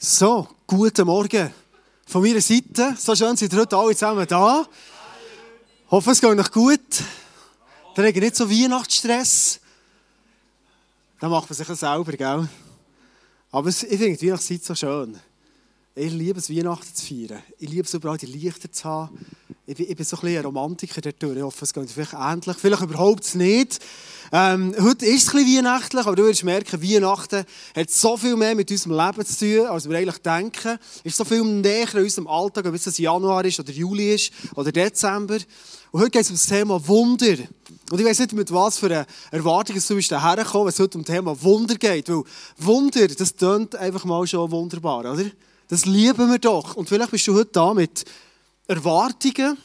So, 0.00 0.46
guten 0.64 1.06
Morgen 1.06 1.52
von 2.06 2.22
meiner 2.22 2.40
Seite. 2.40 2.94
So 2.96 3.16
schön 3.16 3.36
seid 3.36 3.52
ihr 3.52 3.58
heute 3.58 3.76
alle 3.76 3.96
zusammen 3.96 4.28
da. 4.28 4.64
Ich 5.86 5.90
hoffe, 5.90 6.12
es 6.12 6.20
geht 6.20 6.38
euch 6.38 6.52
gut. 6.52 6.80
Ihr 7.96 8.04
habt 8.04 8.16
nicht 8.16 8.36
so 8.36 8.48
Weihnachtsstress. 8.48 9.58
Dann 11.18 11.32
macht 11.32 11.50
man 11.50 11.56
sich 11.56 11.66
selber, 11.66 12.12
gell? 12.12 12.48
Aber 13.50 13.68
ich 13.68 13.76
finde 13.76 14.16
die 14.16 14.28
Weihnachtszeit 14.28 14.62
so 14.62 14.76
schön. 14.76 15.18
Ich 15.96 16.12
liebe 16.12 16.38
es, 16.38 16.48
Weihnachten 16.48 16.94
zu 16.94 17.04
feiern. 17.04 17.42
Ich 17.58 17.68
liebe 17.68 17.82
es, 17.82 17.92
überall 17.92 18.18
die 18.18 18.26
Lichter 18.26 18.70
zu 18.70 18.84
haben. 18.84 19.26
Ich 19.68 19.76
bin, 19.76 19.86
ich 19.86 19.96
bin 19.96 20.06
so 20.06 20.16
ein 20.16 20.20
bisschen 20.22 20.38
ein 20.38 20.44
Romantiker 20.46 21.02
dort. 21.02 21.36
Ich 21.36 21.42
hoffe, 21.42 21.64
es 21.66 21.74
geht 21.74 21.90
vielleicht 21.90 22.14
ähnlich. 22.14 22.56
Vielleicht 22.56 22.82
überhaupt 22.82 23.34
nicht. 23.34 23.78
Ähm, 24.32 24.74
heute 24.80 25.04
ist 25.04 25.28
es 25.28 25.34
ein 25.34 25.44
bisschen 25.44 25.58
weihnachtlich, 25.58 26.06
aber 26.06 26.16
du 26.16 26.24
wirst 26.24 26.42
merken, 26.42 26.82
Weihnachten 26.82 27.44
hat 27.76 27.90
so 27.90 28.16
viel 28.16 28.34
mehr 28.34 28.54
mit 28.54 28.70
unserem 28.70 28.96
Leben 28.96 29.26
zu 29.26 29.38
tun, 29.38 29.66
als 29.66 29.86
wir 29.86 29.98
eigentlich 29.98 30.22
denken. 30.22 30.78
Es 31.04 31.12
ist 31.12 31.18
so 31.18 31.24
viel 31.26 31.44
näher 31.44 31.94
in 31.94 32.02
unserem 32.02 32.28
Alltag, 32.28 32.64
ob 32.64 32.74
es 32.74 32.96
Januar 32.96 33.44
ist 33.44 33.60
oder 33.60 33.70
Juli 33.70 34.14
ist 34.14 34.32
oder 34.54 34.72
Dezember. 34.72 35.36
Und 35.90 36.00
heute 36.00 36.12
geht 36.12 36.22
es 36.22 36.30
um 36.30 36.36
das 36.36 36.46
Thema 36.46 36.88
Wunder. 36.88 37.36
Und 37.90 38.00
ich 38.00 38.06
weiß 38.06 38.20
nicht, 38.20 38.32
mit 38.32 38.50
was 38.50 38.78
für 38.78 38.86
eine 38.86 39.06
Erwartung 39.30 39.76
du 39.76 39.94
bist 39.96 40.10
hergekommen, 40.10 40.64
wenn 40.64 40.72
es 40.72 40.78
heute 40.78 40.96
um 40.96 41.04
das 41.04 41.14
Thema 41.14 41.42
Wunder 41.42 41.74
geht. 41.74 42.08
Weil 42.08 42.22
Wunder, 42.56 43.06
das 43.06 43.36
tönt 43.36 43.76
einfach 43.76 44.06
mal 44.06 44.26
schon 44.26 44.50
wunderbar, 44.50 45.00
oder? 45.00 45.26
Das 45.68 45.84
lieben 45.84 46.30
wir 46.30 46.38
doch. 46.38 46.74
Und 46.74 46.88
vielleicht 46.88 47.10
bist 47.10 47.26
du 47.26 47.34
heute 47.34 47.50
da 47.52 47.74
mit 47.74 48.06
Erwartungen, 48.70 49.56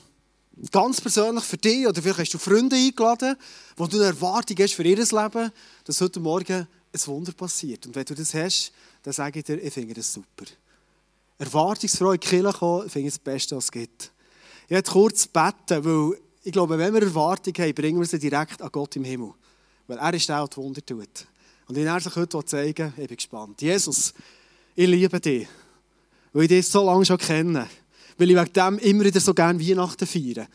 ganz 0.71 1.01
persönlich 1.01 1.43
für 1.43 1.57
dich, 1.57 1.87
oder 1.87 2.01
vielleicht 2.01 2.19
hast 2.19 2.33
du 2.33 2.37
Freunde 2.37 2.75
eingeladen, 2.75 3.35
wo 3.75 3.87
du 3.87 3.97
eine 3.97 4.07
Erwartung 4.07 4.57
hast 4.59 4.73
für 4.73 4.83
ihr 4.83 4.95
Leben, 4.95 5.51
dass 5.83 6.01
heute 6.01 6.19
Morgen 6.19 6.67
ein 6.93 7.07
Wunder 7.07 7.31
passiert. 7.33 7.85
Und 7.85 7.95
wenn 7.95 8.05
du 8.05 8.15
das 8.15 8.33
hast, 8.33 8.71
dann 9.03 9.13
sage 9.13 9.39
ich 9.39 9.45
dir, 9.45 9.61
ich 9.61 9.73
finde 9.73 9.93
das 9.93 10.13
super. 10.13 10.45
Erwartungsfreude 11.37 12.15
in 12.15 12.21
die 12.21 12.27
Kirche 12.27 12.57
kommen, 12.57 12.89
finde 12.89 13.07
ich 13.07 13.13
das 13.15 13.19
Beste, 13.19 13.55
was 13.55 13.65
es 13.65 13.71
gibt. 13.71 14.11
Ich 14.65 14.71
werde 14.71 14.89
kurz 14.89 15.27
beten, 15.27 15.83
weil 15.83 16.19
ich 16.43 16.51
glaube, 16.51 16.77
wenn 16.77 16.93
wir 16.93 17.01
Erwartungen 17.01 17.57
haben, 17.57 17.73
bringen 17.73 17.99
wir 17.99 18.07
sie 18.07 18.19
direkt 18.19 18.61
an 18.61 18.69
Gott 18.71 18.95
im 18.95 19.03
Himmel. 19.03 19.33
Weil 19.87 19.97
er 19.97 20.13
ist 20.13 20.29
der, 20.29 20.47
der 20.47 20.57
Wunder 20.57 20.85
tut. 20.85 21.27
Und 21.67 21.75
wenn 21.75 21.87
er 21.87 21.99
sich 21.99 22.15
heute 22.15 22.45
zeigen 22.45 22.93
ich 22.97 23.07
bin 23.07 23.17
gespannt. 23.17 23.61
Jesus, 23.61 24.13
ich 24.75 24.87
liebe 24.87 25.19
dich, 25.19 25.47
weil 26.31 26.43
ich 26.43 26.49
dich 26.49 26.67
so 26.67 26.85
lange 26.85 27.05
schon 27.05 27.17
kenne. 27.17 27.67
Weil 28.17 28.31
ich 28.31 28.37
wegen 28.37 28.53
dem 28.53 28.77
immer 28.79 29.03
wieder 29.05 29.19
so 29.19 29.33
gerne 29.33 29.59
Weihnachten 29.59 30.07
feiere. 30.07 30.47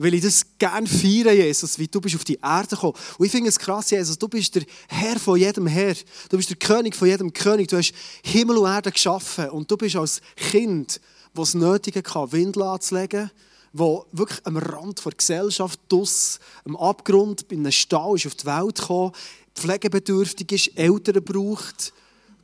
Weil 0.00 0.14
ich 0.14 0.22
das 0.22 0.46
gerne 0.58 0.86
feiere, 0.86 1.32
Jesus, 1.32 1.76
wie 1.78 1.88
du 1.88 2.00
bist 2.00 2.14
auf 2.14 2.24
die 2.24 2.38
Erde 2.40 2.68
gekommen. 2.68 2.94
Und 3.18 3.26
ich 3.26 3.32
finde 3.32 3.48
es 3.48 3.58
krass, 3.58 3.90
Jesus, 3.90 4.16
du 4.16 4.28
bist 4.28 4.54
der 4.54 4.62
Herr 4.86 5.18
von 5.18 5.36
jedem 5.36 5.66
Herr. 5.66 5.94
Du 6.28 6.36
bist 6.36 6.50
der 6.50 6.56
König 6.56 6.94
von 6.94 7.08
jedem 7.08 7.32
König. 7.32 7.66
Du 7.66 7.76
hast 7.76 7.92
Himmel 8.22 8.58
und 8.58 8.70
Erde 8.70 8.92
geschaffen. 8.92 9.50
Und 9.50 9.68
du 9.68 9.76
bist 9.76 9.96
als 9.96 10.20
Kind, 10.36 11.00
das 11.34 11.48
es 11.48 11.54
nötig 11.54 11.96
hatte, 11.96 12.32
Windel 12.32 12.62
anzulegen, 12.62 13.32
wo 13.72 14.06
wirklich 14.12 14.38
am 14.46 14.56
Rand 14.56 15.04
der 15.04 15.12
Gesellschaft, 15.12 15.80
dus, 15.88 16.38
am 16.64 16.76
Abgrund, 16.76 17.44
in 17.50 17.60
einem 17.60 17.72
Stall 17.72 18.14
ist 18.14 18.26
auf 18.26 18.36
die 18.36 18.46
Welt 18.46 18.76
gekommen, 18.76 19.12
pflegebedürftig 19.54 20.52
ist, 20.52 20.78
Eltern 20.78 21.24
braucht. 21.24 21.92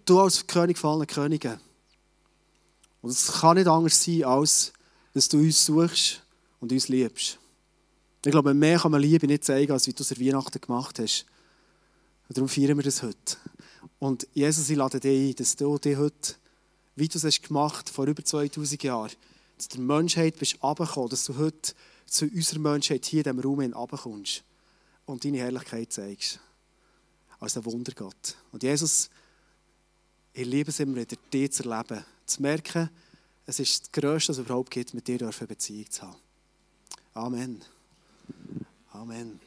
Du 0.04 0.20
als 0.20 0.46
König 0.46 0.76
von 0.76 0.98
allen 0.98 1.06
Königen. 1.06 1.60
Und 3.04 3.10
es 3.10 3.30
kann 3.30 3.58
nicht 3.58 3.66
anders 3.66 4.02
sein, 4.02 4.24
als 4.24 4.72
dass 5.12 5.28
du 5.28 5.36
uns 5.36 5.66
suchst 5.66 6.22
und 6.58 6.72
uns 6.72 6.88
liebst. 6.88 7.38
Ich 8.24 8.30
glaube, 8.30 8.54
mehr 8.54 8.78
kann 8.78 8.92
man 8.92 9.02
Liebe 9.02 9.26
nicht 9.26 9.44
zeigen, 9.44 9.72
als 9.72 9.86
wie 9.86 9.92
du 9.92 10.02
es 10.02 10.10
an 10.10 10.20
Weihnachten 10.20 10.58
gemacht 10.58 10.98
hast. 10.98 11.26
Und 12.26 12.38
darum 12.38 12.48
feiern 12.48 12.78
wir 12.78 12.82
das 12.82 13.02
heute. 13.02 13.36
Und 13.98 14.26
Jesus, 14.32 14.70
ich 14.70 14.78
lade 14.78 15.00
dich 15.00 15.32
ein, 15.32 15.36
dass 15.36 15.54
du 15.54 15.76
dich 15.76 15.98
heute, 15.98 16.34
wie 16.96 17.06
du 17.06 17.18
es 17.18 17.42
gemacht 17.42 17.90
vor 17.90 18.06
über 18.06 18.24
2000 18.24 18.82
Jahren, 18.82 19.12
dass 19.58 19.68
du 19.68 19.76
der 19.76 19.84
Menschheit 19.84 20.38
bist 20.38 20.62
runtergekommen, 20.62 21.10
dass 21.10 21.26
du 21.26 21.36
heute 21.36 21.74
zu 22.06 22.24
unserer 22.24 22.60
Menschheit 22.60 23.04
hier 23.04 23.26
in 23.26 23.36
diesem 23.36 23.40
Raum 23.40 23.60
runterkommst 23.60 24.44
und 25.04 25.26
deine 25.26 25.40
Herrlichkeit 25.40 25.92
zeigst. 25.92 26.40
Als 27.38 27.54
ein 27.54 27.66
Wundergott. 27.66 28.38
Und 28.50 28.62
Jesus, 28.62 29.10
ich 30.32 30.46
liebe 30.46 30.70
es 30.70 30.80
immer 30.80 30.96
wieder, 30.96 31.16
dich 31.30 31.52
zu 31.52 31.68
erleben 31.68 32.02
zu 32.26 32.42
merken, 32.42 32.90
es 33.46 33.60
ist 33.60 33.82
das 33.82 33.92
Größte, 33.92 34.30
was 34.30 34.38
es 34.38 34.44
überhaupt 34.44 34.70
gibt, 34.70 34.94
mit 34.94 35.06
dir 35.06 35.20
eine 35.20 35.46
Beziehung 35.46 35.90
zu 35.90 36.02
haben. 36.02 36.16
Amen. 37.14 37.62
Amen. 38.92 39.40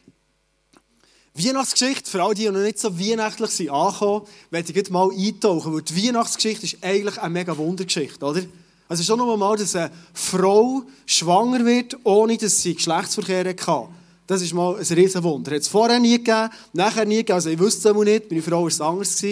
Weihnachtsgeschichte, 1.33 2.09
für 2.09 2.23
alle, 2.23 2.33
die 2.33 2.49
noch 2.49 2.61
nicht 2.61 2.79
so 2.79 2.99
weihnachtlich 2.99 3.51
sind, 3.51 3.69
angekommen, 3.69 4.25
werde 4.49 4.73
ich 4.73 4.89
mal 4.89 5.09
eintauchen, 5.11 5.73
weil 5.73 5.81
die 5.81 6.07
Weihnachtsgeschichte 6.07 6.66
ist 6.66 6.83
eigentlich 6.83 7.19
eine 7.19 7.29
mega 7.29 7.55
Wundergeschichte, 7.55 8.25
oder? 8.25 8.41
Also 8.89 9.03
schon 9.03 9.19
noch 9.19 9.37
mal, 9.37 9.55
dass 9.57 9.75
eine 9.75 9.91
Frau 10.13 10.83
schwanger 11.05 11.66
wird, 11.66 11.97
ohne 12.05 12.37
dass 12.37 12.61
sie 12.61 12.73
Geschlechtsverkehr 12.73 13.45
hatte. 13.45 13.89
Das 14.25 14.41
ist 14.41 14.53
mal 14.53 14.75
ein 14.75 14.83
Riesenwunder. 14.85 15.51
Hat 15.51 15.61
es 15.61 15.67
vorher 15.67 15.99
nie 15.99 16.17
gegeben, 16.17 16.49
nachher 16.73 17.05
nie 17.05 17.17
gegeben, 17.17 17.35
also 17.35 17.49
ich 17.49 17.59
wusste 17.59 17.89
es 17.89 17.95
nicht, 17.95 18.31
meine 18.31 18.41
Frau 18.41 18.61
war 18.61 18.67
es 18.67 18.81
anders. 18.81 19.23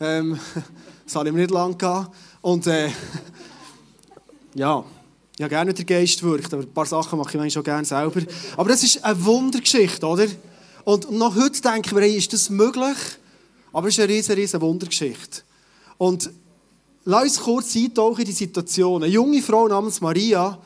Ähm, 0.00 0.38
das 1.04 1.14
hatte 1.14 1.28
ich 1.28 1.34
mir 1.34 1.40
nicht 1.40 1.50
lange 1.50 1.76
gehabt. 1.76 2.14
Und 2.42 2.66
äh, 2.66 2.88
ja, 4.54 4.84
ich 5.36 5.42
habe 5.42 5.50
gerne 5.50 5.74
der 5.74 5.84
Geist 5.84 6.22
wirkt, 6.22 6.52
aber 6.52 6.62
ein 6.62 6.72
paar 6.72 6.86
Sachen 6.86 7.18
mache 7.18 7.30
ich 7.30 7.34
manchmal 7.34 7.50
schon 7.50 7.64
gerne 7.64 7.84
selber. 7.84 8.20
Aber 8.56 8.68
das 8.68 8.82
ist 8.82 9.04
eine 9.04 9.24
Wundergeschichte, 9.24 10.06
oder? 10.06 10.26
Und 10.84 11.10
noch 11.10 11.34
heute 11.36 11.60
denken 11.60 11.96
wir, 11.96 12.06
ist 12.06 12.32
das 12.32 12.50
möglich? 12.50 12.96
Aber 13.72 13.88
es 13.88 13.94
ist 13.94 14.00
eine 14.00 14.12
riesige, 14.12 14.36
riesige 14.36 14.60
Wundergeschichte. 14.60 15.42
Und 15.98 16.30
lass 17.04 17.22
uns 17.22 17.40
kurz 17.40 17.76
eintauchen 17.76 18.20
in 18.20 18.26
die 18.26 18.32
Situation. 18.32 19.02
Eine 19.02 19.12
junge 19.12 19.42
Frau 19.42 19.68
namens 19.68 20.00
Maria, 20.00 20.58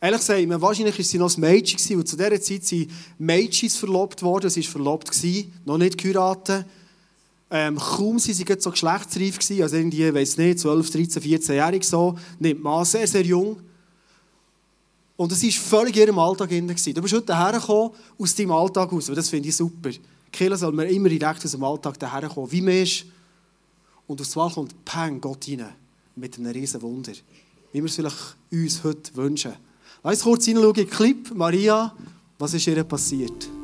ehrlich 0.00 0.20
gesagt, 0.20 0.60
wahrscheinlich 0.60 0.98
war 0.98 1.04
sie 1.04 1.18
noch 1.18 1.36
ein 1.36 1.40
Mädchen, 1.40 1.96
und 1.98 2.06
zu 2.06 2.16
dieser 2.16 2.40
Zeit 2.40 2.64
sind 2.64 2.90
Mädchen 3.18 3.70
verlobt 3.70 4.22
worden, 4.22 4.50
sie 4.50 4.64
war 4.64 4.70
verlobt, 4.70 5.10
noch 5.64 5.78
nicht 5.78 5.98
geheiratet. 5.98 6.66
Ähm, 7.54 7.76
kaum 7.76 8.18
sie 8.18 8.32
so 8.32 8.44
geschlechtsreif 8.70 9.38
gewesen, 9.38 9.62
also 9.62 9.76
irgendwie, 9.76 10.14
weiß 10.14 10.38
nicht, 10.38 10.58
12, 10.60 10.90
13, 10.90 11.22
14-jährig 11.22 11.84
so, 11.84 12.16
nimmt 12.38 12.62
man 12.62 12.82
sehr, 12.86 13.06
sehr 13.06 13.22
jung. 13.22 13.58
Und 15.16 15.30
es 15.32 15.42
war 15.42 15.50
völlig 15.50 15.96
in 15.96 16.02
ihrem 16.04 16.18
Alltag 16.18 16.48
drin. 16.48 16.66
Du 16.66 17.02
bist 17.02 17.14
heute 17.14 17.36
hergekommen 17.36 17.92
aus 18.18 18.34
deinem 18.34 18.52
Alltag 18.52 18.90
raus, 18.90 19.10
das 19.14 19.28
finde 19.28 19.50
ich 19.50 19.56
super. 19.56 19.90
Killer 20.32 20.56
soll 20.56 20.72
man 20.72 20.88
immer 20.88 21.10
direkt 21.10 21.44
aus 21.44 21.50
dem 21.50 21.62
Alltag 21.62 22.00
herkommen, 22.00 22.50
wie 22.50 22.62
man 22.62 22.74
ist. 22.74 23.04
Und 24.06 24.20
aus 24.20 24.30
dem 24.30 24.50
kommt 24.50 24.84
Peng 24.84 25.20
Gott 25.20 25.46
rein, 25.46 25.66
mit 26.16 26.38
einem 26.38 26.52
riesen 26.52 26.80
Wunder. 26.80 27.12
Wie 27.70 27.80
wir 27.80 27.84
es 27.84 27.96
vielleicht 27.96 28.36
uns 28.50 28.82
heute 28.82 29.14
wünschen. 29.14 29.52
Lass 30.02 30.22
kurz 30.22 30.46
hineinschauen 30.46 30.88
Clip. 30.88 31.34
Maria, 31.34 31.94
was 32.38 32.54
ist 32.54 32.66
ihr 32.66 32.82
passiert? 32.82 33.61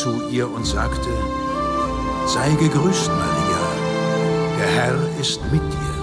Zu 0.00 0.28
ihr 0.30 0.50
und 0.50 0.66
sagte, 0.66 1.08
Sei 2.26 2.50
gegrüßt, 2.54 3.08
Maria, 3.08 3.62
der 4.58 4.66
Herr 4.66 5.20
ist 5.20 5.40
mit 5.52 5.62
dir. 5.62 5.96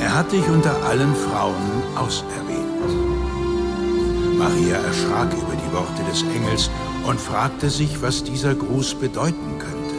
Er 0.00 0.14
hat 0.14 0.30
dich 0.30 0.46
unter 0.48 0.74
allen 0.84 1.14
Frauen 1.14 1.82
auserwählt. 1.96 2.66
Maria 4.38 4.76
erschrak 4.76 5.32
über 5.32 5.56
die 5.56 5.72
Worte 5.72 6.02
des 6.10 6.22
Engels 6.22 6.70
und 7.06 7.20
fragte 7.20 7.68
sich, 7.68 8.00
was 8.02 8.22
dieser 8.22 8.54
Gruß 8.54 8.94
bedeuten 8.94 9.58
könnte. 9.58 9.96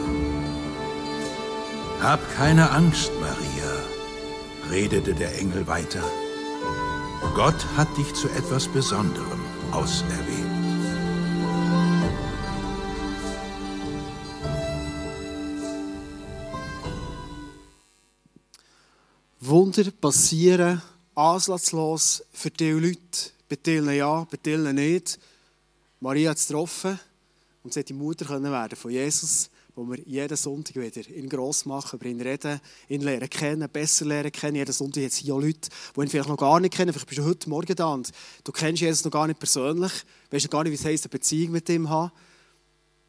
Hab 2.02 2.20
keine 2.36 2.70
Angst, 2.70 3.10
Maria, 3.20 3.70
redete 4.70 5.14
der 5.14 5.38
Engel 5.38 5.66
weiter. 5.66 6.04
Gott 7.34 7.66
hat 7.76 7.88
dich 7.96 8.14
zu 8.14 8.28
etwas 8.28 8.68
Besonderem 8.68 9.40
auserwählt. 9.72 10.47
Wunder 19.68 19.90
passieren 19.90 20.80
ansatzlos 21.14 22.24
für 22.32 22.50
die 22.50 22.70
Leute. 22.70 23.32
Bei 23.50 23.58
vielen 23.62 23.94
ja, 23.94 24.24
bei 24.24 24.38
vielen 24.42 24.74
nicht. 24.74 25.18
Maria 26.00 26.30
hat 26.30 26.38
es 26.38 26.46
getroffen 26.46 26.98
und 27.62 27.74
sie 27.74 27.80
hat 27.80 27.88
die 27.90 27.92
Mutter 27.92 28.24
können 28.24 28.50
werden 28.50 28.76
von 28.76 28.90
Jesus, 28.90 29.50
wo 29.74 29.84
wir 29.84 29.98
jeden 30.06 30.38
Sonntag 30.38 30.74
wieder 30.76 31.06
ihn 31.10 31.28
gross 31.28 31.66
machen, 31.66 31.98
über 31.98 32.08
ihn 32.08 32.22
reden, 32.22 32.62
ihn 32.88 33.02
lernen 33.02 33.28
kennen, 33.28 33.68
besser 33.68 34.06
lernen 34.06 34.32
kennen. 34.32 34.56
Jeden 34.56 34.72
Sonntag 34.72 35.02
es 35.02 35.16
hier 35.16 35.34
Leute, 35.34 35.68
die 35.94 36.00
ihn 36.00 36.08
vielleicht 36.08 36.30
noch 36.30 36.38
gar 36.38 36.60
nicht 36.60 36.72
kennen. 36.72 36.94
Vielleicht 36.94 37.08
bist 37.08 37.18
du 37.18 37.26
heute 37.26 37.50
Morgen 37.50 37.76
da 37.76 37.92
und 37.92 38.10
du 38.44 38.52
kennst 38.52 38.80
Jesus 38.80 39.04
noch 39.04 39.12
gar 39.12 39.26
nicht 39.26 39.38
persönlich, 39.38 39.92
weißt 40.30 40.46
noch 40.46 40.50
gar 40.50 40.64
nicht, 40.64 40.72
wie 40.72 40.76
es 40.76 40.84
heisst, 40.86 41.04
eine 41.04 41.10
Beziehung 41.10 41.52
mit 41.52 41.68
ihm 41.68 41.90
haben. 41.90 42.10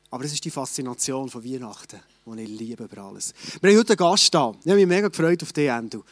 Aber 0.09 0.25
es 0.25 0.33
ist 0.33 0.43
die 0.43 0.51
Faszination 0.51 1.29
von 1.29 1.41
Weihnachten, 1.41 2.01
die 2.25 2.41
ich 2.41 2.49
liebe 2.49 2.83
über 2.83 3.01
alles. 3.01 3.33
Wir 3.61 3.71
haben 3.71 3.79
heute 3.79 3.93
einen 3.93 3.97
Gast 3.97 4.33
da. 4.33 4.53
Ich 4.59 4.69
habe 4.69 4.75
mich 4.75 4.87
mega 4.87 5.07
gefreut 5.07 5.41
auf 5.41 5.53
dich, 5.53 5.69
Endo. 5.69 6.03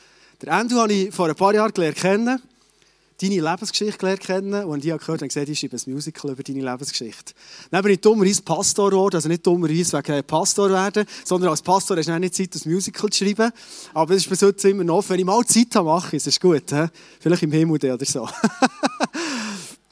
Der 0.42 0.54
Endo 0.54 0.76
habe 0.76 0.94
ich 0.94 1.14
vor 1.14 1.28
ein 1.28 1.36
paar 1.36 1.54
Jahren 1.56 1.74
gelernt 1.74 1.98
kennen, 1.98 2.40
deine 3.20 3.42
Lebensgeschichte 3.42 3.98
gelernt 3.98 4.20
kennen 4.20 4.66
und 4.66 4.86
ich 4.86 4.92
habe 4.92 5.00
gehört 5.00 5.24
und 5.24 5.30
gesagt, 5.30 5.50
ich 5.50 5.58
schreibe 5.58 5.78
ein 5.78 5.92
Musical 5.92 6.32
über 6.32 6.44
deine 6.44 6.62
Lebensgeschichte. 6.62 7.34
Dann 7.72 7.82
bin 7.82 7.94
ich 7.94 8.02
dummerweise 8.02 8.44
Pastor 8.44 8.92
geworden, 8.92 9.16
also 9.16 9.30
nicht 9.30 9.48
dummerweise 9.48 9.98
wegen 9.98 10.24
Pastor 10.26 10.70
werden, 10.70 11.08
sondern 11.24 11.50
als 11.50 11.64
Pastor 11.64 11.98
hast 11.98 12.08
du 12.08 12.20
nicht 12.20 12.36
Zeit, 12.36 12.54
ein 12.54 12.72
Musical 12.72 13.10
zu 13.10 13.26
schreiben. 13.26 13.52
Aber 13.96 14.14
es 14.14 14.24
ist 14.24 14.30
bis 14.30 14.44
heute 14.44 14.70
immer 14.70 14.84
noch, 14.84 15.10
wenn 15.10 15.18
ich 15.18 15.26
mal 15.26 15.44
Zeit 15.44 15.76
habe, 15.76 15.88
mache 15.88 16.16
ich 16.16 16.22
es. 16.22 16.28
ist 16.28 16.40
gut, 16.40 16.70
he? 16.70 16.86
vielleicht 17.20 17.42
im 17.42 17.52
Himmel 17.52 17.84
oder 17.92 18.06
so. 18.06 18.30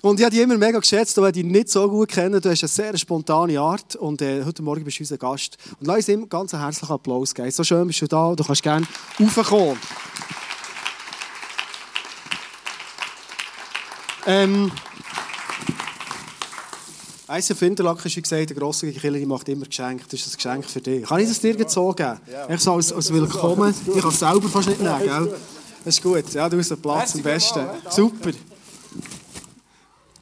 Und 0.06 0.20
ich 0.20 0.24
habe 0.24 0.36
dich 0.36 0.44
immer 0.44 0.56
mega 0.56 0.78
geschätzt, 0.78 1.18
weil 1.18 1.30
ich 1.30 1.34
dich 1.34 1.46
nicht 1.46 1.68
so 1.68 1.90
gut 1.90 2.10
kenne. 2.10 2.40
Du 2.40 2.48
hast 2.48 2.62
eine 2.62 2.68
sehr 2.68 2.96
spontane 2.96 3.60
Art 3.60 3.96
und 3.96 4.22
äh, 4.22 4.44
heute 4.46 4.62
Morgen 4.62 4.84
bist 4.84 5.00
du 5.00 5.02
unser 5.02 5.18
Gast. 5.18 5.58
Und 5.80 5.88
lass 5.88 5.96
uns 5.96 6.10
ihm 6.10 6.30
ganz 6.30 6.54
einen 6.54 6.62
herzlichen 6.62 6.94
Applaus 6.94 7.34
geben. 7.34 7.50
So 7.50 7.64
schön 7.64 7.88
bist 7.88 8.04
du 8.04 8.08
da, 8.08 8.36
du 8.36 8.44
kannst 8.44 8.62
gerne 8.62 8.86
raufkommen. 9.20 9.80
Ähm, 14.28 14.72
ICF 17.28 17.62
Interlaken 17.64 18.06
ist 18.06 18.16
wie 18.16 18.22
gesagt, 18.22 18.50
der 18.52 18.58
grosse 18.58 18.92
Killer 18.92 19.26
macht 19.26 19.50
immer 19.50 19.66
Geschenke. 19.66 20.06
Das 20.08 20.20
ist 20.20 20.28
ein 20.28 20.36
Geschenk 20.36 20.66
für 20.70 20.82
dich. 20.82 21.04
Kann 21.08 21.20
ich 21.20 21.30
das 21.30 21.40
dir 21.40 21.56
so 21.68 21.92
geben? 21.94 22.20
Ja. 22.32 22.48
Ich 22.48 22.62
so 22.62 22.74
als, 22.74 22.94
als 22.94 23.12
Willkommen. 23.12 23.74
Ich 23.88 24.02
kann 24.02 24.12
es 24.12 24.20
selber 24.20 24.50
fast 24.50 24.70
nicht 24.70 24.82
nehmen, 24.82 25.02
gell? 25.02 25.36
Das 25.84 25.96
ist 25.96 26.04
gut. 26.04 26.32
Ja, 26.32 26.48
du 26.48 26.60
hast 26.60 26.72
einen 26.72 26.82
Platz 26.84 27.16
am 27.16 27.24
besten. 27.24 27.66
Super. 27.90 28.30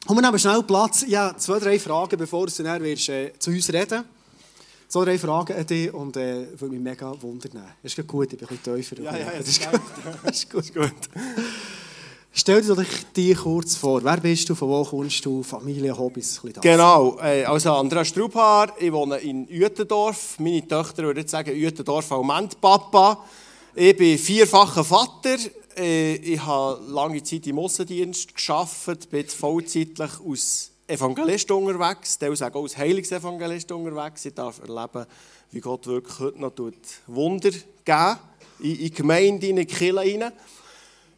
Und 0.06 0.16
wir 0.16 0.22
nehmen 0.22 0.38
schnell 0.38 0.62
Platz. 0.62 1.04
Ja, 1.08 1.34
zwei, 1.36 1.58
drei 1.58 1.78
Fragen, 1.78 2.18
bevor 2.18 2.46
du 2.46 2.62
dann 2.62 2.82
wirst, 2.82 3.08
äh, 3.08 3.32
zu 3.38 3.50
uns 3.50 3.72
reden 3.72 4.04
Zwei, 4.86 5.06
drei 5.06 5.18
Fragen 5.18 5.56
an 5.56 5.66
dich 5.66 5.92
und 5.92 6.16
äh, 6.16 6.46
würde 6.60 6.74
mich 6.74 6.80
mega 6.80 7.10
wundern. 7.22 7.64
Das 7.82 7.96
ist 7.96 8.06
gut, 8.06 8.32
ich 8.32 8.38
bin 8.38 8.46
ein 8.48 8.58
bisschen 8.58 8.76
tiefer. 8.76 9.02
Ja, 9.02 9.16
ja, 9.16 9.32
das, 9.38 9.48
ist 9.48 9.70
gut. 9.70 9.80
das 10.22 10.36
ist 10.36 10.50
gut. 10.50 10.74
gut. 10.74 10.92
Stell 12.32 12.60
dir 12.60 12.74
doch 12.74 12.84
dich 13.16 13.36
kurz 13.36 13.76
vor. 13.76 14.04
Wer 14.04 14.18
bist 14.18 14.48
du, 14.48 14.54
von 14.54 14.68
wo 14.68 14.84
kommst 14.84 15.24
du, 15.24 15.42
Familie, 15.42 15.96
Hobbys? 15.96 16.40
Genau, 16.60 17.18
äh, 17.20 17.44
also 17.44 17.72
Andreas 17.72 18.08
Strubhaar, 18.08 18.74
ich 18.78 18.92
wohne 18.92 19.16
in 19.16 19.48
Uetendorf. 19.48 20.38
Meine 20.38 20.68
Töchter 20.68 21.04
würden 21.04 21.26
sagen, 21.26 21.50
Uetendorf 21.50 22.10
Moment 22.10 22.60
Papa. 22.60 23.24
Ich 23.74 23.96
bin 23.96 24.18
vierfacher 24.18 24.84
Vater, 24.84 25.38
ich 25.76 26.44
habe 26.44 26.80
lange 26.88 27.22
Zeit 27.22 27.46
im 27.46 27.58
Aussendienst 27.58 28.34
gearbeitet, 28.34 29.10
bin 29.10 29.26
vollzeitlich 29.26 30.10
als 30.26 30.70
Evangelist 30.86 31.50
unterwegs, 31.50 32.18
teils 32.18 32.42
auch 32.42 32.54
als 32.54 32.76
Heilungsevangelist 32.76 33.72
unterwegs. 33.72 34.24
Ich 34.24 34.34
darf 34.34 34.60
erleben, 34.60 35.06
wie 35.50 35.60
Gott 35.60 35.86
wirklich 35.86 36.18
heute 36.18 36.40
noch 36.40 36.52
Wunder 37.06 37.50
geben 37.84 38.18
in, 38.60 38.80
in 38.80 38.94
Gemeinden, 38.94 39.58
in 39.58 39.66
Kirchen. 39.66 40.32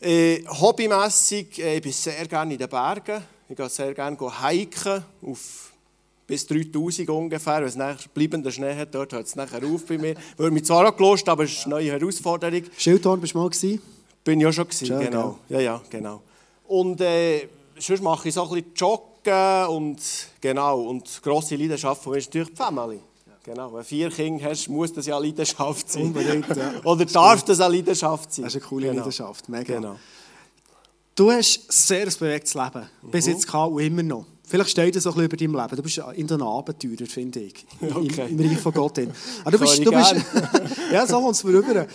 Äh, 0.00 0.44
hobbymässig, 0.47 1.58
äh, 1.58 1.76
ich 1.76 1.82
bin 1.82 1.93
sehr 1.93 2.26
gerne 2.26 2.53
in 2.53 2.58
den 2.58 2.69
Bergen. 2.69 3.23
Ich 3.49 3.56
gehe 3.56 3.69
sehr 3.69 3.94
gerne 3.94 4.17
hiken, 4.49 5.05
auf 5.23 5.73
bis 6.26 6.47
3000 6.47 7.08
ungefähr. 7.08 7.61
Wenn 7.61 7.81
es 7.81 8.08
bleibender 8.08 8.50
Schnee 8.50 8.75
hat, 8.75 8.94
dort 8.94 9.12
hört 9.12 9.26
es 9.26 9.37
nachher 9.37 9.64
auf 9.64 9.87
bei 9.87 9.97
mir. 9.97 10.17
Würde 10.37 10.53
mich 10.53 10.64
zwar 10.64 10.88
auch 10.88 10.97
gelost, 10.97 11.29
aber 11.29 11.44
es 11.44 11.53
ist 11.53 11.64
eine 11.64 11.76
neue 11.76 11.93
Herausforderung. 11.93 12.62
Schildhorn 12.76 13.20
bist 13.20 13.35
du 13.35 13.38
mal 13.38 13.49
gewesen? 13.49 13.81
Bin 14.26 14.40
ich 14.40 14.46
auch 14.49 14.52
schon 14.52 14.67
gewesen, 14.67 14.99
genau. 14.99 15.38
Ja, 15.49 15.61
ja, 15.61 15.81
genau. 15.88 16.20
Und 16.67 17.00
äh, 17.00 17.46
sonst 17.78 18.02
mache 18.02 18.26
ich 18.26 18.34
so 18.34 18.43
ein 18.43 18.49
bisschen 18.49 18.75
Joggen 18.75 19.67
und 19.69 20.00
genau. 20.40 20.81
Und 20.81 21.23
grosse 21.23 21.55
Leidenschaft 21.55 22.02
von 22.02 22.11
mir 22.12 22.19
ist 22.19 22.26
natürlich 22.26 22.49
die 22.49 22.56
Family. 22.56 22.99
Genau, 23.44 23.73
wenn 23.73 23.78
du 23.78 23.84
vier 23.84 24.11
Kinder 24.11 24.46
hast, 24.46 24.69
muss 24.69 24.93
das 24.93 25.06
ja 25.06 25.17
Leidenschaft 25.17 25.93
sein. 25.93 26.02
Unbedingt, 26.02 26.49
ja. 26.56 26.73
Oder 26.84 27.05
darf 27.05 27.44
das 27.44 27.61
eine 27.61 27.76
Leidenschaft 27.76 28.34
sein. 28.34 28.43
Das 28.43 28.56
ist 28.56 28.62
eine 28.62 28.69
coole 28.69 28.87
genau. 28.88 28.99
Leidenschaft, 28.99 29.49
mega. 29.49 29.75
Genau. 29.76 29.96
Du 31.14 31.31
hast 31.31 31.61
ein 31.61 31.67
sehr 31.69 32.06
bewegtes 32.06 32.55
Leben, 32.55 32.90
bis 33.02 33.26
mhm. 33.26 33.32
jetzt 33.32 33.46
gehabt 33.46 33.70
und 33.70 33.81
immer 33.81 34.02
noch. 34.02 34.26
Vielleicht 34.49 34.70
steht 34.70 34.94
das 34.94 35.06
auch 35.06 35.17
ein 35.17 35.29
bisschen 35.29 35.49
über 35.49 35.58
deinem 35.58 35.62
Leben. 35.62 35.76
Du 35.76 35.82
bist 35.82 36.02
in 36.14 36.26
den 36.26 36.43
Abenteurer, 36.43 37.06
finde 37.06 37.40
ich. 37.40 37.67
Okay. 37.81 38.26
Im, 38.29 38.38
Im 38.40 38.49
Reich 38.49 38.58
von 38.58 38.72
Gott. 38.72 38.99
Hin. 38.99 39.11
Aber 39.43 39.50
du 39.50 39.58
bist, 39.58 39.84
du 39.84 39.90
bist 39.90 40.14
ja, 40.93 41.06
so 41.06 41.20
kommt 41.20 41.34
es 41.34 41.43
mir 41.43 41.55
rüber. 41.55 41.87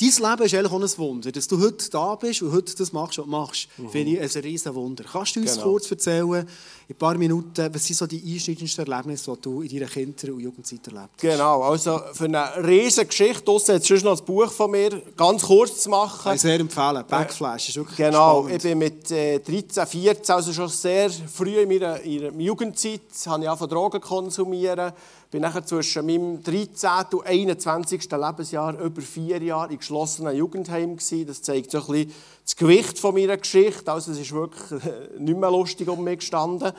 Dein 0.00 0.08
Leben 0.08 0.42
ist 0.44 0.54
eigentlich 0.54 0.72
auch 0.72 0.80
ein 0.80 0.98
Wunder. 0.98 1.32
Dass 1.32 1.48
du 1.48 1.60
heute 1.60 1.90
da 1.90 2.14
bist 2.14 2.42
und 2.42 2.52
heute 2.52 2.74
das 2.74 2.92
machst 2.92 3.18
und 3.18 3.28
machst, 3.28 3.68
mhm. 3.76 3.90
finde 3.90 4.12
ich 4.12 4.36
ein 4.36 4.42
riesen 4.42 4.74
Wunder. 4.74 5.04
Kannst 5.10 5.36
du 5.36 5.40
uns 5.40 5.54
genau. 5.54 5.64
kurz 5.64 5.90
erzählen, 5.90 6.46
in 6.88 6.94
ein 6.94 6.98
paar 6.98 7.16
Minuten, 7.16 7.72
was 7.72 7.86
sind 7.86 7.96
so 7.96 8.06
die 8.06 8.22
einschneidendsten 8.34 8.86
Erlebnisse, 8.86 9.32
die 9.32 9.40
du 9.40 9.62
in 9.62 9.68
deiner 9.68 9.86
Kinder- 9.86 10.32
und 10.32 10.40
Jugendzeit 10.40 10.86
erlebt 10.86 11.10
hast? 11.14 11.20
Genau, 11.20 11.62
also 11.62 12.00
für 12.12 12.24
eine 12.24 12.66
riesige 12.66 13.06
Geschichte, 13.06 13.44
draussen 13.44 13.72
jetzt 13.72 13.86
schon 13.86 14.00
noch 14.00 14.18
ein 14.18 14.24
Buch 14.24 14.50
von 14.50 14.70
mir, 14.70 15.02
ganz 15.16 15.42
kurz 15.42 15.82
zu 15.82 15.90
machen. 15.90 16.34
Ich 16.34 16.40
sehr 16.40 16.58
empfehlen, 16.58 17.04
Backflash, 17.08 17.68
ist 17.68 17.76
wirklich 17.76 17.96
Genau, 17.96 18.42
spannend. 18.42 18.56
ich 18.56 18.62
bin 18.62 18.78
mit 18.78 19.10
äh, 19.10 19.38
13, 19.38 19.86
14, 19.86 20.34
also 20.34 20.52
schon 20.52 20.68
sehr 20.68 21.10
früh 21.10 21.60
in 21.60 21.68
meiner, 21.68 22.00
in 22.00 22.24
meiner 22.24 22.40
Jugendzeit, 22.40 23.00
habe 23.26 23.44
ich 23.44 23.48
auch 23.48 23.58
von 23.58 23.68
Drogen 23.68 24.00
konsumieren 24.00 24.92
bin 25.32 25.40
nachher 25.40 25.64
zwischen 25.64 26.04
meinem 26.04 26.42
13. 26.42 26.90
und 27.12 27.26
21. 27.26 28.02
Lebensjahr 28.10 28.78
über 28.78 29.00
vier 29.00 29.42
Jahre 29.42 29.72
in 29.72 29.78
geschlossenen 29.78 30.36
Jugendheim 30.36 30.98
gewesen. 30.98 31.26
Das 31.26 31.40
zeigt 31.40 31.70
so 31.70 31.78
ein 31.78 31.86
bisschen 31.86 32.12
das 32.44 32.54
Gewicht 32.54 32.98
von 32.98 33.14
meiner 33.14 33.38
Geschichte. 33.38 33.90
Also 33.90 34.12
es 34.12 34.18
ist 34.18 34.32
wirklich 34.32 34.82
nicht 35.18 35.38
mehr 35.38 35.50
lustig 35.50 35.88
um 35.88 36.04
mich 36.04 36.18
gestanden. 36.18 36.72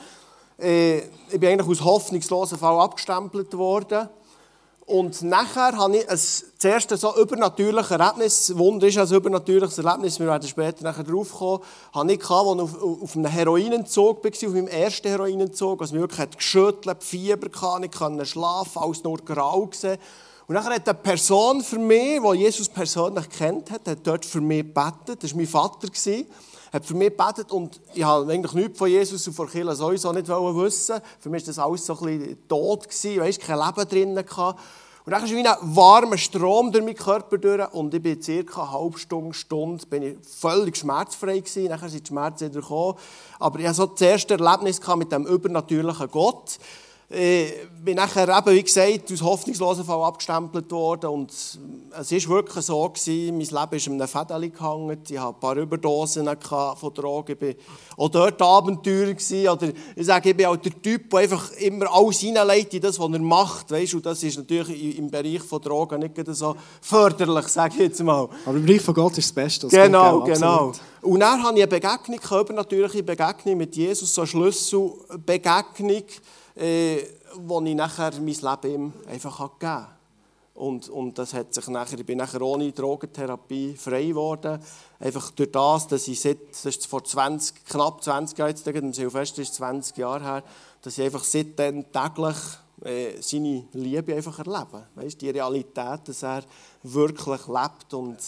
Äh, 0.56 0.98
ich 0.98 1.40
bin 1.40 1.48
eigentlich 1.48 1.68
aus 1.68 1.84
hoffnungslosen 1.84 2.56
Fall 2.56 2.78
abgestempelt 2.78 3.52
worden. 3.54 4.08
Und 4.86 5.22
nachher 5.22 5.78
habe 5.78 5.96
ich 5.96 6.02
ein, 6.02 6.08
das 6.08 6.44
erste 6.62 6.98
so 6.98 7.16
übernatürliche 7.16 7.94
Erlebnis, 7.94 8.54
Wunder 8.54 8.86
ist 8.86 8.98
ein 8.98 9.10
übernatürliches 9.10 9.78
Erlebnis, 9.78 10.20
wir 10.20 10.26
werden 10.26 10.46
später 10.46 10.84
nachher 10.84 11.04
drauf 11.04 11.32
kommen, 11.32 11.62
habe 11.94 12.12
ich 12.12 12.20
gehabt, 12.20 12.46
als 12.46 12.70
ich 12.70 12.82
auf, 12.82 13.02
auf 13.02 13.16
einem 13.16 13.26
Heroinentzug 13.26 14.22
war, 14.22 14.30
auf 14.30 14.54
meinem 14.54 14.68
ersten 14.68 15.08
Heroinentzug, 15.08 15.80
also 15.80 15.94
wirklich 15.94 16.20
hat 16.20 16.36
geschüttelt, 16.36 17.02
Fieber 17.02 17.48
hatte, 17.62 17.86
ich 17.86 17.92
konnte 17.92 18.26
schlafen, 18.26 18.82
alles 18.82 19.02
nur 19.02 19.16
grau 19.18 19.66
gesehen. 19.66 19.96
Und 20.46 20.54
nachher 20.54 20.74
hat 20.74 20.86
eine 20.86 20.98
Person 20.98 21.62
für 21.62 21.78
mich, 21.78 22.20
die 22.20 22.38
Jesus 22.38 22.68
persönlich 22.68 23.30
kennt 23.30 23.70
hat, 23.70 23.88
hat 23.88 24.06
dort 24.06 24.26
für 24.26 24.42
mich 24.42 24.64
gebetet, 24.64 25.22
das 25.22 25.30
war 25.30 25.38
mein 25.38 25.46
Vater, 25.46 25.88
hat 26.74 26.84
für 26.84 26.94
mich 26.94 27.16
gebetet 27.16 27.52
und 27.52 27.80
ich 27.94 28.02
habe 28.02 28.30
eigentlich 28.30 28.52
nichts 28.52 28.78
von 28.78 28.90
Jesus 28.90 29.26
und 29.28 29.34
von 29.34 29.48
Kirche 29.48 29.76
sowieso 29.76 30.12
nicht 30.12 30.28
wissen. 30.28 31.00
Für 31.20 31.30
mich 31.30 31.42
war 31.42 31.46
das 31.46 31.58
alles 31.60 31.86
so 31.86 31.96
ein 32.00 32.18
bisschen 32.18 32.48
tot, 32.48 32.88
gewesen, 32.88 33.20
weißt, 33.20 33.40
kein 33.40 33.58
Leben 33.58 33.88
drin. 33.88 34.26
Gehabt. 34.26 34.60
Und 35.06 35.12
dann 35.12 35.22
ist 35.22 35.32
wie 35.32 35.46
ein 35.46 35.56
warmer 35.60 36.18
Strom 36.18 36.72
durch 36.72 36.84
meinen 36.84 36.96
Körper 36.96 37.38
durch 37.38 37.72
und 37.74 37.94
ich 37.94 38.02
bin 38.02 38.20
circa 38.20 38.62
eine 38.62 38.72
halbe 38.72 38.98
Stunde, 38.98 39.34
Stunde 39.34 39.86
bin 39.86 40.02
ich 40.02 40.16
völlig 40.26 40.76
schmerzfrei 40.76 41.38
gewesen. 41.38 41.68
Nachher 41.68 41.90
sind 41.90 42.06
die 42.06 42.08
Schmerzen 42.08 42.50
wieder 42.50 42.60
gekommen. 42.60 42.98
Aber 43.38 43.60
ich 43.60 43.66
hatte 43.66 43.76
so 43.76 43.86
das 43.86 44.00
erste 44.00 44.34
Erlebnis 44.34 44.80
mit 44.96 45.12
dem 45.12 45.26
übernatürlichen 45.26 46.10
Gott. 46.10 46.58
Ich 47.16 47.20
äh, 47.20 47.52
bin 47.84 47.96
nachher 47.96 48.28
eben, 48.28 48.56
wie 48.56 48.62
gesagt, 48.62 49.12
aus 49.12 49.22
hoffnungslosen 49.22 49.84
Fall 49.84 50.02
abgestempelt 50.02 50.70
worden 50.72 51.10
und 51.10 51.30
es 51.30 51.58
war 52.10 52.36
wirklich 52.36 52.64
so 52.64 52.88
gewesen, 52.88 53.36
mein 53.36 53.46
Leben 53.46 53.76
ist 53.76 53.86
in 53.86 53.92
einem 53.92 54.08
Fädeli 54.08 54.50
gehangen, 54.50 54.98
ich 55.08 55.18
hatte 55.18 55.34
ein 55.34 55.40
paar 55.40 55.56
Überdosen 55.56 56.26
von 56.26 56.94
Drogen, 56.94 57.36
ich 57.38 57.56
war 57.56 58.04
auch 58.04 58.08
dort 58.08 58.42
Abenteuer 58.42 59.12
gewesen, 59.12 59.48
oder 59.48 59.68
ich 59.94 60.06
sage, 60.06 60.30
ich 60.30 60.36
bin 60.36 60.46
auch 60.46 60.56
der 60.56 60.72
Typ, 60.82 61.10
der 61.10 61.20
einfach 61.20 61.52
immer 61.52 61.92
alles 61.92 62.20
hineinlegt 62.20 62.74
in 62.74 62.80
das, 62.80 62.98
was 62.98 63.12
er 63.12 63.18
macht, 63.20 63.70
weißt? 63.70 63.94
und 63.94 64.06
das 64.06 64.22
ist 64.22 64.38
natürlich 64.38 64.98
im 64.98 65.10
Bereich 65.10 65.42
von 65.42 65.60
Drogen 65.60 66.00
nicht 66.00 66.16
so 66.34 66.56
förderlich, 66.80 67.46
sage 67.48 67.74
ich 67.74 67.80
jetzt 67.80 68.02
mal. 68.02 68.28
Aber 68.44 68.56
im 68.56 68.66
Bereich 68.66 68.82
von 68.82 68.94
Gott 68.94 69.18
ist 69.18 69.28
das 69.28 69.32
Beste. 69.32 69.68
Das 69.68 69.72
genau, 69.72 70.22
genau. 70.22 70.72
Und 71.02 71.20
dann 71.20 71.42
hatte 71.42 71.58
ich 71.58 71.62
eine 71.62 71.68
Begegnung, 71.68 72.18
eine 72.30 72.40
übernatürliche 72.40 73.02
Begegnung 73.02 73.58
mit 73.58 73.76
Jesus, 73.76 74.14
so 74.14 74.22
eine 74.22 74.28
Schlüsselbegegnung, 74.28 76.04
äh, 76.56 76.98
wo 77.36 77.60
ich 77.62 77.74
nachher 77.74 78.12
mein 78.20 78.26
Leben 78.26 78.74
ihm 78.74 78.92
einfach 79.08 79.38
gegeben 79.38 79.72
habe. 79.72 79.88
Und, 80.54 80.88
und 80.88 81.18
das 81.18 81.34
hat 81.34 81.52
sich 81.52 81.66
nachher, 81.66 81.98
ich 81.98 82.06
bin 82.06 82.18
nachher 82.18 82.40
ohne 82.40 82.70
Drogentherapie 82.70 83.74
frei 83.76 84.06
geworden. 84.06 84.60
Einfach 85.00 85.32
durch 85.32 85.50
das, 85.50 85.88
dass 85.88 86.06
ich 86.06 86.20
seit, 86.20 86.38
das 86.50 86.64
ist 86.66 86.86
vor 86.86 87.02
20, 87.02 87.64
knapp 87.64 88.02
20 88.02 88.38
Jahren, 88.38 88.50
jetzt 88.50 88.68
am 88.68 88.92
Silvester 88.92 89.42
ist 89.42 89.54
20 89.54 89.96
Jahre 89.96 90.22
her, 90.22 90.42
dass 90.80 90.96
ich 90.96 91.04
einfach 91.04 91.24
seitdem 91.24 91.90
täglich 91.90 92.36
äh, 92.84 93.20
seine 93.20 93.64
Liebe 93.72 94.14
einfach 94.14 94.38
erlebe. 94.38 94.86
Weißt, 94.94 95.20
die 95.20 95.30
Realität, 95.30 96.00
dass 96.06 96.22
er 96.22 96.44
wirklich 96.84 97.48
lebt 97.48 97.92
und 97.94 98.18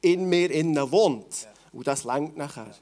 in 0.00 0.28
mir 0.28 0.50
innen 0.50 0.90
wohnt. 0.90 1.46
Und 1.72 1.86
das 1.86 2.04
lenkt 2.04 2.38
nachher. 2.38 2.74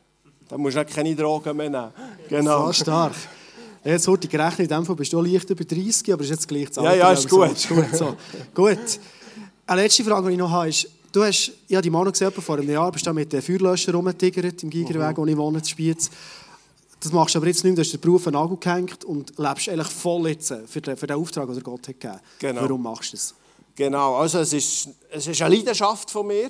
Da 0.49 0.57
musst 0.57 0.77
du 0.77 0.85
keine 0.85 1.17
Drogen 1.17 1.57
mehr 1.57 1.71
nehmen. 1.71 1.93
Genau. 2.29 2.67
So 2.67 2.73
stark. 2.75 3.15
Jetzt 3.85 4.09
wurde 4.09 4.27
gerechnet, 4.29 4.61
in 4.61 4.69
dem 4.69 4.87
Fall 4.87 4.97
bist 4.97 5.13
du 5.13 5.21
leicht 5.21 5.51
über 5.51 5.65
30, 5.65 6.13
aber 6.13 6.23
ist 6.23 6.31
jetzt 6.31 6.49
gleich 6.49 6.69
das 6.71 6.77
Ja, 6.83 6.95
ja, 6.95 7.13
ist 7.13 7.29
gut. 7.29 7.53
ist 7.53 7.69
gut. 7.69 7.85
So. 7.95 8.17
gut. 8.55 8.79
Eine 9.67 9.83
letzte 9.83 10.05
Frage, 10.05 10.29
die 10.29 10.33
ich 10.33 10.39
noch 10.39 10.51
habe, 10.51 10.71
ist, 10.71 10.89
du 11.13 11.23
hast, 11.23 11.53
ja, 11.69 11.83
die 11.83 11.91
Mann 11.91 12.11
gesehen, 12.11 12.29
etwa 12.29 12.41
vor 12.41 12.57
einem 12.59 12.71
Jahr 12.71 12.91
bist 12.91 13.07
du 13.07 13.13
mit 13.13 13.33
den 13.33 13.43
Feuerlöschern 13.43 13.95
rumgetigert 13.95 14.63
im 14.63 14.71
Gigerweg, 14.71 15.17
wo 15.19 15.27
ich 15.27 15.37
wohne, 15.37 15.59
in 15.59 15.65
Spiez. 15.65 16.11
Das 17.01 17.13
machst 17.13 17.35
du 17.35 17.39
aber 17.39 17.49
jetzt 17.49 17.63
nicht 17.63 17.65
mehr, 17.65 17.75
du 17.75 17.81
hast 17.83 17.93
den 17.93 18.01
Beruf 18.01 18.27
an 18.27 18.33
den 18.33 18.41
Nagel 18.41 18.57
gehängt 18.57 19.05
und 19.05 19.39
lebst 19.39 19.69
eigentlich 19.69 19.89
voll 19.89 20.29
jetzt 20.29 20.55
für 20.67 20.81
den, 20.81 20.97
für 20.97 21.07
den 21.07 21.17
Auftrag, 21.17 21.47
den 21.53 21.63
Gott 21.63 21.87
hat 21.89 22.01
gegeben 22.01 22.21
Genau. 22.39 22.63
Warum 22.63 22.83
machst 22.83 23.13
du 23.13 23.17
das? 23.17 23.35
Genau, 23.77 24.17
also 24.17 24.39
es 24.39 24.53
ist, 24.55 24.89
es 25.11 25.27
ist 25.27 25.43
eine 25.43 25.55
Leidenschaft 25.55 26.11
von 26.11 26.27
mir. 26.27 26.49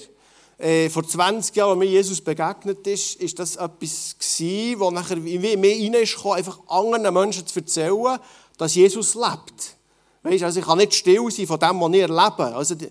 Äh, 0.65 0.89
vor 0.89 1.07
20 1.07 1.55
Jahren, 1.57 1.73
als 1.73 1.79
mir 1.79 1.85
Jesus 1.85 2.23
begegnet 2.23 2.87
ist, 2.87 3.17
ist 3.17 3.39
das 3.39 3.57
etwas 3.57 4.17
gewesen, 4.19 4.81
wo 4.81 4.91
nachher 4.91 5.19
in 5.19 5.61
mir 5.61 6.07
gekommen, 6.07 6.37
einfach 6.37 6.59
anderen 6.69 7.13
Menschen 7.13 7.47
zu 7.47 7.59
erzählen, 7.59 8.19
dass 8.57 8.75
Jesus 8.75 9.15
lebt. 9.15 9.77
Weißt, 10.23 10.43
also 10.43 10.61
ich 10.61 10.65
kann 10.65 10.79
nicht 10.79 10.95
still 10.95 11.31
sein 11.31 11.47
von 11.47 11.59
dem, 11.59 11.79
was 11.79 11.93
ich 11.93 12.01
erlebe. 12.01 12.57
Also 12.57 12.77
die, 12.77 12.89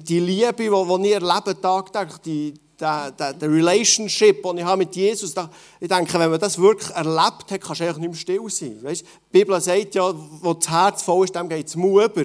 die 0.00 0.18
Liebe, 0.18 0.52
die, 0.52 0.68
die 0.68 1.08
ich 1.08 1.14
erlebe 1.14 1.60
tagtäglich, 1.60 2.18
die, 2.24 2.54
der, 2.80 3.12
der, 3.12 3.34
der 3.34 3.50
Relationship, 3.52 4.42
den 4.42 4.58
ich 4.58 4.64
habe 4.64 4.78
mit 4.78 4.96
Jesus, 4.96 5.32
da, 5.32 5.48
ich 5.78 5.88
denke, 5.88 6.18
wenn 6.18 6.30
man 6.32 6.40
das 6.40 6.58
wirklich 6.58 6.90
erlebt 6.90 7.52
hat, 7.52 7.60
kannst 7.60 7.82
du 7.82 7.84
eigentlich 7.84 7.98
nicht 7.98 8.10
mehr 8.10 8.18
still 8.18 8.50
sein. 8.50 8.82
Weißt, 8.82 9.02
die 9.02 9.38
Bibel 9.38 9.60
sagt 9.60 9.94
ja, 9.94 10.12
wo 10.42 10.54
das 10.54 10.68
Herz 10.68 11.02
voll 11.04 11.24
ist, 11.24 11.36
dem 11.36 11.48
geht 11.48 11.68
es 11.68 11.76
Mut 11.76 12.16
über. 12.16 12.24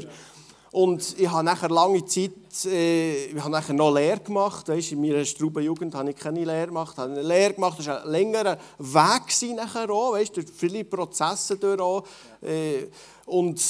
Und 0.71 1.19
ich 1.19 1.29
habe 1.29 1.43
nachher 1.43 1.69
lange 1.69 2.05
Zeit, 2.05 2.31
äh, 2.65 3.25
ich 3.25 3.39
habe 3.39 3.49
nachher 3.49 3.73
noch 3.73 3.93
Lehre 3.93 4.21
gemacht, 4.21 4.69
weißt, 4.69 4.93
in 4.93 5.01
meiner 5.01 5.25
Strubenjugend 5.25 5.93
habe 5.93 6.11
ich 6.11 6.15
keine 6.15 6.45
Lehre 6.45 6.67
gemacht, 6.67 6.95
habe 6.97 7.11
eine 7.11 7.21
Lehre 7.21 7.53
gemacht, 7.53 7.77
das 7.79 7.87
war 7.87 8.05
ein 8.05 8.09
längerer 8.09 8.57
Weg 8.79 9.55
nachher 9.55 9.89
auch, 9.89 10.13
weißt, 10.13 10.37
durch 10.37 10.47
viele 10.55 10.85
Prozesse 10.85 11.57
durch 11.57 11.81
auch. 11.81 12.03
Äh, 12.41 12.87
und, 13.25 13.61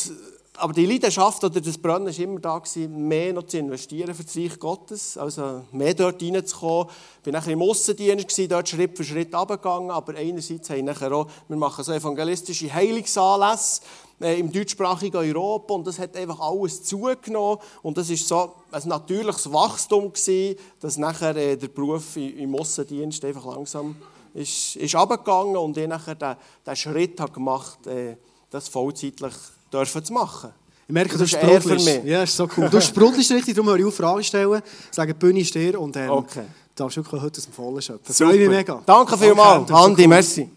aber 0.58 0.74
die 0.74 0.86
Leidenschaft 0.86 1.44
oder 1.44 1.60
das 1.60 1.76
Brennen 1.76 2.06
war 2.06 2.20
immer 2.20 2.40
da, 2.40 2.60
gewesen, 2.60 3.08
mehr 3.08 3.34
noch 3.34 3.48
zu 3.48 3.58
investieren 3.58 4.14
für 4.14 4.24
das 4.24 4.38
Reich 4.38 4.60
Gottes, 4.60 5.18
also 5.18 5.64
mehr 5.72 5.96
dort 5.96 6.22
reinzukommen. 6.22 6.88
Ich 7.22 7.26
war 7.26 7.34
nachher 7.34 7.54
im 7.54 7.64
Aussendienst, 7.64 8.28
gewesen, 8.28 8.50
dort 8.50 8.70
Schritt 8.70 8.96
für 8.96 9.04
Schritt 9.04 9.34
runtergegangen, 9.34 9.90
aber 9.90 10.14
einerseits 10.16 10.70
haben 10.70 10.78
wir 10.78 10.84
nachher 10.84 11.12
auch, 11.14 11.28
wir 11.48 11.58
machen 11.58 11.84
so 11.84 11.94
evangelistische 11.94 12.72
Heilungsanlässe, 12.72 13.82
äh, 14.22 14.40
im 14.40 14.52
deutschsprachigen 14.52 15.18
Europa 15.18 15.74
und 15.74 15.86
das 15.88 16.00
hat 16.00 16.16
einfach 16.16 16.40
alles 16.40 16.84
zugenommen 16.84 17.58
und 17.82 17.98
das 17.98 18.10
ist 18.10 18.28
so 18.28 18.54
ein 18.72 18.82
natürliches 18.88 19.52
Wachstum 19.52 20.12
gewesen, 20.14 20.58
dass 20.80 20.98
nachher 20.98 21.36
äh, 21.36 21.56
der 21.58 21.68
Beruf 21.68 22.16
im 22.18 22.56
Aussendienst 22.56 23.24
einfach 23.26 23.46
langsam 23.46 23.96
ist, 24.34 24.76
ist 24.78 24.96
runtergegangen 24.96 25.58
und 25.58 25.78
ich 25.78 25.88
nachher 25.88 26.16
den, 26.16 26.36
den 26.66 26.76
Schritt 26.76 27.20
habe 27.20 27.32
gemacht, 27.32 27.86
äh, 27.88 28.16
das 28.50 28.68
vollzeitlich 28.68 29.34
dürfen 29.72 30.04
zu 30.04 30.14
machen. 30.14 30.52
Ich 30.88 30.94
merke, 30.94 31.14
du 31.14 31.20
Das 31.20 31.30
für 31.32 31.38
sprudelst. 31.38 31.86
mich. 31.86 32.04
Ja, 32.04 32.24
ist 32.24 32.36
so 32.36 32.48
cool. 32.58 32.70
Du 32.70 32.82
sprudelst 32.82 33.32
richtig, 33.32 33.56
darum 33.56 33.70
höre 33.70 33.80
ich 33.80 33.86
auf 33.86 33.96
Fragen 33.96 34.24
stellen, 34.24 34.62
sage, 34.92 35.14
die 35.14 35.20
Bühne 35.20 35.40
ist 35.40 35.56
dir 35.56 35.80
und 35.80 35.96
ähm, 35.96 36.10
Okay. 36.10 36.44
du 36.76 36.84
darfst 36.84 36.98
wirklich 36.98 37.22
heute 37.22 37.38
aus 37.40 37.46
dem 37.46 37.54
Vollen 37.54 37.82
schöpfen. 37.82 38.14
Freue 38.14 38.38
mich 38.38 38.50
mega. 38.50 38.82
Danke 38.86 39.18
vielmals, 39.18 39.68
das 39.70 39.78
Andi, 39.86 40.06
merci. 40.08 40.50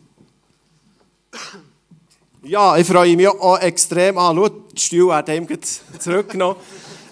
Ja, 2.47 2.77
ich 2.77 2.87
freue 2.87 3.17
mich 3.17 3.27
auch 3.27 3.59
extrem. 3.59 4.19
Ah, 4.19 4.31
schau, 4.35 4.49
die 4.51 4.81
Stühle 4.81 5.09
werden 5.09 5.49
ihm 5.49 5.59
zurückgenommen. 5.99 6.57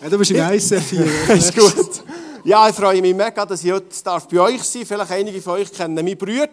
Ja, 0.03 0.11
du 0.11 0.19
bist 0.19 0.31
im 0.31 0.37
ISF 0.37 0.91
hier. 0.91 1.07
ist 1.35 1.57
gut. 1.57 2.05
Ja, 2.45 2.69
ich 2.69 2.75
freue 2.75 3.01
mich 3.01 3.15
mega, 3.15 3.47
dass 3.47 3.65
ich 3.65 3.73
heute 3.73 3.87
darf 4.05 4.29
bei 4.29 4.41
euch 4.41 4.63
sein 4.63 4.83
darf. 4.83 4.89
Vielleicht 4.89 5.11
einige 5.11 5.41
von 5.41 5.55
euch 5.55 5.73
kennen 5.73 5.95
meinen 5.95 6.19
Bruder. 6.19 6.51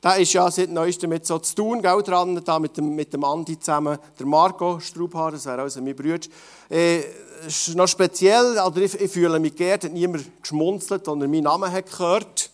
Der 0.00 0.16
ist 0.18 0.32
ja 0.32 0.48
seit 0.48 0.70
neuestem 0.70 1.10
mit 1.10 1.26
so 1.26 1.40
zu 1.40 1.56
tun, 1.56 1.82
gell, 1.82 2.02
dran, 2.02 2.40
da 2.44 2.58
mit 2.60 2.76
dem, 2.76 2.94
mit 2.94 3.12
dem 3.12 3.24
Andi 3.24 3.58
zusammen. 3.58 3.98
Der 4.16 4.26
Marco 4.26 4.78
Strubhaar, 4.78 5.32
das 5.32 5.46
wäre 5.46 5.62
also 5.62 5.82
mein 5.82 5.96
Bruder. 5.96 6.28
Äh, 6.70 7.00
ist 7.48 7.74
noch 7.74 7.88
speziell, 7.88 8.58
oder 8.64 8.80
ich, 8.80 8.94
ich 9.00 9.10
fühle 9.10 9.40
mich 9.40 9.56
geehrt, 9.56 9.84
hat 9.84 9.92
niemand 9.92 10.24
geschmunzelt, 10.40 11.08
als 11.08 11.20
er 11.20 11.26
meinen 11.26 11.42
Namen 11.42 11.72
hat 11.72 11.90
gehört 11.90 12.50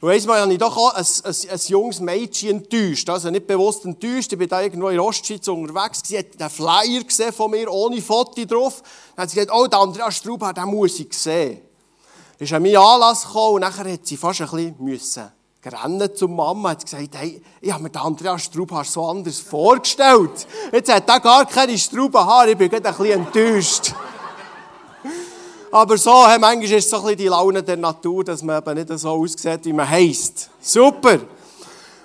und 0.00 0.10
einmal 0.10 0.40
habe 0.40 0.52
ich 0.52 0.58
doch 0.58 0.76
auch 0.76 0.94
ein, 0.94 1.04
ein, 1.24 1.34
ein 1.50 1.60
junges 1.66 1.98
Mädchen 1.98 2.50
enttäuscht. 2.50 3.10
Also 3.10 3.30
nicht 3.30 3.48
bewusst 3.48 3.84
enttäuscht. 3.84 4.32
Ich 4.32 4.38
bin 4.38 4.48
da 4.48 4.60
irgendwo 4.60 4.88
in 4.88 4.94
der 4.94 5.04
Ostschweiz 5.04 5.48
unterwegs. 5.48 6.02
Sie 6.04 6.16
hat 6.16 6.38
den 6.38 6.48
Flyer 6.48 7.02
gesehen 7.02 7.32
von 7.32 7.50
mir, 7.50 7.68
ohne 7.72 8.00
Foto 8.00 8.44
drauf. 8.44 8.82
Dann 9.16 9.24
hat 9.24 9.30
sie 9.30 9.36
gesagt, 9.36 9.52
oh, 9.52 9.66
der 9.66 9.80
Andreas 9.80 10.16
Straubhaar, 10.16 10.54
den 10.54 10.66
muss 10.66 11.00
ich 11.00 11.12
sehen. 11.12 11.62
Ist 12.38 12.52
an 12.52 12.62
meinen 12.62 12.76
Anlass 12.76 13.26
gekommen 13.26 13.54
und 13.56 13.60
nachher 13.62 13.92
hat 13.92 14.06
sie 14.06 14.16
fast 14.16 14.40
ein 14.40 14.48
bisschen 14.48 14.76
müssen 14.78 15.32
rennen 15.66 16.14
zur 16.14 16.28
Mama. 16.28 16.70
Hat 16.70 16.84
gesagt, 16.84 17.08
hey, 17.14 17.42
ich 17.60 17.72
habe 17.72 17.82
mir 17.82 17.90
den 17.90 18.00
Andreas 18.00 18.44
Straubhaar 18.44 18.84
so 18.84 19.04
anders 19.06 19.40
vorgestellt. 19.40 20.46
Jetzt 20.72 20.92
hat 20.92 21.08
er 21.08 21.20
gar 21.20 21.46
keine 21.46 21.76
Straubenhaare. 21.76 22.52
Ich 22.52 22.56
bin 22.56 22.70
gerade 22.70 22.88
ein 22.88 22.94
bisschen 22.94 23.26
enttäuscht. 23.26 23.94
Aber 25.70 25.98
so, 25.98 26.26
hey, 26.26 26.38
manchmal 26.38 26.78
ist 26.78 26.88
so 26.88 27.14
die 27.14 27.26
Laune 27.26 27.62
der 27.62 27.76
Natur, 27.76 28.24
dass 28.24 28.42
man 28.42 28.58
eben 28.58 28.74
nicht 28.74 28.98
so 28.98 29.10
aussieht, 29.10 29.64
wie 29.64 29.72
man 29.72 29.88
heisst. 29.88 30.48
Super! 30.60 31.20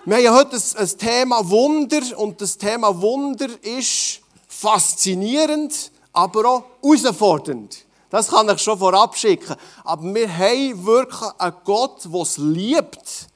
Wir 0.06 0.16
haben 0.18 0.24
ja 0.24 0.36
heute 0.36 0.58
ein, 0.58 0.62
ein 0.78 0.98
Thema 0.98 1.50
Wunder 1.50 2.02
und 2.18 2.42
das 2.42 2.58
Thema 2.58 3.02
Wunder 3.02 3.48
ist 3.62 4.20
faszinierend, 4.50 5.92
aber 6.12 6.46
auch 6.46 6.64
herausfordernd. 6.82 7.86
Das 8.10 8.28
kann 8.28 8.50
ich 8.50 8.62
schon 8.62 8.78
vorab 8.78 9.16
schicken. 9.16 9.56
Aber 9.86 10.14
wir 10.14 10.38
haben 10.38 10.86
wirklich 10.86 11.32
einen 11.38 11.56
Gott, 11.64 12.04
der 12.04 12.22
es 12.22 12.38
liebt, 12.38 13.28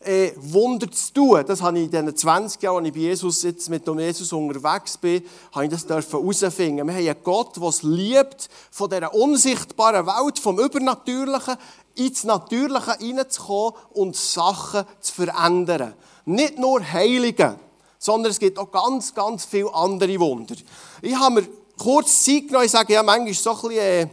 äh, 0.00 0.32
Wunder 0.36 0.90
zu 0.90 1.12
tun. 1.12 1.44
Das 1.46 1.60
habe 1.60 1.78
ich 1.78 1.84
in 1.84 1.90
diesen 1.90 2.16
20 2.16 2.62
Jahren, 2.62 2.78
als 2.78 2.88
ich 2.88 2.94
bei 2.94 3.00
Jesus 3.00 3.42
jetzt 3.42 3.68
mit 3.68 3.86
dem 3.86 3.98
Jesus 3.98 4.32
unterwegs 4.32 4.96
bin, 4.96 5.22
habe 5.52 5.66
ich 5.66 5.70
das 5.70 5.86
herausfinden. 5.88 6.86
Wir 6.86 6.94
haben 6.94 7.06
einen 7.06 7.22
Gott, 7.22 7.56
der 7.56 7.62
es 7.64 7.82
liebt, 7.82 8.48
von 8.70 8.88
dieser 8.88 9.14
unsichtbaren 9.14 10.06
Welt, 10.06 10.38
vom 10.38 10.58
Übernatürlichen 10.58 11.56
ins 11.96 12.24
Natürliche 12.24 12.96
hineinzukommen 12.98 13.74
und 13.90 14.16
Sachen 14.16 14.84
zu 15.00 15.12
verändern. 15.12 15.94
Nicht 16.24 16.58
nur 16.58 16.80
Heilige, 16.82 17.58
sondern 17.98 18.30
es 18.30 18.38
gibt 18.38 18.58
auch 18.58 18.70
ganz, 18.70 19.14
ganz 19.14 19.44
viele 19.44 19.74
andere 19.74 20.18
Wunder. 20.18 20.54
Ich 21.02 21.14
habe 21.14 21.42
mir 21.42 21.48
kurz 21.76 22.24
Zeit 22.24 22.46
genommen, 22.46 22.64
ich 22.64 22.70
sage 22.70 22.94
ja 22.94 23.02
manchmal 23.02 23.34
so 23.34 23.50
ein 23.50 23.56
bisschen, 23.56 23.78
äh, 23.78 24.08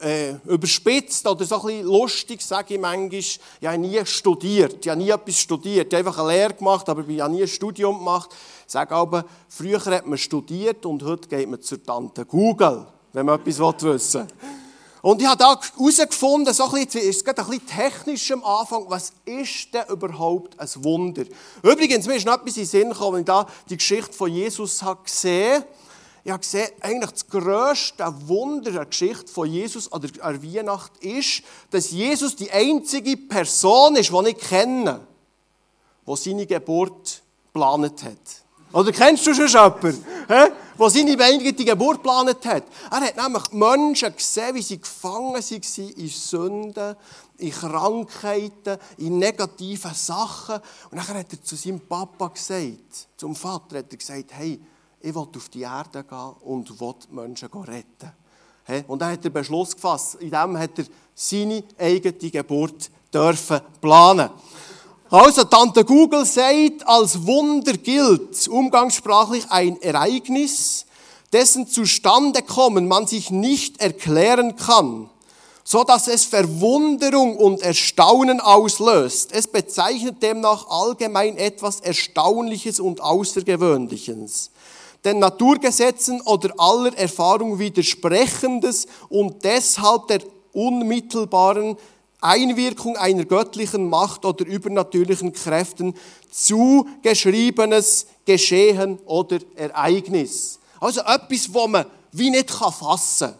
äh, 0.00 0.34
überspitzt 0.46 1.26
oder 1.26 1.44
so 1.44 1.62
ein 1.66 1.82
lustig, 1.82 2.42
sage 2.42 2.74
ich 2.74 2.80
manchmal, 2.80 3.18
ich 3.18 3.40
habe 3.62 3.78
nie 3.78 4.04
studiert, 4.04 4.84
ich 4.84 4.88
habe 4.90 5.00
nie 5.00 5.10
etwas 5.10 5.38
studiert, 5.38 5.92
ich 5.92 5.98
habe 5.98 6.08
einfach 6.08 6.22
eine 6.22 6.32
Lehre 6.32 6.54
gemacht, 6.54 6.88
aber 6.88 7.06
ich 7.08 7.20
habe 7.20 7.32
nie 7.32 7.42
ein 7.42 7.48
Studium 7.48 7.98
gemacht. 7.98 8.30
Ich 8.66 8.72
sage 8.72 8.94
aber, 8.94 9.24
früher 9.48 9.82
hat 9.84 10.06
man 10.06 10.18
studiert 10.18 10.84
und 10.86 11.02
heute 11.02 11.28
geht 11.28 11.48
man 11.48 11.60
zur 11.60 11.82
Tante 11.82 12.24
Google, 12.26 12.86
wenn 13.12 13.26
man 13.26 13.40
etwas 13.40 13.58
wissen 13.58 14.22
will. 14.22 14.28
Und 15.02 15.20
ich 15.20 15.28
habe 15.28 15.36
da 15.36 15.60
herausgefunden, 15.76 16.54
so 16.54 16.64
ein 16.64 16.84
bisschen, 16.84 17.02
ist 17.02 17.20
es 17.20 17.26
ein 17.26 17.34
bisschen 17.34 17.66
technisch 17.66 18.30
am 18.32 18.42
Anfang, 18.42 18.86
was 18.88 19.12
ist 19.26 19.74
denn 19.74 19.84
überhaupt 19.90 20.58
ein 20.58 20.68
Wunder? 20.76 21.24
Übrigens, 21.62 22.06
mir 22.06 22.16
ist 22.16 22.24
noch 22.24 22.38
etwas 22.38 22.56
in 22.56 22.62
den 22.62 22.68
Sinn 22.68 22.88
gekommen, 22.88 23.16
als 23.16 23.20
ich 23.20 23.26
da 23.26 23.46
die 23.68 23.76
Geschichte 23.76 24.14
von 24.14 24.32
Jesus 24.32 24.82
habe 24.82 25.02
gesehen 25.04 25.56
habe. 25.56 25.66
Ich 26.26 26.30
habe 26.30 26.40
gesehen, 26.40 26.70
eigentlich 26.80 27.10
das 27.10 27.26
grösste 27.26 28.14
Wunder 28.26 28.70
der 28.70 28.86
Geschichte 28.86 29.30
von 29.30 29.46
Jesus 29.46 29.92
an 29.92 30.00
der 30.00 30.42
Weihnacht 30.42 30.96
ist, 31.04 31.42
dass 31.70 31.90
Jesus 31.90 32.34
die 32.34 32.50
einzige 32.50 33.18
Person 33.18 33.96
ist, 33.96 34.10
die 34.10 34.28
ich 34.30 34.38
kenne, 34.38 35.06
die 36.06 36.16
seine 36.16 36.46
Geburt 36.46 37.22
geplant 37.52 38.02
hat. 38.04 38.44
Oder 38.72 38.90
kennst 38.90 39.26
du 39.26 39.34
schon 39.34 39.48
jemanden, 39.48 40.04
der 40.26 40.90
seine 40.90 41.22
eigene 41.22 41.52
Geburt 41.52 41.98
geplant 41.98 42.46
hat? 42.46 42.64
Er 42.90 43.00
hat 43.00 43.16
nämlich 43.16 43.52
Menschen 43.52 44.16
gesehen, 44.16 44.54
wie 44.54 44.62
sie 44.62 44.80
gefangen 44.80 45.34
waren 45.34 45.90
in 45.90 46.08
Sünden, 46.08 46.96
in 47.36 47.50
Krankheiten, 47.50 48.78
in 48.96 49.18
negativen 49.18 49.94
Sachen. 49.94 50.56
Und 50.90 50.96
dann 50.96 51.06
hat 51.06 51.32
er 51.32 51.42
zu 51.44 51.54
seinem 51.54 51.80
Papa 51.80 52.28
gesagt, 52.28 53.08
zum 53.18 53.36
Vater, 53.36 53.78
hat 53.78 53.92
er 53.92 53.98
gesagt, 53.98 54.30
hey, 54.32 54.58
ich 55.04 55.14
will 55.14 55.28
auf 55.36 55.48
die 55.50 55.60
Erde 55.60 56.02
gehen 56.02 56.32
und 56.40 56.80
will 56.80 56.94
Menschen 57.10 57.48
retten. 57.52 58.12
Und 58.88 59.02
dann 59.02 59.12
hat 59.12 59.24
er 59.24 59.30
Beschluss 59.30 59.74
gefasst. 59.74 60.14
In 60.14 60.30
dem 60.30 60.58
hat 60.58 60.78
er 60.78 60.86
seine 61.14 61.62
eigene 61.78 62.30
Geburt 62.30 62.90
dürfen 63.12 63.60
planen. 63.82 64.30
Also, 65.10 65.44
Tante 65.44 65.84
Google 65.84 66.24
sagt, 66.24 66.86
als 66.86 67.26
Wunder 67.26 67.74
gilt 67.74 68.48
umgangssprachlich 68.48 69.44
ein 69.50 69.80
Ereignis, 69.82 70.86
dessen 71.32 71.68
Zustandekommen 71.68 72.88
man 72.88 73.06
sich 73.06 73.30
nicht 73.30 73.82
erklären 73.82 74.56
kann, 74.56 75.10
so 75.62 75.84
dass 75.84 76.08
es 76.08 76.24
Verwunderung 76.24 77.36
und 77.36 77.60
Erstaunen 77.60 78.40
auslöst. 78.40 79.32
Es 79.32 79.46
bezeichnet 79.46 80.22
demnach 80.22 80.66
allgemein 80.68 81.36
etwas 81.36 81.80
Erstaunliches 81.80 82.80
und 82.80 83.02
Außergewöhnliches 83.02 84.50
den 85.04 85.18
Naturgesetzen 85.18 86.20
oder 86.22 86.52
aller 86.58 86.96
Erfahrung 86.96 87.58
widersprechendes 87.58 88.86
und 89.08 89.44
deshalb 89.44 90.08
der 90.08 90.20
unmittelbaren 90.52 91.76
Einwirkung 92.20 92.96
einer 92.96 93.26
göttlichen 93.26 93.88
Macht 93.90 94.24
oder 94.24 94.46
übernatürlichen 94.46 95.32
Kräften 95.32 95.94
zugeschriebenes 96.30 98.06
Geschehen 98.24 98.98
oder 99.04 99.38
Ereignis. 99.56 100.58
Also 100.80 101.02
etwas, 101.02 101.52
wo 101.52 101.66
man 101.68 101.84
wie 102.12 102.30
nicht 102.30 102.50
fassen 102.50 103.28
kann. 103.28 103.38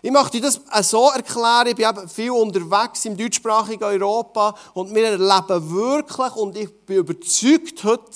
Ich 0.00 0.10
möchte 0.10 0.40
das 0.40 0.60
so 0.82 1.08
erklären, 1.08 1.66
ich 1.68 1.76
bin 1.76 1.88
eben 1.88 2.08
viel 2.08 2.30
unterwegs 2.30 3.04
im 3.06 3.16
deutschsprachigen 3.16 3.84
Europa 3.84 4.54
und 4.74 4.94
wir 4.94 5.04
erleben 5.04 5.70
wirklich, 5.70 6.36
und 6.36 6.58
ich 6.58 6.70
bin 6.84 6.98
überzeugt 6.98 7.84
heute, 7.84 8.12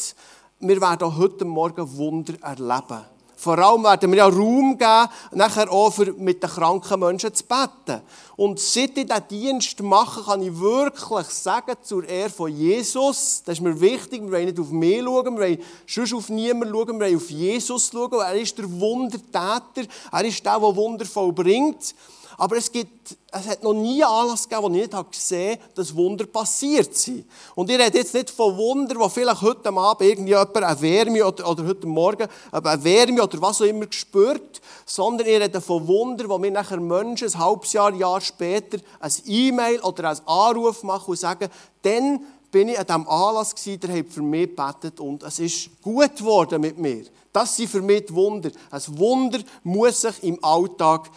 wir 0.60 0.80
werden 0.80 1.16
heute 1.16 1.44
Morgen 1.44 1.96
Wunder 1.96 2.34
erleben. 2.42 3.04
Vor 3.36 3.56
allem 3.56 3.84
werden 3.84 4.10
wir 4.10 4.18
ja 4.18 4.26
Raum 4.26 4.76
geben, 4.76 5.08
nachher 5.30 5.70
auch 5.70 5.92
für 5.92 6.12
mit 6.14 6.42
den 6.42 6.50
kranken 6.50 6.98
Menschen 6.98 7.32
zu 7.32 7.44
beten. 7.44 8.02
Und 8.34 8.58
seit 8.58 8.98
ich 8.98 9.06
diesen 9.06 9.28
Dienst 9.28 9.80
mache, 9.80 10.24
kann 10.24 10.42
ich 10.42 10.58
wirklich 10.58 11.28
sagen, 11.28 11.76
zur 11.80 12.08
Ehre 12.08 12.30
von 12.30 12.50
Jesus, 12.50 13.42
das 13.44 13.58
ist 13.58 13.60
mir 13.60 13.80
wichtig, 13.80 14.22
wir 14.22 14.32
wollen 14.32 14.46
nicht 14.46 14.58
auf 14.58 14.70
mich 14.70 15.00
schauen, 15.00 15.36
wir 15.36 15.44
wollen 15.44 15.62
sonst 15.86 16.14
auf 16.14 16.28
niemanden 16.30 16.74
schauen, 16.74 16.98
wir 16.98 17.06
wollen 17.06 17.16
auf 17.16 17.30
Jesus 17.30 17.90
schauen. 17.92 18.20
Er 18.20 18.34
ist 18.34 18.58
der 18.58 18.68
Wundertäter, 18.68 19.88
er 20.10 20.24
ist 20.24 20.44
der, 20.44 20.58
der 20.58 20.76
Wunder 20.76 21.06
vollbringt. 21.06 21.94
Aber 22.40 22.56
es, 22.56 22.70
gibt, 22.70 23.16
es 23.32 23.48
hat 23.48 23.64
noch 23.64 23.72
nie 23.74 24.02
Anlass 24.02 24.48
gegeben, 24.48 24.62
wo 24.62 24.68
ich 24.68 24.82
nicht 24.88 25.10
gesehen 25.10 25.58
habe, 25.58 25.72
dass 25.74 25.94
Wunder 25.96 26.24
passiert 26.24 26.96
sind. 26.96 27.26
Und 27.56 27.68
ich 27.68 27.76
rede 27.76 27.98
jetzt 27.98 28.14
nicht 28.14 28.30
von 28.30 28.56
Wunder, 28.56 28.94
wo 28.96 29.08
vielleicht 29.08 29.42
heute 29.42 29.68
Abend 29.70 30.08
irgendjemand 30.08 30.56
eine 30.56 30.80
Wärme 30.80 31.26
oder, 31.26 31.50
oder 31.50 31.66
heute 31.66 31.88
Morgen 31.88 32.28
eine 32.52 32.84
Wärme 32.84 33.24
oder 33.24 33.42
was 33.42 33.60
auch 33.60 33.66
immer 33.66 33.86
spürt, 33.90 34.60
sondern 34.86 35.26
ich 35.26 35.40
rede 35.40 35.60
von 35.60 35.84
Wunder, 35.88 36.28
wo 36.28 36.38
mir 36.38 36.52
nachher 36.52 36.78
Menschen 36.78 37.26
ein 37.26 37.38
halbes 37.40 37.72
Jahr, 37.72 37.92
Jahr 37.92 38.20
später 38.20 38.78
ein 39.00 39.12
E-Mail 39.26 39.80
oder 39.80 40.10
ein 40.10 40.18
Anruf 40.24 40.84
machen 40.84 41.10
und 41.10 41.18
sagen, 41.18 41.48
dann 41.82 42.20
bin 42.52 42.68
ich 42.68 42.78
an 42.78 42.86
diesem 42.86 43.08
Anlass 43.08 43.52
gewesen, 43.52 43.80
der 43.80 43.98
hat 43.98 44.08
für 44.10 44.22
mich 44.22 44.54
gebetet 44.54 45.00
und 45.00 45.24
es 45.24 45.40
ist 45.40 45.82
gut 45.82 46.16
geworden 46.16 46.60
mit 46.60 46.78
mir. 46.78 47.04
Das 47.32 47.56
sind 47.56 47.68
für 47.68 47.82
mich 47.82 48.06
die 48.06 48.14
Wunder. 48.14 48.50
Ein 48.70 48.82
Wunder 48.98 49.40
muss 49.64 50.02
sich 50.02 50.22
im 50.22 50.42
Alltag 50.42 51.10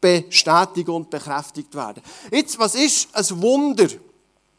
bestätigt 0.00 0.88
und 0.88 1.10
bekräftigt 1.10 1.74
werden. 1.74 2.02
Jetzt, 2.30 2.58
was 2.58 2.74
ist 2.74 3.08
ein 3.14 3.42
Wunder? 3.42 3.88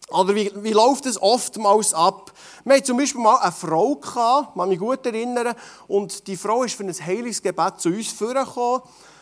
Oder 0.09 0.35
wie, 0.35 0.51
wie 0.55 0.73
läuft 0.73 1.05
es 1.05 1.21
oftmals 1.21 1.93
ab? 1.93 2.33
Wir 2.65 2.75
hatten 2.75 2.85
zum 2.85 2.97
Beispiel 2.97 3.21
mal 3.21 3.37
eine 3.37 3.51
Frau, 3.51 3.95
gehabt, 3.95 4.55
man 4.55 4.69
mich 4.69 4.79
gut 4.79 5.05
erinnern, 5.05 5.55
und 5.87 6.27
die 6.27 6.35
Frau 6.35 6.63
ist 6.63 6.75
für 6.75 6.83
ein 6.83 6.93
Heilungsgebet 6.93 7.79
zu 7.79 7.89
uns 7.89 8.09
vorgekommen 8.09 8.81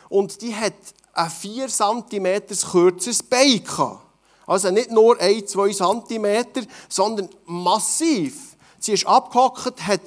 und 0.09 0.41
die 0.41 0.55
hat 0.55 0.73
ein 1.13 1.29
4 1.29 1.67
cm 1.67 2.41
kürzeres 2.71 3.21
Bein 3.21 3.63
gehabt. 3.63 4.03
Also 4.47 4.71
nicht 4.71 4.89
nur 4.89 5.19
1, 5.19 5.51
2 5.51 5.73
cm, 5.73 6.45
sondern 6.87 7.29
massiv. 7.45 8.55
Sie 8.79 8.93
ist 8.93 9.05
abgehockt, 9.05 9.85
hat 9.85 10.01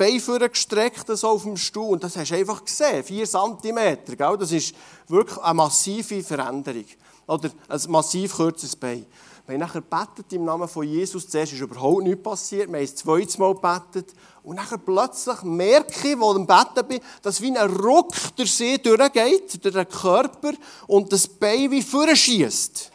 Beine 0.00 0.48
gestreckt 0.48 1.06
so 1.08 1.28
auf 1.28 1.42
dem 1.42 1.58
Stuhl. 1.58 1.90
Und 1.90 2.02
das 2.02 2.16
hast 2.16 2.30
du 2.30 2.34
einfach 2.34 2.64
gesehen, 2.64 3.04
4 3.04 3.26
cm, 3.26 4.16
gell? 4.16 4.36
das 4.38 4.50
ist 4.50 4.74
wirklich 5.08 5.38
eine 5.38 5.54
massive 5.54 6.22
Veränderung. 6.22 6.86
Oder 7.26 7.50
ein 7.68 7.80
massiv 7.88 8.34
kürzeres 8.34 8.74
Bein. 8.76 9.04
Wir 9.46 9.54
haben 9.54 9.60
nachher 9.60 9.82
gebetet 9.82 10.32
im 10.32 10.44
Namen 10.44 10.68
von 10.68 10.86
Jesus, 10.86 11.28
zuerst 11.28 11.52
ist 11.52 11.60
überhaupt 11.60 12.04
nichts 12.04 12.22
passiert, 12.22 12.68
wir 12.68 12.78
haben 12.78 12.84
es 12.84 12.96
zweites 12.96 13.36
Mal 13.36 13.54
gebetet. 13.54 14.14
Und 14.42 14.56
nachher 14.56 14.78
plötzlich 14.78 15.42
merke 15.42 16.08
ich, 16.08 16.18
wo 16.18 16.30
ich 16.30 16.36
am 16.36 16.46
Betten 16.46 16.88
bin, 16.88 17.00
dass 17.20 17.42
wie 17.42 17.54
ein 17.54 17.70
Ruck 17.70 18.14
der 18.38 18.46
See 18.46 18.78
durchgeht, 18.78 19.62
durch 19.62 19.74
den 19.74 19.88
Körper. 19.88 20.52
Und 20.86 21.12
das 21.12 21.28
Bein 21.28 21.70
wie 21.70 21.82
vorschießt. 21.82 22.89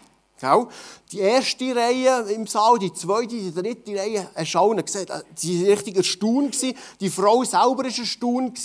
Die 1.12 1.20
erste 1.20 1.76
Reihe 1.76 2.22
im 2.32 2.48
Saal, 2.48 2.80
die 2.80 2.94
zweite, 2.94 3.36
die 3.36 3.54
dritte 3.54 3.96
Reihe, 3.96 4.30
hast 4.36 4.54
du 4.54 4.76
gesehen, 4.76 5.08
sie 5.36 5.62
waren 5.62 5.72
richtig 5.72 5.98
erstaunt. 5.98 6.56
Die 7.00 7.10
Frau 7.10 7.44
selber 7.44 7.78
war 7.78 7.86
erstaunt. 7.86 8.60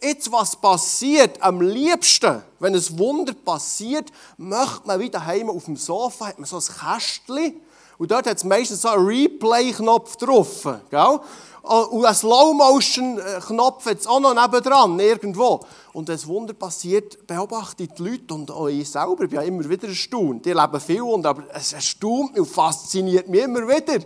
Jetzt, 0.00 0.32
was 0.32 0.56
passiert? 0.56 1.42
Am 1.42 1.60
liebsten, 1.60 2.42
wenn 2.60 2.74
ein 2.74 2.98
Wunder 2.98 3.34
passiert, 3.34 4.10
möchte 4.36 4.86
man 4.86 5.00
wieder 5.00 5.24
heim 5.24 5.50
auf 5.50 5.64
dem 5.64 5.76
Sofa, 5.76 6.28
hat 6.28 6.38
man 6.38 6.46
so 6.46 6.56
ein 6.56 6.62
Kästchen 6.62 7.60
und 7.98 8.10
dort 8.10 8.26
hat 8.26 8.36
es 8.36 8.44
meistens 8.44 8.82
so 8.82 8.88
einen 8.88 9.06
Replay-Knopf 9.06 10.16
drauf. 10.16 10.68
Gell? 10.90 11.20
Und 11.62 12.04
einen 12.04 12.14
Slow-Motion-Knopf 12.14 13.86
jetzt 13.86 14.08
auch 14.08 14.18
noch 14.18 14.34
nebendran, 14.34 14.98
irgendwo. 14.98 15.60
Und 15.92 16.08
wenn 16.08 16.18
ein 16.18 16.26
Wunder 16.26 16.54
passiert, 16.54 17.24
beobachte 17.26 17.84
ich 17.84 17.92
die 17.92 18.02
Leute 18.02 18.34
und 18.34 18.50
auch 18.50 18.66
ich 18.66 18.90
selber 18.90 19.28
bin 19.28 19.30
ja 19.30 19.42
immer 19.42 19.68
wieder 19.68 19.88
erstaunt. 19.88 20.44
Die 20.44 20.52
leben 20.52 20.80
viel, 20.80 21.02
und, 21.02 21.24
aber 21.24 21.44
es 21.54 21.72
erstaunt 21.72 22.32
mich 22.32 22.40
und 22.40 22.48
fasziniert 22.48 23.28
mich 23.28 23.42
immer 23.42 23.68
wieder. 23.68 24.04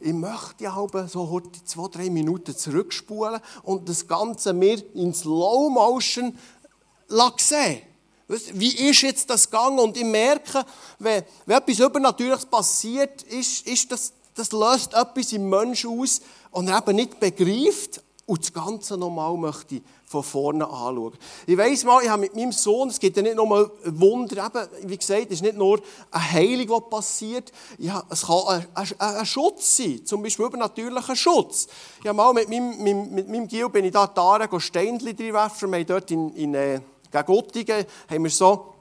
Ich 0.00 0.12
möchte 0.12 0.64
ja 0.64 0.74
so 1.06 1.30
heute 1.30 1.64
zwei, 1.64 1.86
drei 1.86 2.10
Minuten 2.10 2.56
zurückspulen 2.56 3.40
und 3.62 3.88
das 3.88 4.08
Ganze 4.08 4.52
mir 4.52 4.82
in 4.94 5.14
Slow-Motion 5.14 6.36
sehen. 7.38 7.82
Wie 8.54 8.88
ist 8.88 9.02
jetzt 9.02 9.30
das 9.30 9.48
gegangen? 9.48 9.78
Und 9.78 9.96
ich 9.96 10.04
merke, 10.04 10.64
wenn, 10.98 11.22
wenn 11.46 11.58
etwas 11.58 11.78
Übernatürliches 11.78 12.46
passiert, 12.46 13.22
ist, 13.22 13.66
ist 13.66 13.92
das, 13.92 14.12
das 14.34 14.50
löst 14.50 14.94
etwas 14.94 15.32
im 15.32 15.48
Menschen 15.48 16.00
aus, 16.00 16.20
und 16.52 16.68
er 16.68 16.78
eben 16.78 16.96
nicht 16.96 17.18
begreift 17.18 18.02
und 18.26 18.40
das 18.40 18.52
Ganze 18.52 18.96
nochmal 18.96 19.36
möchte 19.36 19.82
von 20.06 20.22
vorne 20.22 20.64
anschauen. 20.64 21.12
Ich 21.46 21.58
weiss 21.58 21.84
mal, 21.84 22.02
ich 22.02 22.08
habe 22.08 22.20
mit 22.20 22.36
meinem 22.36 22.52
Sohn, 22.52 22.88
es 22.88 23.00
gibt 23.00 23.16
ja 23.16 23.22
nicht 23.22 23.34
nur 23.34 23.72
Wunder, 23.84 24.46
eben, 24.46 24.88
wie 24.88 24.96
gesagt, 24.96 25.26
es 25.26 25.32
ist 25.32 25.42
nicht 25.42 25.56
nur 25.56 25.80
eine 26.10 26.32
Heilung, 26.32 26.80
die 26.80 26.90
passiert, 26.90 27.50
ja, 27.78 28.02
es 28.08 28.26
kann 28.26 28.42
ein, 28.46 28.66
ein, 28.74 29.00
ein, 29.00 29.26
Schutz 29.26 29.76
sein, 29.76 30.04
zum 30.04 30.22
Beispiel 30.22 30.46
übernatürlicher 30.46 31.16
Schutz. 31.16 31.66
Ich 32.00 32.06
habe 32.06 32.16
mal 32.16 32.32
mit 32.32 32.48
meinem, 32.48 32.82
mit, 32.82 33.10
mit 33.10 33.28
meinem 33.28 33.48
Gil 33.48 33.68
bin 33.68 33.84
ich 33.84 33.92
da 33.92 34.06
da 34.06 34.60
Steinchen 34.60 35.16
drin 35.16 35.34
werfen, 35.34 35.70
wir 35.70 35.78
haben 35.78 35.86
dort 35.86 36.10
in, 36.10 36.34
in 36.34 36.54
äh, 36.54 36.80
Gottingen, 37.26 37.84
haben 38.08 38.22
wir 38.22 38.30
so 38.30 38.71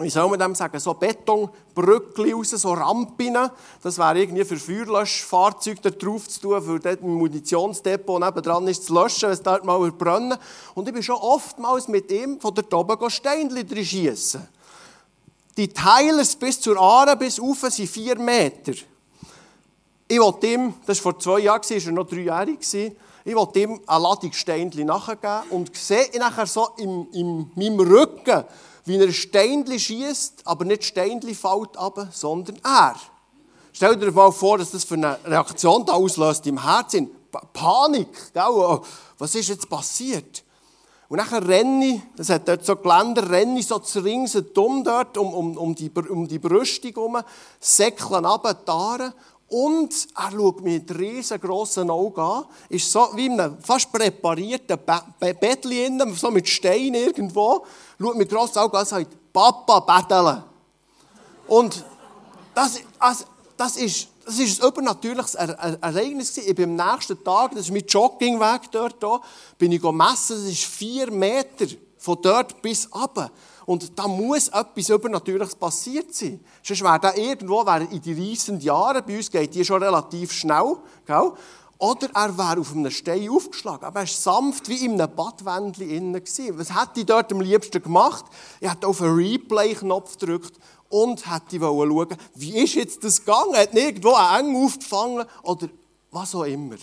wie 0.00 0.10
soll 0.10 0.28
man 0.28 0.38
dem 0.38 0.54
sagen, 0.54 0.78
so 0.80 0.94
Betonbrückchen 0.94 2.32
raus, 2.32 2.50
so 2.50 2.72
Rampen. 2.72 3.36
Das 3.82 3.98
wäre 3.98 4.18
irgendwie 4.18 4.44
für 4.44 4.56
Feuerlöschfahrzeuge 4.56 5.80
da 5.82 5.90
drauf 5.90 6.28
zu 6.28 6.40
tun, 6.40 6.62
für 6.62 6.80
dort 6.80 7.02
ein 7.02 7.10
Munitionsdepot 7.10 8.20
nebendran 8.20 8.66
ist 8.68 8.86
zu 8.86 8.94
löschen, 8.94 9.24
wenn 9.24 9.32
es 9.32 9.42
dort 9.42 9.64
mal 9.64 9.90
brennen 9.92 10.38
Und 10.74 10.88
ich 10.88 10.94
bin 10.94 11.02
schon 11.02 11.16
oftmals 11.16 11.88
mit 11.88 12.10
ihm 12.10 12.40
von 12.40 12.54
der 12.54 12.72
oben 12.72 13.10
Steinchen 13.10 13.66
drin 13.66 13.84
schiessen. 13.84 14.48
Die 15.56 15.68
Teile 15.68 16.24
bis 16.38 16.60
zur 16.60 16.78
Aare 16.78 17.16
bis 17.16 17.40
rauf 17.40 17.60
sind 17.68 17.88
vier 17.88 18.18
Meter. 18.18 18.72
Ich 20.08 20.18
wollte 20.18 20.46
ihm, 20.46 20.74
das 20.86 21.04
war 21.04 21.12
vor 21.12 21.20
zwei 21.20 21.40
Jahren, 21.40 21.62
war 21.62 21.76
er 21.76 21.92
noch 21.92 22.06
dreijährig, 22.06 22.58
ich 23.22 23.36
wollte 23.36 23.60
ihm 23.60 23.80
eine 23.86 24.02
Ladung 24.02 24.32
Steinchen 24.32 24.86
nachgeben 24.86 25.42
und 25.50 25.76
sehe 25.76 26.08
nachher 26.18 26.46
so 26.46 26.70
in, 26.78 27.06
in 27.12 27.50
meinem 27.54 27.80
Rücken, 27.80 28.44
wie 28.84 28.96
er 28.96 29.12
Steinchen 29.12 29.78
schießt, 29.78 30.42
aber 30.44 30.64
nicht 30.64 30.84
Steinchen 30.84 31.34
fällt 31.34 31.76
ab, 31.76 32.08
sondern 32.12 32.56
er. 32.64 32.96
Stell 33.72 33.96
dir 33.96 34.10
mal 34.12 34.32
vor, 34.32 34.58
dass 34.58 34.72
das 34.72 34.84
für 34.84 34.94
eine 34.94 35.18
Reaktion 35.24 35.84
da 35.86 35.92
auslöst 35.92 36.46
im 36.46 36.62
Herzen. 36.62 37.10
Panik, 37.52 38.32
gell? 38.32 38.42
Oh, 38.48 38.80
was 39.18 39.34
ist 39.34 39.48
jetzt 39.48 39.68
passiert? 39.68 40.42
Und 41.08 41.16
nachher 41.16 41.46
renne 41.46 41.86
ich, 41.86 42.00
das 42.16 42.28
hat 42.28 42.46
dort 42.46 42.64
so 42.64 42.76
Geländer, 42.76 43.28
renne 43.28 43.58
ich 43.58 43.66
so 43.66 43.78
zu 43.80 44.00
ringsherum 44.00 44.84
dort, 44.84 45.16
um, 45.18 45.34
um, 45.34 45.56
um, 45.56 45.74
die, 45.74 45.90
um 45.90 46.26
die 46.26 46.38
Brüstung 46.38 46.92
herum, 46.92 47.18
säckeln 47.58 48.22
die 48.22 48.70
Haare 48.70 49.14
und 49.50 49.92
er 50.16 50.30
schaut 50.30 50.60
mich 50.62 50.80
mit 50.80 50.96
riesengroßen 50.96 51.90
Augen 51.90 52.20
an, 52.20 52.44
ist 52.68 52.90
so 52.90 53.08
wie 53.14 53.26
in 53.26 53.40
einem 53.40 53.58
fast 53.60 53.90
präparierten 53.90 54.78
Bettchen, 55.18 56.14
so 56.14 56.30
mit 56.30 56.48
Stein 56.48 56.94
irgendwo, 56.94 57.66
schaut 58.00 58.16
mit 58.16 58.30
grossen 58.30 58.58
Augen 58.58 58.76
an 58.76 58.82
und 58.82 58.88
sagt, 58.88 59.32
Papa, 59.32 59.80
betteln. 59.80 60.44
Und 61.48 61.84
das, 62.54 62.80
also, 62.98 63.24
das 63.56 63.76
ist, 63.76 64.08
das 64.24 64.38
ist 64.38 64.62
ein 64.62 64.68
übernatürliches 64.68 65.34
Ereignis. 65.34 66.36
Ich 66.36 66.54
bin 66.54 66.78
am 66.78 66.92
nächsten 66.92 67.22
Tag, 67.24 67.50
das 67.50 67.62
ist 67.62 67.72
mein 67.72 67.84
Joggingweg 67.86 68.70
dort, 68.70 69.24
bin 69.58 69.72
ich 69.72 69.82
messen, 69.82 70.36
das 70.36 70.44
ist 70.44 70.64
vier 70.64 71.10
Meter 71.10 71.66
von 71.98 72.18
dort 72.22 72.62
bis 72.62 72.88
runter. 72.94 73.32
Und 73.66 73.98
da 73.98 74.08
muss 74.08 74.48
etwas 74.48 74.88
Übernatürliches 74.88 75.54
passiert 75.54 76.14
sein. 76.14 76.40
Sonst 76.62 76.82
wäre 76.82 77.00
da 77.00 77.14
irgendwo, 77.14 77.64
wäre 77.64 77.84
in 77.84 78.00
die 78.00 78.12
reissenden 78.12 78.64
Jahren, 78.64 79.04
bei 79.06 79.16
uns 79.16 79.30
geht 79.30 79.54
die 79.54 79.64
schon 79.64 79.82
relativ 79.82 80.32
schnell, 80.32 80.76
gell? 81.06 81.32
Oder 81.78 82.08
er 82.14 82.36
wäre 82.36 82.60
auf 82.60 82.72
einem 82.72 82.90
Stein 82.90 83.30
aufgeschlagen. 83.30 83.86
Aber 83.86 84.00
er 84.00 84.02
war 84.02 84.06
sanft 84.06 84.68
wie 84.68 84.84
in 84.84 85.00
einem 85.00 85.16
Badwändchen 85.16 85.88
innen. 85.88 86.22
Was 86.58 86.78
hätte 86.78 87.00
ich 87.00 87.06
dort 87.06 87.32
am 87.32 87.40
liebsten 87.40 87.82
gemacht? 87.82 88.26
Ich 88.60 88.70
hätte 88.70 88.86
auf 88.86 89.00
einen 89.00 89.14
Replay-Knopf 89.14 90.18
gedrückt 90.18 90.58
und 90.90 91.32
hätte 91.32 91.58
schauen 91.58 92.16
wie 92.34 92.58
ist 92.58 92.74
jetzt 92.74 93.02
das 93.02 93.20
gegangen? 93.24 93.56
Hat 93.56 93.74
irgendwo 93.74 94.12
einen 94.12 94.54
Eng 94.54 94.64
aufgefangen 94.64 95.24
oder 95.42 95.68
was 96.10 96.34
auch 96.34 96.44
immer. 96.44 96.76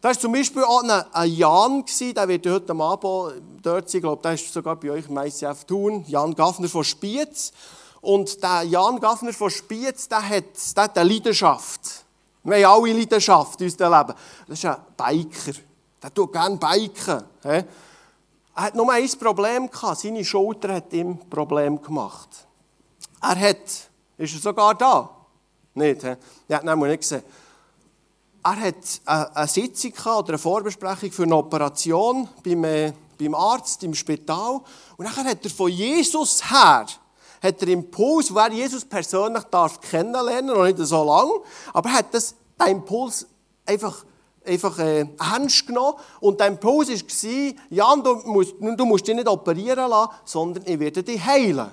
Da 0.00 0.08
war 0.08 0.18
zum 0.18 0.32
Beispiel 0.32 0.64
auch 0.64 0.82
ein 1.12 1.30
Jan, 1.30 1.84
der 2.00 2.28
wird 2.28 2.46
heute 2.46 2.72
Abend 2.72 3.42
dort 3.62 3.90
sein, 3.90 3.98
ich 3.98 4.02
glaube, 4.02 4.22
der 4.22 4.32
ist 4.32 4.50
sogar 4.50 4.76
bei 4.76 4.90
euch 4.92 5.06
im 5.08 5.18
ICF 5.18 5.64
tun, 5.64 6.06
Jan 6.08 6.34
Gaffner 6.34 6.70
von 6.70 6.84
Spiez. 6.84 7.52
Und 8.00 8.42
der 8.42 8.62
Jan 8.62 8.98
Gaffner 8.98 9.34
von 9.34 9.50
Spiez, 9.50 10.08
der 10.08 10.26
hat, 10.26 10.44
der 10.74 10.84
hat 10.84 10.96
eine 10.96 11.10
Leidenschaft. 11.10 12.06
Wir 12.44 12.66
haben 12.66 12.82
alle 12.82 12.94
Leidenschaft 12.94 13.60
in 13.60 13.66
unserem 13.66 13.92
Leben. 13.92 14.14
Das 14.48 14.58
ist 14.58 14.64
ein 14.64 14.76
Biker. 14.96 15.58
Der 16.02 16.14
tut 16.14 16.32
gerne 16.32 16.56
biken. 16.56 17.22
Er 17.42 17.66
hat 18.54 18.74
nur 18.74 18.90
ein 18.90 19.10
Problem 19.18 19.70
gehabt. 19.70 20.00
Seine 20.00 20.24
Schulter 20.24 20.76
hat 20.76 20.94
ihm 20.94 21.18
Problem 21.28 21.82
gemacht. 21.82 22.28
Er 23.20 23.38
hat, 23.38 23.90
ist 24.16 24.34
er 24.34 24.40
sogar 24.40 24.74
da? 24.74 25.10
Nicht, 25.74 26.02
he? 26.02 26.14
Ja, 26.48 26.62
nein, 26.62 26.78
muss 26.78 26.88
nicht 26.88 27.00
gesehen. 27.00 27.22
Er 28.42 28.56
hat 28.60 29.00
eine 29.34 29.48
Sitzung 29.48 29.92
oder 30.18 30.28
eine 30.28 30.38
Vorbesprechung 30.38 31.12
für 31.12 31.22
eine 31.24 31.36
Operation 31.36 32.28
beim, 32.44 32.64
äh, 32.64 32.92
Arzt 33.34 33.82
im 33.82 33.94
Spital. 33.94 34.60
Und 34.96 35.04
dann 35.04 35.24
hat 35.26 35.44
er 35.44 35.50
von 35.50 35.70
Jesus 35.70 36.50
her 36.50 36.86
hat 37.42 37.62
er 37.62 37.68
Impuls, 37.68 38.32
wo 38.32 38.38
er 38.38 38.52
Jesus 38.52 38.84
persönlich 38.84 39.44
darf 39.44 39.80
kennenlernen, 39.80 40.54
noch 40.54 40.64
nicht 40.64 40.78
so 40.78 41.02
lange, 41.04 41.32
aber 41.72 41.88
er 41.88 41.98
hat 41.98 42.14
das, 42.14 42.34
den 42.60 42.76
Impuls 42.76 43.26
einfach, 43.64 44.04
einfach 44.44 44.78
äh, 44.78 45.06
ernst 45.18 45.66
genommen. 45.66 45.96
Und 46.20 46.38
der 46.38 46.48
Impuls 46.48 46.88
war, 46.90 47.54
Jan, 47.70 48.02
du 48.02 48.14
musst, 48.26 48.54
du 48.60 48.84
musst 48.84 49.06
dich 49.06 49.14
nicht 49.14 49.28
operieren 49.28 49.88
lassen, 49.88 50.12
sondern 50.24 50.64
ich 50.66 50.78
werde 50.78 51.02
dich 51.02 51.24
heilen. 51.24 51.70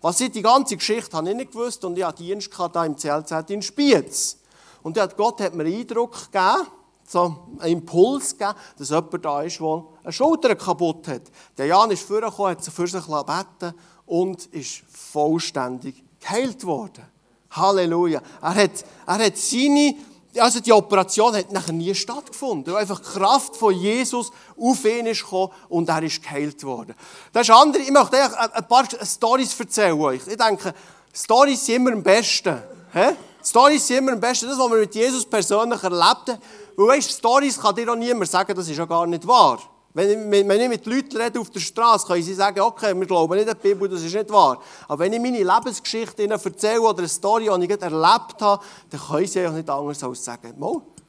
Was 0.00 0.20
ich 0.20 0.30
die 0.30 0.42
ganze 0.42 0.76
Geschichte 0.76 1.16
habe 1.16 1.28
ich 1.30 1.36
nicht 1.36 1.52
gewusst 1.52 1.84
und 1.84 1.98
ich 1.98 2.04
hatte 2.04 2.22
Dienst 2.22 2.48
im 2.48 2.96
CLZ 2.96 3.50
in 3.50 3.62
Spiez. 3.62 4.39
Und 4.82 4.98
Gott 5.16 5.40
hat 5.40 5.54
mir 5.54 5.64
einen 5.64 5.80
Eindruck 5.80 6.32
gegeben, 6.32 6.66
so 7.06 7.48
einen 7.58 7.72
Impuls 7.72 8.36
gegeben, 8.36 8.54
dass 8.78 8.90
jemand 8.90 9.24
da 9.24 9.42
ist, 9.42 9.58
der 9.58 9.84
eine 10.04 10.12
Schulter 10.12 10.54
kaputt 10.54 11.08
hat. 11.08 11.22
Der 11.58 11.66
Jan 11.66 11.90
ist 11.90 12.06
vorgekommen, 12.06 12.52
hat 12.52 12.64
sich 12.64 12.72
für 12.72 12.86
sich 12.86 13.04
beten 13.04 13.74
und 14.06 14.46
ist 14.46 14.82
vollständig 14.90 16.02
geheilt 16.20 16.64
worden. 16.64 17.04
Halleluja. 17.50 18.22
Er 18.40 18.54
hat, 18.54 18.84
er 19.06 19.26
hat 19.26 19.36
seine, 19.36 19.96
also 20.38 20.60
die 20.60 20.72
Operation 20.72 21.34
hat 21.34 21.50
nachher 21.50 21.72
nie 21.72 21.94
stattgefunden. 21.94 22.76
Einfach 22.76 23.00
die 23.00 23.18
Kraft 23.18 23.56
von 23.56 23.74
Jesus 23.74 24.30
auf 24.56 24.84
ihn 24.84 25.06
ist 25.06 25.24
gekommen 25.24 25.52
und 25.68 25.88
er 25.88 26.02
ist 26.02 26.22
geheilt 26.22 26.62
worden. 26.62 26.94
Das 27.32 27.48
ist 27.48 27.54
andere, 27.54 27.82
ich 27.82 27.90
möchte 27.90 28.16
euch 28.16 28.36
ein 28.36 28.68
paar 28.68 28.86
Storys 29.04 29.58
erzählen. 29.58 30.14
Ich 30.14 30.36
denke, 30.36 30.72
Storys 31.12 31.66
sind 31.66 31.76
immer 31.76 31.92
am 31.92 32.04
besten. 32.04 32.62
He? 32.92 33.16
Storys 33.42 33.86
sind 33.86 33.98
immer 33.98 34.12
am 34.12 34.20
besten. 34.20 34.48
Das, 34.48 34.58
was 34.58 34.70
wir 34.70 34.78
mit 34.78 34.94
Jesus 34.94 35.24
persönlich 35.24 35.82
erlebt 35.82 36.02
haben. 36.02 36.38
Weil 36.76 36.96
weißt, 36.96 37.10
Storys 37.10 37.60
kann 37.60 37.74
dir 37.74 37.90
auch 37.90 37.96
niemand 37.96 38.30
sagen, 38.30 38.54
das 38.54 38.68
ist 38.68 38.76
ja 38.76 38.84
gar 38.84 39.06
nicht 39.06 39.26
wahr. 39.26 39.58
Wenn 39.92 40.30
ich, 40.30 40.48
wenn 40.48 40.60
ich 40.60 40.68
mit 40.68 40.86
Leuten 40.86 41.16
rede 41.16 41.40
auf 41.40 41.50
der 41.50 41.58
Straße, 41.58 42.06
können 42.06 42.22
sie 42.22 42.34
sagen, 42.34 42.60
okay, 42.60 42.94
wir 42.94 43.06
glauben 43.06 43.34
nicht 43.36 43.48
an 43.48 43.56
die 43.60 43.68
Bibel, 43.68 43.88
das 43.88 44.02
ist 44.02 44.14
nicht 44.14 44.30
wahr. 44.30 44.62
Aber 44.86 45.00
wenn 45.00 45.12
ich 45.12 45.20
meine 45.20 45.42
Lebensgeschichte 45.42 46.22
ihnen 46.22 46.32
erzähle 46.32 46.80
oder 46.80 46.98
eine 46.98 47.08
Story, 47.08 47.48
die 47.58 47.64
ich 47.64 47.70
erlebt 47.70 48.40
habe, 48.40 48.62
dann 48.88 49.00
können 49.00 49.26
sie 49.26 49.46
auch 49.46 49.52
nicht 49.52 49.68
anders 49.68 50.04
als 50.04 50.24
sagen, 50.24 50.54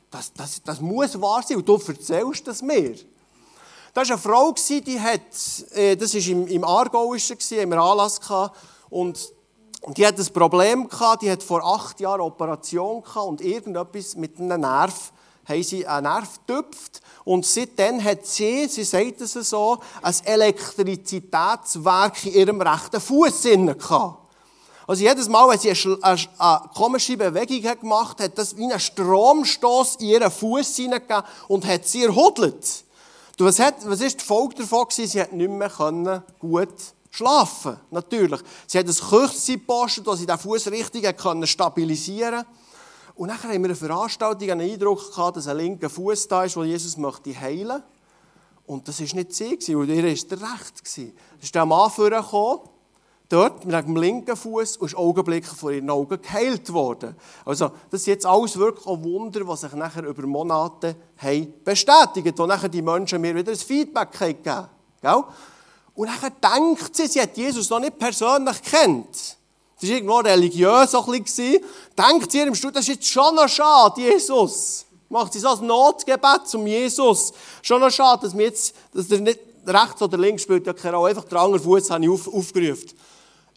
das, 0.09 0.33
das, 0.33 0.61
das 0.63 0.81
muss 0.81 1.19
wahr 1.21 1.43
sein 1.47 1.57
und 1.57 1.69
du 1.69 1.79
erzählst 1.87 2.47
das 2.47 2.61
mir. 2.61 2.95
Da 3.93 4.01
war 4.01 4.09
eine 4.09 4.17
Frau, 4.17 4.55
die 4.67 4.99
hat, 4.99 5.21
äh, 5.73 5.95
das 5.95 6.13
war 6.15 6.27
im, 6.27 6.47
im 6.47 6.63
Aargau, 6.63 7.13
haben 7.13 7.71
wir 7.71 7.81
Anlass 7.81 8.19
und 8.89 9.19
die 9.87 10.05
hat 10.05 10.19
ein 10.19 10.33
Problem 10.33 10.87
gehabt, 10.87 11.23
die 11.23 11.31
hat 11.31 11.41
vor 11.41 11.65
acht 11.65 11.99
Jahren 11.99 12.21
eine 12.21 12.25
Operation 12.25 13.01
gehabt 13.01 13.27
und 13.27 13.41
irgendetwas 13.41 14.15
mit 14.15 14.39
einem 14.39 14.61
Nerv, 14.61 15.11
haben 15.47 15.63
sie 15.63 15.87
einen 15.87 16.03
Nerv 16.03 16.39
getüpft 16.45 17.01
und 17.23 17.43
seitdem 17.45 18.03
hat 18.03 18.25
sie, 18.25 18.67
sie 18.67 18.83
sagt 18.83 19.21
es 19.21 19.33
so, 19.33 19.79
ein 20.01 20.15
Elektrizitätswerk 20.23 22.25
in 22.25 22.33
ihrem 22.33 22.59
rechten 22.61 22.99
Fuß 23.01 23.43
gehabt. 23.43 24.17
Also 24.87 25.03
jedes 25.03 25.29
Mal, 25.29 25.49
wenn 25.49 25.57
sie 25.57 25.71
eine, 26.01 26.69
komische 26.75 27.17
Bewegung 27.17 27.79
gemacht 27.79 28.19
hat, 28.19 28.31
hat 28.31 28.37
das 28.37 28.55
wie 28.57 28.65
einen 28.65 28.79
Stromstoß 28.79 29.95
in 29.97 30.07
ihren 30.07 30.29
Fuß 30.29 30.75
hineingegeben 30.75 31.23
und 31.47 31.65
hat 31.65 31.87
sie 31.87 32.03
erhudelt. 32.03 32.83
Was, 33.37 33.57
hat, 33.57 33.75
was 33.85 34.01
ist 34.01 34.19
die 34.21 34.25
Folge 34.25 34.55
davon 34.55 34.87
gewesen? 34.87 35.09
Sie 35.09 35.21
hat 35.21 35.33
nicht 35.33 35.49
mehr 35.49 36.23
gut 36.39 36.69
schlafen 37.11 37.77
natürlich. 37.91 38.41
Sie 38.65 38.79
hat 38.79 38.87
ein 38.87 38.95
Küchse 38.95 39.53
gepostet, 39.53 40.07
dass 40.07 40.19
sie 40.19 40.25
den 40.25 40.37
Fuß 40.37 40.67
richtig 40.67 41.05
stabilisieren 41.43 42.43
konnte. 42.43 42.47
Und 43.15 43.27
dann 43.27 43.43
haben 43.43 43.51
wir 43.51 43.65
eine 43.65 43.75
Veranstaltung 43.75 44.49
einen 44.49 44.71
Eindruck 44.71 45.11
gehabt, 45.11 45.37
dass 45.37 45.47
ein 45.47 45.57
linker 45.57 45.89
Fuß 45.89 46.27
da 46.27 46.45
ist, 46.45 46.55
wo 46.55 46.63
Jesus 46.63 46.97
möchte 46.97 47.39
heilen. 47.39 47.83
Und 48.65 48.87
das 48.87 49.01
war 49.01 49.15
nicht 49.15 49.35
sie, 49.35 49.77
weil 49.77 49.89
ihr 49.89 50.05
ist 50.05 50.31
der 50.31 50.39
Recht. 50.39 50.81
Da 50.97 51.03
ist 51.41 51.53
der 51.53 51.65
Mann 51.65 51.91
vorgekommen, 51.91 52.61
dort 53.27 53.65
mit 53.65 53.75
dem 53.75 53.95
linken 53.97 54.35
Fuß 54.35 54.77
und 54.77 54.87
ist 54.87 54.95
augenblicklich 54.95 55.53
vor 55.53 55.71
ihren 55.71 55.89
Augen 55.89 56.21
geheilt 56.21 56.71
worden. 56.71 57.15
Also, 57.43 57.71
das 57.89 58.03
sind 58.03 58.13
jetzt 58.13 58.25
alles 58.25 58.57
wirklich 58.57 58.85
auch 58.85 59.03
Wunder, 59.03 59.41
die 59.43 59.57
sich 59.57 59.73
nachher 59.73 60.05
über 60.05 60.25
Monate 60.25 60.95
haben 61.17 61.53
bestätigt, 61.63 62.37
wo 62.37 62.45
nachher 62.45 62.69
die 62.69 62.81
Menschen 62.81 63.19
mir 63.19 63.35
wieder 63.35 63.51
ein 63.51 63.57
Feedback 63.57 64.11
gegeben 64.11 64.67
haben. 65.03 65.25
Und 65.95 66.07
nachher 66.07 66.31
denkt 66.31 66.95
sie, 66.95 67.07
sie 67.07 67.21
hat 67.21 67.35
Jesus 67.35 67.69
noch 67.69 67.79
nicht 67.79 67.97
persönlich 67.97 68.61
kennt. 68.63 69.37
Das 69.79 69.89
war 69.89 69.95
irgendwo 69.95 70.17
religiös 70.17 70.93
ein 70.93 71.23
bisschen. 71.23 71.63
Denkt 71.97 72.33
ihr 72.33 72.47
im 72.47 72.55
Stuhl, 72.55 72.71
das 72.71 72.83
ist 72.83 72.95
jetzt 72.95 73.07
schon 73.07 73.35
noch 73.35 73.49
schade, 73.49 74.01
Jesus. 74.01 74.85
Macht 75.09 75.33
sie 75.33 75.39
so 75.39 75.49
ein 75.49 75.65
Notgebet 75.65 76.47
zum 76.47 76.65
Jesus. 76.67 77.33
Schon 77.61 77.81
noch 77.81 77.91
schade, 77.91 78.21
dass, 78.23 78.37
wir 78.37 78.45
jetzt, 78.45 78.75
dass 78.93 79.09
er 79.11 79.19
nicht 79.19 79.39
rechts 79.65 80.01
oder 80.01 80.17
links 80.17 80.43
spielt, 80.43 80.65
ja 80.65 80.73
keine. 80.73 80.97
Einfach 80.97 81.25
den 81.25 81.37
anderen 81.37 81.63
Fuß 81.63 81.89
habe 81.89 82.03
ich 82.03 82.09
auf, 82.09 82.33
aufgerufen. 82.33 82.91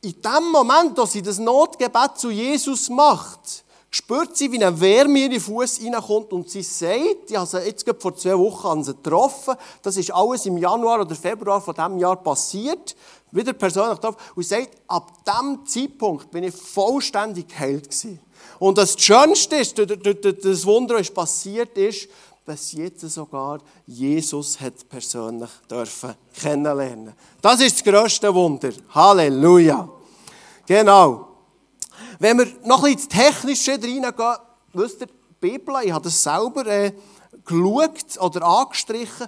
In 0.02 0.20
dem 0.20 0.50
Moment, 0.50 0.98
dass 0.98 1.12
sie 1.12 1.22
das 1.22 1.38
Notgebet 1.38 2.16
zu 2.16 2.30
Jesus 2.30 2.88
macht, 2.88 3.63
spürt 3.94 4.36
sie, 4.36 4.50
wie 4.50 4.62
ein 4.62 4.80
Wärme 4.80 5.24
in 5.24 5.30
ihren 5.30 5.40
Fuß 5.40 5.80
reinkommt 5.84 6.32
und 6.32 6.50
sie 6.50 6.62
sagt, 6.62 7.30
ich 7.30 7.36
habe 7.36 7.46
sie 7.46 7.58
jetzt 7.60 7.84
vor 8.00 8.16
zwei 8.16 8.36
Wochen 8.36 8.84
getroffen, 8.84 9.54
das 9.82 9.96
ist 9.96 10.12
alles 10.12 10.46
im 10.46 10.58
Januar 10.58 11.02
oder 11.02 11.14
Februar 11.14 11.60
von 11.60 11.74
diesem 11.74 11.98
Jahr 11.98 12.16
passiert, 12.16 12.96
wieder 13.30 13.52
persönlich 13.52 13.98
drauf, 14.00 14.16
und 14.34 14.44
sagt, 14.44 14.70
ab 14.88 15.12
diesem 15.24 15.64
Zeitpunkt 15.64 16.28
bin 16.32 16.42
ich 16.42 16.54
vollständig 16.54 17.48
geheilt 17.48 17.84
gewesen. 17.84 18.18
Und 18.58 18.78
das 18.78 18.98
Schönste 19.00 19.56
ist, 19.56 19.78
das 19.78 20.66
Wunder, 20.66 20.96
was 20.96 21.10
passiert 21.10 21.78
ist, 21.78 22.08
dass 22.44 22.72
jetzt 22.72 23.08
sogar 23.08 23.60
Jesus 23.86 24.60
hat 24.60 24.88
persönlich 24.88 25.50
dürfen 25.70 26.14
kennenlernen. 26.34 27.14
Das 27.40 27.60
ist 27.60 27.76
das 27.76 27.84
grösste 27.84 28.34
Wunder. 28.34 28.70
Halleluja. 28.90 29.88
Genau. 30.66 31.33
Wenn 32.24 32.38
wir 32.38 32.46
noch 32.64 32.82
ein 32.84 32.94
bisschen 32.94 33.00
ins 33.00 33.08
Technische 33.08 33.72
reingehen, 33.72 34.36
wisst 34.72 35.02
ihr, 35.02 35.08
die 35.08 35.12
Bibel, 35.40 35.74
ich 35.82 35.92
habe 35.92 36.04
das 36.04 36.22
selber 36.22 36.66
äh, 36.66 36.92
geschaut 37.44 38.18
oder 38.18 38.46
angestrichen, 38.46 39.26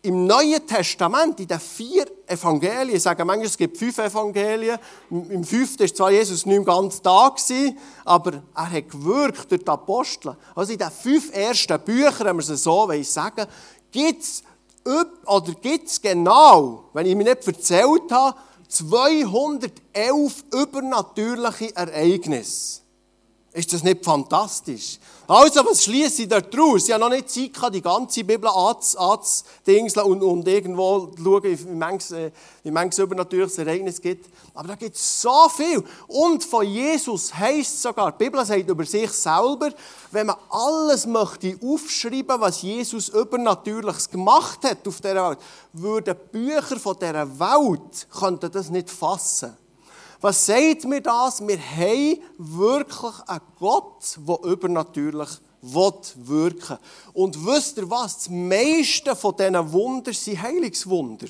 im 0.00 0.26
Neuen 0.26 0.66
Testament, 0.66 1.38
in 1.38 1.48
den 1.48 1.60
vier 1.60 2.06
Evangelien, 2.26 2.96
ich 2.96 3.02
sage 3.02 3.26
manchmal, 3.26 3.46
es 3.46 3.58
gibt 3.58 3.76
fünf 3.76 3.98
Evangelien, 3.98 4.78
im 5.10 5.44
fünften 5.44 5.80
war 5.80 5.94
zwar 5.94 6.10
Jesus 6.12 6.46
nicht 6.46 6.56
mehr 6.56 6.64
ganz 6.64 7.02
da 7.02 7.28
gewesen, 7.28 7.76
aber 8.06 8.42
er 8.54 8.70
hat 8.72 8.88
gewirkt 8.88 9.50
durch 9.50 9.62
die 9.62 9.68
Apostel. 9.68 10.34
Also 10.54 10.72
in 10.72 10.78
den 10.78 10.90
fünf 10.90 11.36
ersten 11.36 11.78
Büchern, 11.80 12.24
wenn 12.24 12.36
wir 12.36 12.48
es 12.48 12.62
so 12.62 12.90
sagen, 13.02 13.46
gibt 13.92 14.22
es 14.22 14.42
genau, 16.00 16.84
wenn 16.94 17.04
ich 17.04 17.14
mir 17.14 17.24
nicht 17.24 17.46
erzählt 17.46 18.10
habe, 18.10 18.34
211 18.70 20.44
übernatürliche 20.52 21.74
Ereignisse. 21.74 22.82
Ist 23.52 23.72
das 23.72 23.82
nicht 23.82 24.04
fantastisch? 24.04 25.00
Also, 25.26 25.64
was 25.66 25.82
schließe 25.82 26.22
ich 26.22 26.28
daraus? 26.28 26.86
Ich 26.86 26.92
habe 26.92 27.02
noch 27.02 27.10
nicht 27.10 27.28
Zeit 27.30 27.52
gehabt, 27.52 27.74
die 27.74 27.82
ganze 27.82 28.22
Bibel 28.22 28.48
anzudingseln 28.48 30.06
und, 30.06 30.22
und 30.22 30.46
irgendwo 30.46 31.06
zu 31.06 31.22
schauen, 31.22 31.42
wie 31.42 31.74
manches, 31.74 32.12
äh, 32.12 32.30
wie 32.62 33.02
übernatürliches 33.02 33.58
Ereignis 33.58 34.00
gibt. 34.00 34.28
Aber 34.54 34.68
da 34.68 34.74
gibt 34.76 34.94
es 34.94 35.22
so 35.22 35.48
viel. 35.48 35.82
Und 36.06 36.44
von 36.44 36.64
Jesus 36.64 37.34
heisst 37.34 37.82
sogar, 37.82 38.12
die 38.12 38.24
Bibel 38.24 38.44
sagt 38.44 38.68
über 38.68 38.84
sich 38.84 39.10
selber, 39.10 39.70
wenn 40.12 40.26
man 40.26 40.36
alles 40.48 41.06
möchte 41.06 41.58
aufschreiben, 41.60 42.40
was 42.40 42.62
Jesus 42.62 43.08
übernatürliches 43.08 44.10
gemacht 44.10 44.64
hat 44.64 44.86
auf 44.86 45.00
dieser 45.00 45.28
Welt, 45.28 45.38
würden 45.72 46.16
Bücher 46.30 46.78
von 46.78 46.96
dieser 47.00 47.38
Welt 47.38 48.06
könnten 48.16 48.50
das 48.52 48.70
nicht 48.70 48.90
fassen. 48.90 49.56
Was 50.20 50.44
sagt 50.44 50.84
mir 50.84 51.00
das? 51.00 51.40
Wir 51.46 51.58
haben 51.58 52.18
wirklich 52.36 53.14
einen 53.26 53.40
Gott, 53.58 54.18
der 54.18 54.50
übernatürlich 54.50 55.30
wirken. 55.62 56.78
Und 57.14 57.46
wisst 57.46 57.78
ihr 57.78 57.88
was? 57.88 58.18
Das 58.18 58.28
meiste 58.28 59.16
von 59.16 59.34
diesen 59.36 59.72
Wunder 59.72 60.12
sind 60.12 60.42
Heilungswunder. 60.42 61.26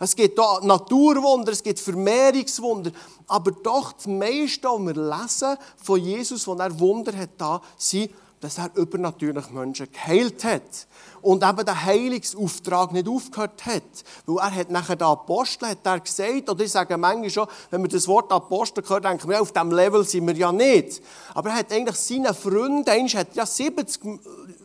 Es 0.00 0.16
gibt 0.16 0.36
da 0.36 0.58
Naturwunder, 0.60 1.52
es 1.52 1.62
gibt 1.62 1.78
Vermehrungswunder. 1.78 2.90
Aber 3.28 3.52
doch 3.52 3.92
das 3.92 4.08
meiste, 4.08 4.68
was 4.68 4.80
wir 4.80 4.94
lesen 4.94 5.56
von 5.76 6.00
Jesus, 6.00 6.48
was 6.48 6.58
er 6.58 6.80
Wunder 6.80 7.12
hat, 7.16 7.62
sind 7.76 8.10
dass 8.42 8.58
er 8.58 8.70
übernatürlich 8.74 9.50
Menschen 9.50 9.86
geheilt 9.92 10.42
hat. 10.42 10.88
Und 11.22 11.44
eben 11.44 11.64
der 11.64 11.84
Heilungsauftrag 11.84 12.90
nicht 12.90 13.08
aufgehört 13.08 13.64
hat. 13.64 13.82
Weil 14.26 14.38
er 14.38 14.54
hat 14.56 14.70
nachher 14.70 14.96
den 14.96 15.06
Apostel 15.06 15.68
hat 15.68 15.78
er 15.84 16.00
gesagt, 16.00 16.50
oder 16.50 16.64
ich 16.64 16.72
sage 16.72 16.96
manchmal 16.96 17.30
schon, 17.30 17.46
wenn 17.70 17.82
wir 17.82 17.88
das 17.88 18.08
Wort 18.08 18.32
Apostel 18.32 18.82
hören, 18.86 19.04
denken 19.04 19.28
wir, 19.28 19.40
auf 19.40 19.52
diesem 19.52 19.70
Level 19.70 20.04
sind 20.04 20.26
wir 20.26 20.34
ja 20.34 20.50
nicht. 20.50 21.00
Aber 21.34 21.50
er 21.50 21.56
hat 21.56 21.72
eigentlich 21.72 21.94
seinen 21.94 22.34
Freunden, 22.34 22.90
eigentlich 22.90 23.16
hat 23.16 23.36
ja 23.36 23.46
70 23.46 24.00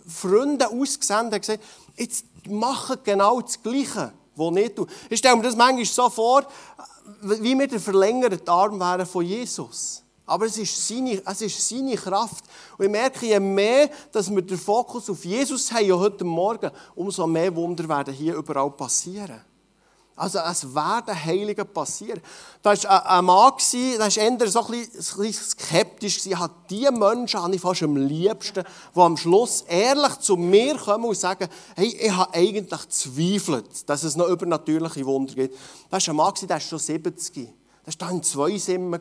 Freunde 0.07 0.67
ausgesendet, 0.71 1.35
und 1.35 1.41
gesagt, 1.41 1.63
jetzt 1.97 2.25
machen 2.49 2.97
genau 3.03 3.41
das 3.41 3.61
Gleiche, 3.61 4.11
was 4.35 4.51
nicht 4.53 4.75
tun. 4.75 4.87
Ich 5.11 5.19
stelle 5.19 5.35
mir 5.35 5.43
das 5.43 5.55
manchmal 5.55 5.85
so 5.85 6.09
vor, 6.09 6.47
wie 7.21 7.57
wir 7.57 7.67
der 7.67 7.79
verlängerte 7.79 8.51
Arm 8.51 8.79
wären 8.79 9.05
von 9.05 9.23
Jesus. 9.23 10.01
Aber 10.27 10.45
es 10.45 10.57
ist, 10.57 10.87
seine, 10.87 11.21
es 11.25 11.41
ist 11.41 11.69
seine 11.69 11.95
Kraft. 11.95 12.43
Und 12.77 12.85
ich 12.85 12.91
merke, 12.91 13.25
je 13.25 13.39
mehr, 13.39 13.89
dass 14.11 14.29
wir 14.29 14.41
den 14.41 14.57
Fokus 14.57 15.09
auf 15.09 15.23
Jesus 15.23 15.71
haben, 15.71 15.91
heute 15.93 16.25
Morgen, 16.25 16.69
umso 16.95 17.25
mehr 17.25 17.55
Wunder 17.55 17.87
werden 17.87 18.13
hier 18.13 18.35
überall 18.35 18.69
passieren. 18.71 19.41
Also 20.17 20.39
es 20.39 20.73
werden 20.73 21.25
Heilige 21.25 21.63
passieren. 21.63 22.19
Da 22.63 22.71
war 22.71 23.05
ein 23.05 23.23
Mann, 23.23 23.53
der 23.71 23.99
war 23.99 24.17
eher 24.17 24.47
so 24.49 24.61
ein 24.61 24.87
bisschen 24.97 25.33
skeptisch. 25.33 26.25
Ich 26.25 26.35
habe 26.35 26.53
die 26.71 26.89
Menschen 26.91 27.39
habe 27.39 27.55
ich 27.55 27.61
fast 27.61 27.83
am 27.83 27.95
liebsten, 27.95 28.63
die 28.95 28.99
am 28.99 29.15
Schluss 29.15 29.61
ehrlich 29.61 30.17
zu 30.19 30.35
mir 30.35 30.75
kommen 30.75 31.05
und 31.05 31.17
sagen, 31.17 31.47
hey, 31.75 31.95
ich 32.01 32.11
habe 32.11 32.33
eigentlich 32.33 32.89
zweifelt, 32.89 33.87
dass 33.87 34.03
es 34.03 34.15
noch 34.15 34.27
übernatürliche 34.27 35.05
Wunder 35.05 35.35
gibt. 35.35 35.55
Da 35.89 35.97
war 35.97 36.09
ein 36.09 36.15
Mann, 36.15 36.33
der 36.41 36.49
war 36.49 36.59
schon 36.59 36.79
70. 36.79 37.49
Das 37.85 37.95
war 37.99 38.11
in 38.11 38.23
zwei 38.23 38.57
Simmen. 38.57 38.99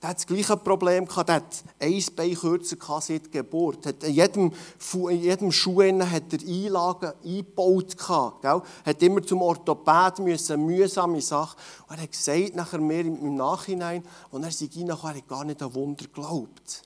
Der 0.00 0.10
hat 0.10 0.18
das 0.18 0.26
gleiche 0.26 0.56
Problem 0.56 1.06
gehabt. 1.06 1.28
Der 1.28 1.36
hat 1.36 1.64
ein 1.80 2.04
Bein 2.14 2.34
kürzer 2.34 2.76
gehabt 2.76 3.04
seit 3.04 3.32
Geburt. 3.32 3.84
Hat 3.84 4.04
in 4.04 4.14
jedem, 4.14 4.52
in 4.92 5.22
jedem 5.22 5.50
Schuh 5.50 5.82
hat 5.82 6.32
er 6.32 6.48
Einlagen 6.48 7.12
eingebaut 7.24 7.98
gehabt. 7.98 8.42
Gell? 8.42 8.62
Hat 8.86 9.02
immer 9.02 9.22
zum 9.22 9.42
Orthopäden 9.42 10.24
müssen, 10.24 10.64
mühsame 10.64 11.20
Sache. 11.20 11.56
Und 11.88 11.96
er 11.96 12.02
hat 12.02 12.12
gesagt, 12.12 12.54
nachher 12.54 12.78
mehr 12.78 13.00
im 13.00 13.34
Nachhinein, 13.34 14.04
als 14.30 14.44
er 14.44 14.50
sich 14.52 14.76
reinkam, 14.76 15.10
er 15.10 15.16
hat 15.16 15.28
gar 15.28 15.44
nicht 15.44 15.62
an 15.62 15.74
Wunder 15.74 16.04
geglaubt. 16.04 16.82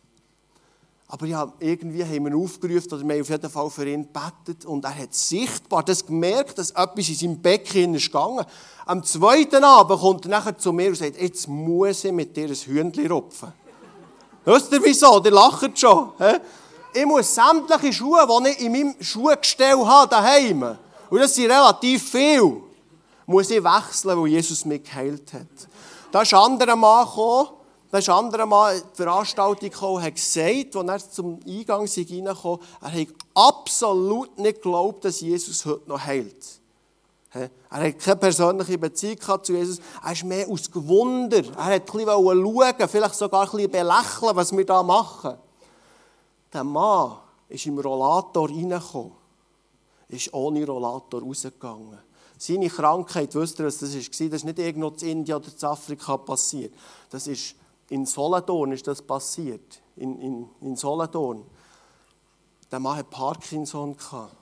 Aber 1.12 1.26
ja, 1.26 1.52
irgendwie 1.58 2.02
haben 2.02 2.24
wir 2.24 2.32
ihn 2.32 2.42
aufgerufen, 2.42 2.90
oder 2.90 3.06
wir 3.06 3.14
haben 3.16 3.20
auf 3.20 3.28
jeden 3.28 3.50
Fall 3.50 3.68
für 3.68 3.86
ihn 3.86 4.08
gebetet. 4.10 4.64
Und 4.64 4.82
er 4.86 4.96
hat 4.96 5.12
sichtbar 5.12 5.82
das 5.82 6.06
gemerkt, 6.06 6.56
dass 6.56 6.70
etwas 6.70 7.06
in 7.10 7.14
seinem 7.14 7.42
Becken 7.42 7.94
ist 7.94 8.06
gegangen. 8.06 8.46
Am 8.86 9.04
zweiten 9.04 9.62
Abend 9.62 10.00
kommt 10.00 10.24
er 10.24 10.30
nachher 10.30 10.58
zu 10.58 10.72
mir 10.72 10.88
und 10.88 10.96
sagt, 10.96 11.20
jetzt 11.20 11.48
muss 11.48 12.04
ich 12.04 12.12
mit 12.12 12.36
dir 12.36 12.48
ein 12.48 12.54
Hündchen 12.54 13.10
rupfen. 13.10 13.52
Wisst 14.44 14.72
ihr 14.72 14.82
wieso? 14.82 15.20
Der 15.20 15.32
lacht 15.32 15.78
schon. 15.78 16.12
Ich 16.92 17.06
muss 17.06 17.34
sämtliche 17.34 17.92
Schuhe, 17.92 18.26
die 18.26 18.48
ich 18.50 18.60
in 18.60 18.72
meinem 18.72 18.94
Schuhgestell 19.00 19.78
habe, 19.78 20.10
daheim, 20.10 20.76
und 21.08 21.18
das 21.18 21.34
sind 21.34 21.50
relativ 21.50 22.10
viel, 22.10 22.62
muss 23.26 23.50
ich 23.50 23.62
wechseln, 23.62 24.18
weil 24.18 24.28
Jesus 24.28 24.64
mich 24.64 24.82
geheilt 24.82 25.32
hat. 25.34 25.46
Da 26.10 26.22
ist 26.22 26.34
ein 26.34 26.40
anderer 26.40 26.74
Mann 26.74 27.06
gekommen, 27.06 27.48
da 27.90 27.98
ist 27.98 28.08
ein 28.08 28.14
anderer 28.14 28.46
Mann 28.46 28.76
in 28.76 28.82
die 28.82 28.96
Veranstaltung 28.96 29.70
gekommen 29.70 29.96
und 29.96 30.02
hat 30.02 30.14
gesagt, 30.14 30.76
als 30.76 31.04
er 31.04 31.10
zum 31.10 31.38
Eingang 31.46 31.86
reinkam, 31.86 32.58
er 32.80 32.92
hat 32.92 33.08
absolut 33.34 34.38
nicht 34.38 34.62
geglaubt, 34.62 35.04
dass 35.04 35.20
Jesus 35.20 35.66
heute 35.66 35.88
noch 35.88 36.00
heilt. 36.00 36.61
Er 37.34 37.50
hat 37.70 37.98
keine 37.98 38.16
persönliche 38.16 38.76
Beziehung 38.76 39.42
zu 39.42 39.54
Jesus. 39.54 39.80
Er 40.04 40.12
ist 40.12 40.24
mehr 40.24 40.48
aus 40.48 40.70
Gewunder. 40.70 41.42
Er 41.56 41.64
hat 41.64 41.72
ein 41.72 41.84
bisschen 41.84 42.06
schauen, 42.06 42.88
vielleicht 42.88 43.14
sogar 43.14 43.44
ein 43.44 43.50
bisschen 43.50 43.70
belächeln, 43.70 44.36
was 44.36 44.54
wir 44.54 44.66
da 44.66 44.82
machen. 44.82 45.38
Der 46.52 46.64
Mann 46.64 47.16
ist 47.48 47.66
im 47.66 47.78
Rollator 47.78 48.48
reingekommen, 48.48 49.12
ist 50.08 50.32
ohne 50.34 50.66
Rollator 50.66 51.22
rausgegangen. 51.22 51.98
Seine 52.36 52.68
Krankheit, 52.68 53.34
wisst 53.34 53.60
ihr, 53.60 53.66
was 53.66 53.78
das 53.78 53.94
war? 53.94 54.00
Das 54.00 54.20
ist 54.20 54.44
nicht 54.44 54.58
irgendwo 54.58 54.88
in 54.88 55.08
Indien 55.08 55.36
oder 55.36 55.48
in 55.48 55.64
Afrika 55.64 56.16
passiert. 56.16 56.74
Das 57.08 57.26
ist 57.26 57.54
in 57.88 58.06
Solothurn 58.06 58.72
ist 58.72 58.86
das 58.86 59.02
passiert. 59.02 59.82
In, 59.96 60.18
in, 60.20 60.48
in 60.62 60.76
Solothurn. 60.76 61.44
Der 62.70 62.80
Mann 62.80 62.96
hat 62.96 63.10
Parkinson 63.10 63.96
gehabt. 63.96 64.34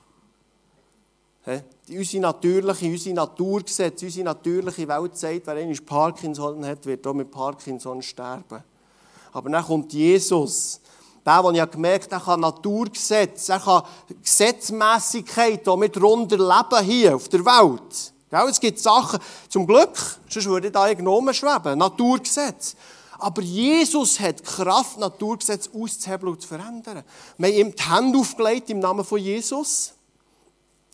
Unsere 1.89 2.23
natürliche, 2.23 2.87
unsere 2.87 3.15
Naturgesetze, 3.15 4.05
unsere 4.05 4.25
natürliche 4.25 4.87
Welt 4.87 5.17
sagt, 5.17 5.47
wer 5.47 5.57
einmal 5.57 5.77
Parkinson 5.77 6.65
hat, 6.65 6.85
wird 6.85 7.07
auch 7.07 7.15
mit 7.15 7.31
Parkinson 7.31 8.03
sterben. 8.03 8.63
Aber 9.33 9.51
dann 9.51 9.65
kommt 9.65 9.93
Jesus. 9.93 10.81
Der, 11.25 11.43
der 11.43 11.53
ja 11.53 11.65
gemerkt 11.67 12.13
hat, 12.13 12.21
er 12.21 12.25
kann 12.25 12.41
Naturgesetze, 12.41 13.53
er 13.53 13.61
kann 13.61 13.83
Gesetzmäßigkeit 14.23 15.67
die 15.67 15.71
wir 15.71 15.89
darunter 15.89 16.37
leben 16.37 16.85
hier 16.85 17.17
auf 17.17 17.29
der 17.29 17.45
Welt. 17.45 18.13
Es 18.49 18.61
gibt 18.61 18.79
Sachen, 18.79 19.19
zum 19.49 19.67
Glück, 19.67 19.97
sonst 20.29 20.47
würde 20.47 20.69
ich 20.69 20.73
da 20.73 20.89
irgendwo 20.89 21.33
schweben. 21.33 21.79
Naturgesetze. 21.79 22.77
Aber 23.19 23.43
Jesus 23.43 24.19
hat 24.19 24.43
Kraft, 24.43 24.99
Naturgesetze 24.99 25.69
auszuhebeln 25.75 26.33
und 26.33 26.41
zu 26.41 26.49
verändern. 26.49 27.03
Wir 27.37 27.49
haben 27.49 27.57
ihm 27.57 27.75
die 27.75 27.83
Hände 27.83 28.19
aufgelegt 28.19 28.71
im 28.71 28.79
Namen 28.79 29.05
von 29.05 29.19
Jesus. 29.19 29.93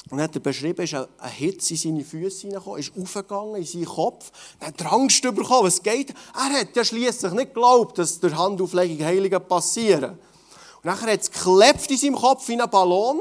Und 0.09 0.21
hat 0.21 0.37
er 0.37 0.41
beschrieben, 0.41 0.83
ist 0.83 0.95
eine 0.95 1.09
Hitze 1.33 1.75
in 1.75 1.79
seine 1.79 2.05
Füße 2.05 2.43
hineingekommen, 2.43 2.79
ist 2.79 2.93
aufgegangen 2.97 3.57
in 3.57 3.65
seinen 3.65 3.87
Kopf, 3.87 4.31
er 4.61 4.69
hat 4.69 4.93
Angst 4.93 5.21
bekommen, 5.23 5.67
was 5.67 5.83
geht. 5.83 6.15
Er 6.35 6.61
hat 6.61 6.77
ja 6.77 6.85
schliesslich 6.85 7.33
nicht 7.33 7.55
geglaubt, 7.55 7.99
dass 7.99 8.21
durch 8.21 8.37
Handauflegung 8.37 9.05
Heilige 9.05 9.41
passieren. 9.41 10.13
Und 10.13 10.85
nachher 10.85 11.13
hat 11.13 11.23
es 11.23 11.31
geklebt 11.31 11.91
in 11.91 11.97
seinem 11.97 12.15
Kopf 12.15 12.47
wie 12.47 12.61
ein 12.61 12.71
Ballon. 12.71 13.19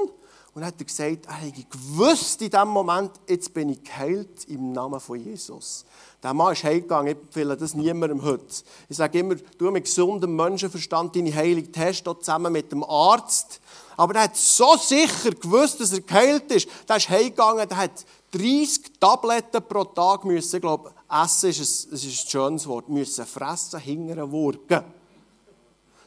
Und 0.55 0.61
dann 0.61 0.67
hat 0.67 0.79
er 0.79 0.85
gesagt, 0.85 1.25
er 1.25 1.33
hätte 1.33 1.63
gewusst 1.63 2.41
in 2.41 2.49
dem 2.49 2.67
Moment, 2.69 3.11
jetzt 3.27 3.53
bin 3.53 3.69
ich 3.69 3.83
geheilt 3.83 4.45
im 4.47 4.71
Namen 4.71 4.99
von 4.99 5.19
Jesus. 5.19 5.83
Der 6.23 6.33
Mann 6.33 6.53
ist 6.53 6.63
heimgegangen, 6.63 7.07
ich 7.07 7.17
empfehle 7.17 7.57
das 7.57 7.73
niemandem 7.73 8.21
heute. 8.21 8.63
Ich 8.87 8.95
sage 8.95 9.19
immer, 9.19 9.35
du 9.35 9.69
mit 9.71 9.83
gesundem 9.83 10.35
Menschenverstand 10.35 11.15
deine 11.15 11.33
Heilung 11.35 11.69
testen, 11.71 12.15
zusammen 12.21 12.53
mit 12.53 12.71
dem 12.71 12.83
Arzt. 12.83 13.59
Aber 13.97 14.15
er 14.15 14.23
hat 14.23 14.35
so 14.35 14.75
sicher 14.77 15.31
gewusst, 15.31 15.79
dass 15.79 15.93
er 15.93 16.01
geheilt 16.01 16.51
ist. 16.51 16.67
Der 16.87 16.97
ist 16.97 17.09
heimgegangen, 17.09 17.67
der 17.67 17.77
hat 17.77 18.05
30 18.31 18.99
Tabletten 18.99 19.63
pro 19.67 19.83
Tag 19.85 20.25
müssen, 20.25 20.59
glaube, 20.59 20.93
essen 21.09 21.49
ist 21.49 21.59
ein, 21.59 21.93
ist 21.93 22.05
ein 22.05 22.29
schönes 22.29 22.67
Wort, 22.67 22.89
müssen 22.89 23.25
fressen, 23.25 23.79
hingern, 23.79 24.31
wurgen. 24.31 24.83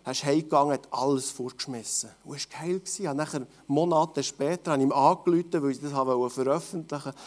Er 0.05 0.13
ist 0.13 0.25
heimgegangen, 0.25 0.73
hat 0.73 0.89
alles 0.91 1.31
vorgeschmissen. 1.31 2.11
Und 2.25 2.37
er 2.37 2.41
war 2.41 2.61
geheilt. 2.61 3.17
Nachher, 3.17 3.47
Monate 3.67 4.23
später, 4.23 4.73
habe 4.73 4.83
ich 4.83 4.89
ihm 4.89 4.93
angerufen, 4.93 5.63
weil 5.63 5.71
ich 5.71 5.81
das 5.81 5.93
veröffentlichen 6.33 7.05
wollte 7.05 7.19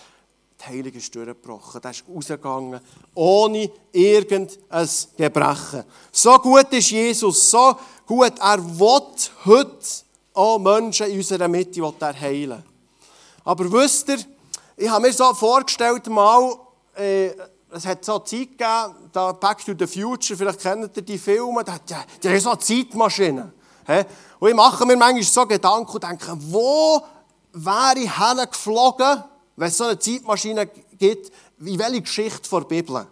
die 0.61 0.67
Heilung 0.67 0.93
ist 0.93 1.13
durchgebrochen. 1.15 1.81
Der 1.81 1.91
ist 1.91 2.03
rausgegangen, 2.07 2.79
ohne 3.15 3.71
irgendein 3.91 4.89
Gebrechen. 5.17 5.83
So 6.11 6.37
gut 6.37 6.71
ist 6.71 6.91
Jesus, 6.91 7.49
so 7.49 7.75
gut. 8.05 8.33
Er 8.39 8.79
will 8.79 9.01
heute 9.45 9.85
auch 10.33 10.59
Menschen 10.59 11.07
in 11.07 11.17
unserer 11.17 11.47
Mitte 11.47 11.81
er 11.99 12.19
heilen. 12.19 12.63
Aber 13.43 13.71
wisst 13.71 14.09
ihr, 14.09 14.19
ich 14.77 14.89
habe 14.89 15.07
mir 15.07 15.13
so 15.13 15.33
vorgestellt, 15.33 16.07
mal, 16.07 16.55
äh, 16.95 17.31
es 17.71 17.85
hat 17.85 18.03
so 18.03 18.15
eine 18.15 18.23
Zeit 18.23 18.57
gegeben, 18.57 19.09
da 19.11 19.31
Back 19.31 19.65
to 19.65 19.73
the 19.77 19.87
Future, 19.87 20.37
vielleicht 20.37 20.59
kennt 20.59 20.95
ihr 20.95 21.03
die 21.03 21.17
Filme, 21.17 21.63
die, 21.63 21.71
die, 21.87 21.95
die 22.21 22.29
haben 22.29 22.39
so 22.39 22.49
eine 22.49 22.59
Zeitmaschine. 22.59 23.53
Und 24.39 24.49
ich 24.49 24.55
mache 24.55 24.85
mir 24.85 24.95
manchmal 24.95 25.23
so 25.23 25.45
Gedanken 25.45 25.91
und 25.91 26.03
denke, 26.03 26.37
wo 26.39 27.01
wäre 27.53 27.99
ich 27.99 28.17
hingeflogen, 28.17 29.23
wenn 29.55 29.67
es 29.67 29.77
so 29.77 29.85
eine 29.85 29.99
Zeitmaschine 29.99 30.67
gibt, 30.97 31.31
wie 31.57 31.77
welche 31.77 32.01
Geschichte 32.01 32.49
der 32.49 32.61
Bibel? 32.61 33.05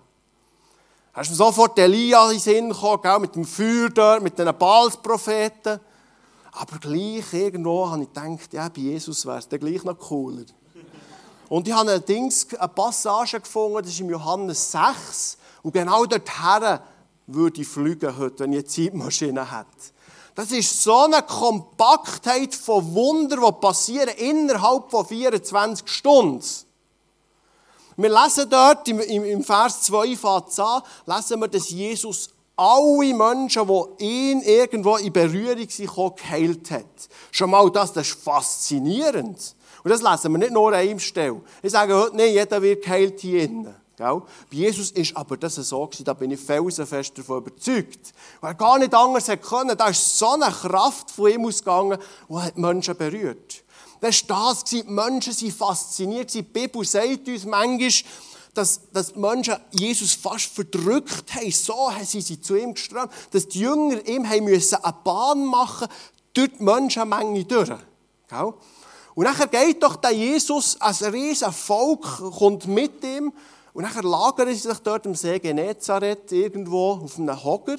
Hast 1.13 1.31
du 1.31 1.35
sofort 1.35 1.77
Elia 1.77 2.25
in 2.25 2.31
den 2.31 2.39
Sinn 2.39 2.69
gekommen, 2.69 3.21
mit 3.21 3.35
dem 3.35 3.45
Feuer 3.45 4.19
mit 4.19 4.39
den 4.39 4.57
Balspropheten? 4.57 5.79
Aber 6.51 6.79
gleich 6.79 7.33
irgendwo 7.33 7.89
habe 7.89 8.03
ich 8.03 8.13
gedacht, 8.13 8.53
ja, 8.53 8.69
bei 8.69 8.81
Jesus 8.81 9.25
wäre 9.25 9.37
es 9.37 9.47
dann 9.47 9.59
gleich 9.59 9.83
noch 9.83 9.97
cooler. 9.97 10.45
Und 11.49 11.67
ich 11.67 11.73
habe 11.73 11.89
allerdings 11.89 12.47
eine 12.53 12.67
Passage 12.67 13.39
gefunden, 13.39 13.77
das 13.83 13.91
ist 13.91 13.99
im 13.99 14.09
Johannes 14.09 14.71
6. 14.71 15.37
Und 15.63 15.73
genau 15.73 16.05
dorthin 16.05 16.79
würde 17.27 17.61
ich 17.61 17.67
fliegen 17.67 18.17
heute, 18.17 18.39
wenn 18.39 18.53
ich 18.53 18.59
eine 18.59 18.65
Zeitmaschine 18.65 19.51
hätte. 19.51 19.93
Das 20.35 20.51
ist 20.51 20.83
so 20.83 21.03
eine 21.03 21.21
Kompaktheit 21.23 22.55
von 22.55 22.93
Wunder, 22.93 23.37
die 23.37 23.59
passieren 23.59 24.09
innerhalb 24.17 24.89
von 24.89 25.05
24 25.05 25.87
Stunden. 25.87 26.45
Wir 27.97 28.09
lesen 28.09 28.49
dort 28.49 28.87
im, 28.87 29.43
Vers 29.43 29.81
2 29.83 30.17
an, 30.23 30.81
lesen 31.05 31.41
wir, 31.41 31.47
dass 31.49 31.69
Jesus 31.69 32.29
alle 32.59 33.13
Menschen, 33.13 33.67
die 33.67 34.03
ihn 34.03 34.41
irgendwo 34.41 34.97
in 34.97 35.13
Berührung 35.13 35.69
sind, 35.69 35.89
geheilt 36.17 36.71
hat. 36.71 36.85
Schon 37.31 37.49
mal 37.51 37.69
das, 37.71 37.93
das 37.93 38.09
ist 38.09 38.21
faszinierend. 38.21 39.55
Und 39.83 39.91
das 39.91 40.01
lesen 40.01 40.33
wir 40.33 40.39
nicht 40.39 40.51
nur 40.51 40.67
an 40.67 40.73
einem 40.73 40.99
Stelle. 40.99 41.41
Ich 41.63 41.71
sage 41.71 41.95
heute 41.95 42.17
nicht, 42.17 42.33
jeder 42.33 42.61
wird 42.61 42.83
geheilt 42.83 43.19
hier 43.21 43.43
innen. 43.43 43.73
Bei 43.97 44.21
Jesus 44.51 44.91
ist 44.91 45.15
aber 45.15 45.35
das 45.37 45.55
so 45.55 45.85
gewesen, 45.85 46.05
da 46.05 46.13
bin 46.13 46.31
ich 46.31 46.39
felsenfest 46.39 47.17
davon 47.17 47.39
überzeugt. 47.39 48.13
Weil 48.39 48.51
er 48.51 48.55
gar 48.55 48.79
nicht 48.79 48.93
anders 48.93 49.27
hätte 49.27 49.45
können. 49.45 49.77
Da 49.77 49.87
ist 49.87 50.17
so 50.17 50.29
eine 50.29 50.51
Kraft 50.51 51.11
von 51.11 51.31
ihm 51.31 51.45
ausgegangen, 51.45 51.97
die 52.29 52.35
hat 52.35 52.57
Menschen 52.57 52.95
berührt. 52.95 53.63
Das 54.01 54.29
war 54.29 54.49
das, 54.49 54.63
die 54.65 54.83
Menschen 54.83 55.33
sind 55.33 55.53
fasziniert. 55.53 56.33
Die 56.33 56.41
Bibel 56.41 56.85
sagt 56.85 57.27
uns 57.27 57.45
manchmal, 57.45 57.89
dass, 58.53 58.81
dass 58.91 59.13
die 59.13 59.19
Menschen 59.19 59.55
Jesus 59.71 60.13
fast 60.13 60.45
verdrückt 60.45 61.33
haben. 61.35 61.51
So 61.51 61.91
haben 61.91 62.05
sie 62.05 62.41
zu 62.41 62.55
ihm 62.55 62.73
geströmt, 62.73 63.11
dass 63.31 63.47
die 63.47 63.59
Jünger 63.59 64.05
ihm 64.07 64.23
müssen 64.43 64.83
eine 64.83 64.95
Bahn 65.03 65.45
machen 65.45 65.87
durch 66.33 66.51
die 66.57 66.63
Menschenmenge 66.63 67.45
durch. 67.45 67.71
Und 69.15 69.23
nachher 69.23 69.47
geht 69.47 69.81
doch 69.83 69.95
der 69.95 70.11
Jesus 70.11 70.79
als 70.79 71.03
riesen 71.03 71.51
Volk, 71.51 72.03
kommt 72.37 72.67
mit 72.67 73.03
ihm 73.03 73.33
und 73.73 73.83
nachher 73.83 74.03
lagern 74.03 74.47
sie 74.49 74.55
sich 74.55 74.79
dort 74.79 75.05
am 75.05 75.15
See 75.15 75.39
Genezareth 75.39 76.31
irgendwo 76.31 76.93
auf 77.03 77.17
einem 77.17 77.43
Hocker. 77.43 77.77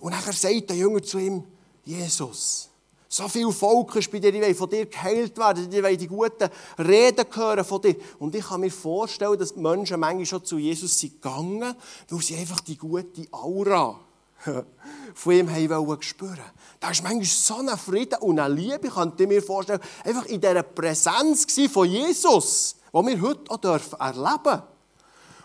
Und 0.00 0.12
nachher 0.12 0.32
sagt 0.32 0.70
der 0.70 0.76
Jünger 0.76 1.02
zu 1.02 1.18
ihm, 1.18 1.44
Jesus, 1.84 2.71
so 3.12 3.28
viel 3.28 3.52
Volk 3.52 3.94
ist 3.96 4.10
bei 4.10 4.20
dir, 4.20 4.32
die 4.32 4.40
wollen 4.40 4.54
von 4.54 4.70
dir 4.70 4.86
geheilt 4.86 5.36
werden, 5.36 5.68
die 5.68 5.82
wollen 5.82 5.98
die 5.98 6.06
guten 6.06 6.48
Reden 6.78 7.26
hören 7.30 7.62
von 7.62 7.82
dir. 7.82 7.96
Und 8.18 8.34
ich 8.34 8.46
kann 8.46 8.62
mir 8.62 8.70
vorstellen, 8.70 9.38
dass 9.38 9.52
die 9.52 9.60
Menschen 9.60 10.00
manchmal 10.00 10.24
schon 10.24 10.44
zu 10.44 10.56
Jesus 10.56 10.98
sind 10.98 11.20
gegangen, 11.20 11.74
weil 12.08 12.20
sie 12.22 12.36
einfach 12.36 12.60
die 12.60 12.78
gute 12.78 13.26
Aura 13.30 14.00
von 15.14 15.32
ihm 15.34 15.50
haben 15.50 16.02
spüren 16.02 16.38
Da 16.80 16.88
war 16.88 16.94
manchmal 17.02 17.24
so 17.24 17.56
ein 17.56 17.68
Frieden 17.76 18.18
und 18.20 18.38
eine 18.38 18.54
Liebe, 18.54 18.86
ich 18.86 18.94
könnte 18.94 19.26
mir 19.26 19.42
vorstellen, 19.42 19.80
einfach 20.04 20.24
in 20.24 20.40
dieser 20.40 20.62
Präsenz 20.62 21.46
von 21.70 21.86
Jesus, 21.86 22.76
die 22.94 23.06
wir 23.06 23.20
heute 23.20 23.50
auch 23.50 23.62
erleben 23.62 24.42
dürfen. 24.42 24.62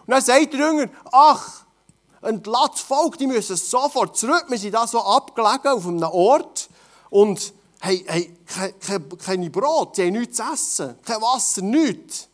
Und 0.05 0.11
dann 0.11 0.21
sagt 0.21 0.53
der 0.53 0.59
Jünger, 0.59 0.89
ach, 1.11 1.65
ein 2.21 2.41
Volk, 2.43 3.17
die 3.17 3.27
müssen 3.27 3.57
sofort 3.57 4.15
zurück. 4.15 4.45
Wir 4.47 4.57
sind 4.57 4.73
da 4.73 4.87
so 4.87 5.01
abgelegen 5.01 5.67
auf 5.67 5.85
einem 5.85 6.03
Ort 6.03 6.69
und 7.09 7.56
haben, 7.81 8.07
haben 8.07 8.79
kein, 8.79 9.17
kein 9.17 9.51
Brot, 9.51 9.95
sie 9.95 10.03
haben 10.03 10.13
nichts 10.13 10.37
zu 10.37 10.43
essen, 10.43 10.95
kein 11.03 11.21
Wasser, 11.21 11.61
nichts. 11.61 12.27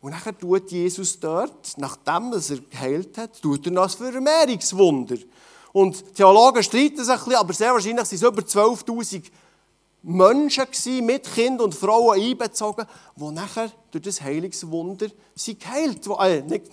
Und 0.00 0.12
dann 0.12 0.38
tut 0.38 0.70
Jesus 0.70 1.18
dort, 1.18 1.76
nachdem 1.78 2.32
er 2.32 2.40
geheilt 2.70 3.18
hat, 3.18 3.40
tut 3.42 3.66
er 3.66 3.72
noch 3.72 3.84
ein 3.84 4.12
Vermehrungswunder. 4.12 5.16
Und 5.72 6.14
Theologen 6.14 6.62
streiten 6.62 7.04
sich 7.04 7.08
ein 7.08 7.18
bisschen, 7.18 7.34
aber 7.34 7.52
sehr 7.52 7.72
wahrscheinlich 7.72 7.98
waren 7.98 8.14
es 8.14 8.22
über 8.22 8.42
12'000 8.42 9.24
Menschen 10.02 11.04
mit 11.04 11.24
Kind 11.34 11.60
und 11.60 11.74
Frauen 11.74 12.20
einbezogen, 12.20 12.86
die 13.16 13.30
nachher 13.32 13.72
durch 13.90 14.04
das 14.04 14.20
Heilungswunder 14.20 15.08
sind 15.34 15.58
geheilt, 15.58 16.06
äh, 16.20 16.42
nicht 16.42 16.70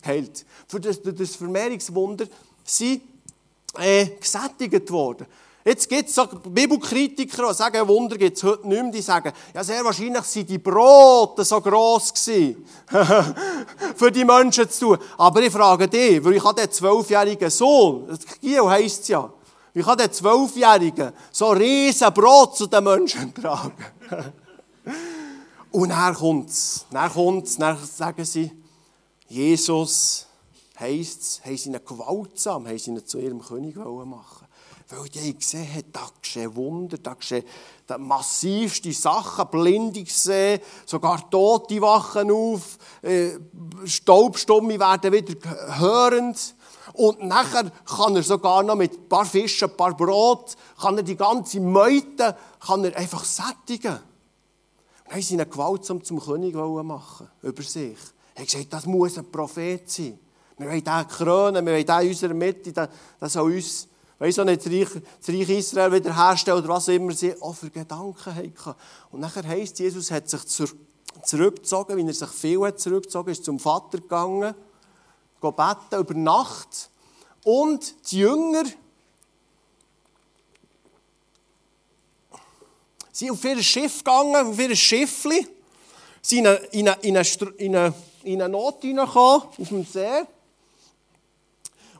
geheilt, 0.00 0.46
für 0.68 0.78
das, 0.78 1.02
durch 1.02 1.16
das 1.16 1.34
Vermehrungswunder 1.34 2.26
sind 2.62 3.02
äh, 3.78 4.06
gesättigt 4.06 4.90
worden. 4.90 5.26
Jetzt 5.66 5.88
gibt 5.88 6.08
es 6.08 6.14
so 6.14 6.28
Bibelkritiker, 6.28 7.48
die 7.48 7.54
sagen, 7.54 7.88
Wunder 7.88 8.16
gibt 8.16 8.36
es 8.36 8.44
heute 8.44 8.68
nicht 8.68 8.82
mehr, 8.82 8.92
die 8.92 9.02
sagen, 9.02 9.32
ja, 9.52 9.64
sehr 9.64 9.84
wahrscheinlich 9.84 10.22
sind 10.22 10.48
die 10.48 10.58
Brote 10.58 11.44
so 11.44 11.60
gross 11.60 12.12
für 13.96 14.12
die 14.12 14.24
Menschen 14.24 14.70
zu 14.70 14.96
tun. 14.96 14.98
Aber 15.18 15.42
ich 15.42 15.52
frage 15.52 15.88
dich, 15.88 16.24
weil 16.24 16.34
ich 16.34 16.44
habe 16.44 16.60
den 16.60 16.70
zwölfjährigen 16.70 17.50
Sohn, 17.50 18.16
Gio 18.40 18.70
heisst 18.70 19.02
es 19.02 19.08
ja, 19.08 19.28
wie 19.74 19.82
kann 19.82 19.98
der 19.98 20.12
Zwölfjährige 20.12 21.12
so 21.32 21.48
riesen 21.48 22.14
Brot 22.14 22.56
zu 22.56 22.68
den 22.68 22.84
Menschen 22.84 23.34
tragen? 23.42 23.74
Und 25.72 25.88
dann 25.88 26.14
kommt 26.14 26.48
es, 26.48 26.86
dann 26.92 27.12
kommt 27.12 27.48
es, 27.48 27.56
dann 27.56 27.76
sagen 27.84 28.24
sie, 28.24 28.52
Jesus 29.26 30.28
heisst 30.78 31.22
es, 31.22 31.40
haben 31.44 31.56
sie 31.56 31.70
ihn 31.70 31.80
gewaltsam, 31.84 32.68
haben 32.68 32.78
sie 32.78 32.92
ihn 32.92 33.04
zu 33.04 33.18
ihrem 33.18 33.42
König 33.42 33.74
machen 33.74 34.45
weil 34.88 35.08
die 35.08 35.36
gesehen 35.36 35.68
haben, 35.68 35.92
da 35.92 36.08
geschehen 36.20 36.54
Wunder, 36.54 36.98
da 36.98 37.14
geschehen 37.14 37.44
massivste 37.98 38.92
Sachen, 38.92 39.48
Blinde 39.50 40.04
gesehen, 40.04 40.60
sogar 40.84 41.28
Tote 41.28 41.80
wachen 41.80 42.30
auf, 42.30 42.78
äh, 43.02 43.30
Staubstumme 43.84 44.78
werden 44.78 45.12
wieder 45.12 45.78
hörend. 45.78 46.54
Und 46.92 47.22
nachher 47.24 47.70
kann 47.84 48.16
er 48.16 48.22
sogar 48.22 48.62
noch 48.62 48.76
mit 48.76 48.92
ein 48.92 49.08
paar 49.08 49.26
Fischen, 49.26 49.68
ein 49.68 49.76
paar 49.76 49.96
Brot, 49.96 50.56
kann 50.80 50.96
er 50.96 51.02
die 51.02 51.16
ganze 51.16 51.60
Meute 51.60 52.36
kann 52.60 52.84
er 52.84 52.96
einfach 52.96 53.24
sättigen. 53.24 53.98
Und 55.04 55.12
haben 55.12 55.22
sie 55.22 55.34
ihn 55.34 55.50
gewaltsam 55.50 56.02
zum 56.02 56.20
König 56.20 56.54
machen 56.54 57.28
über 57.42 57.62
sich. 57.62 57.98
Er 58.34 58.42
hat 58.42 58.50
gesagt, 58.50 58.72
das 58.72 58.86
muss 58.86 59.18
ein 59.18 59.30
Prophet 59.30 59.90
sein. 59.90 60.18
Wir 60.58 60.68
wollen 60.68 60.84
den 60.84 61.08
krönen, 61.08 61.66
wir 61.66 61.72
wollen 61.74 61.86
den 61.86 62.00
in 62.00 62.08
unserer 62.08 62.34
Mitte, 62.34 62.88
das 63.20 63.32
soll 63.32 63.52
uns, 63.52 63.88
weiss 64.18 64.38
auch 64.38 64.44
nicht, 64.44 64.64
das 64.64 64.72
Reich, 64.72 65.02
das 65.20 65.28
Reich 65.28 65.48
Israel 65.48 65.92
wiederherstellen 65.92 66.58
oder 66.58 66.68
was 66.68 66.88
immer 66.88 67.12
sie 67.12 67.40
auch 67.40 67.54
für 67.54 67.70
Gedanken 67.70 68.34
hatten. 68.34 68.74
Und 69.10 69.20
nachher 69.20 69.46
heisst, 69.46 69.78
Jesus 69.78 70.10
hat 70.10 70.28
sich 70.28 70.40
zurückgezogen, 71.22 71.96
wie 71.96 72.06
er 72.06 72.14
sich 72.14 72.30
viel 72.30 72.60
hat 72.60 72.80
zurückgezogen, 72.80 73.30
ist 73.30 73.44
zum 73.44 73.58
Vater 73.58 73.98
gegangen 73.98 74.54
beten 75.52 76.00
über 76.00 76.14
Nacht. 76.14 76.90
Und 77.44 78.10
die 78.10 78.18
Jünger 78.18 78.64
sind 83.12 83.30
auf 83.30 83.44
ihr 83.44 83.62
Schiff 83.62 83.98
gegangen, 83.98 84.46
auf 84.46 84.58
ihr 84.58 84.74
Schiffli, 84.74 85.46
sind 86.20 86.46
in 86.72 86.88
eine, 86.88 86.98
in 87.02 87.16
eine, 87.16 87.28
in 87.58 87.76
eine, 87.76 87.94
in 88.24 88.42
eine 88.42 88.48
Not 88.48 88.80
hineingekommen, 88.80 89.42
auf 89.58 89.68
dem 89.68 89.84
See. 89.84 90.24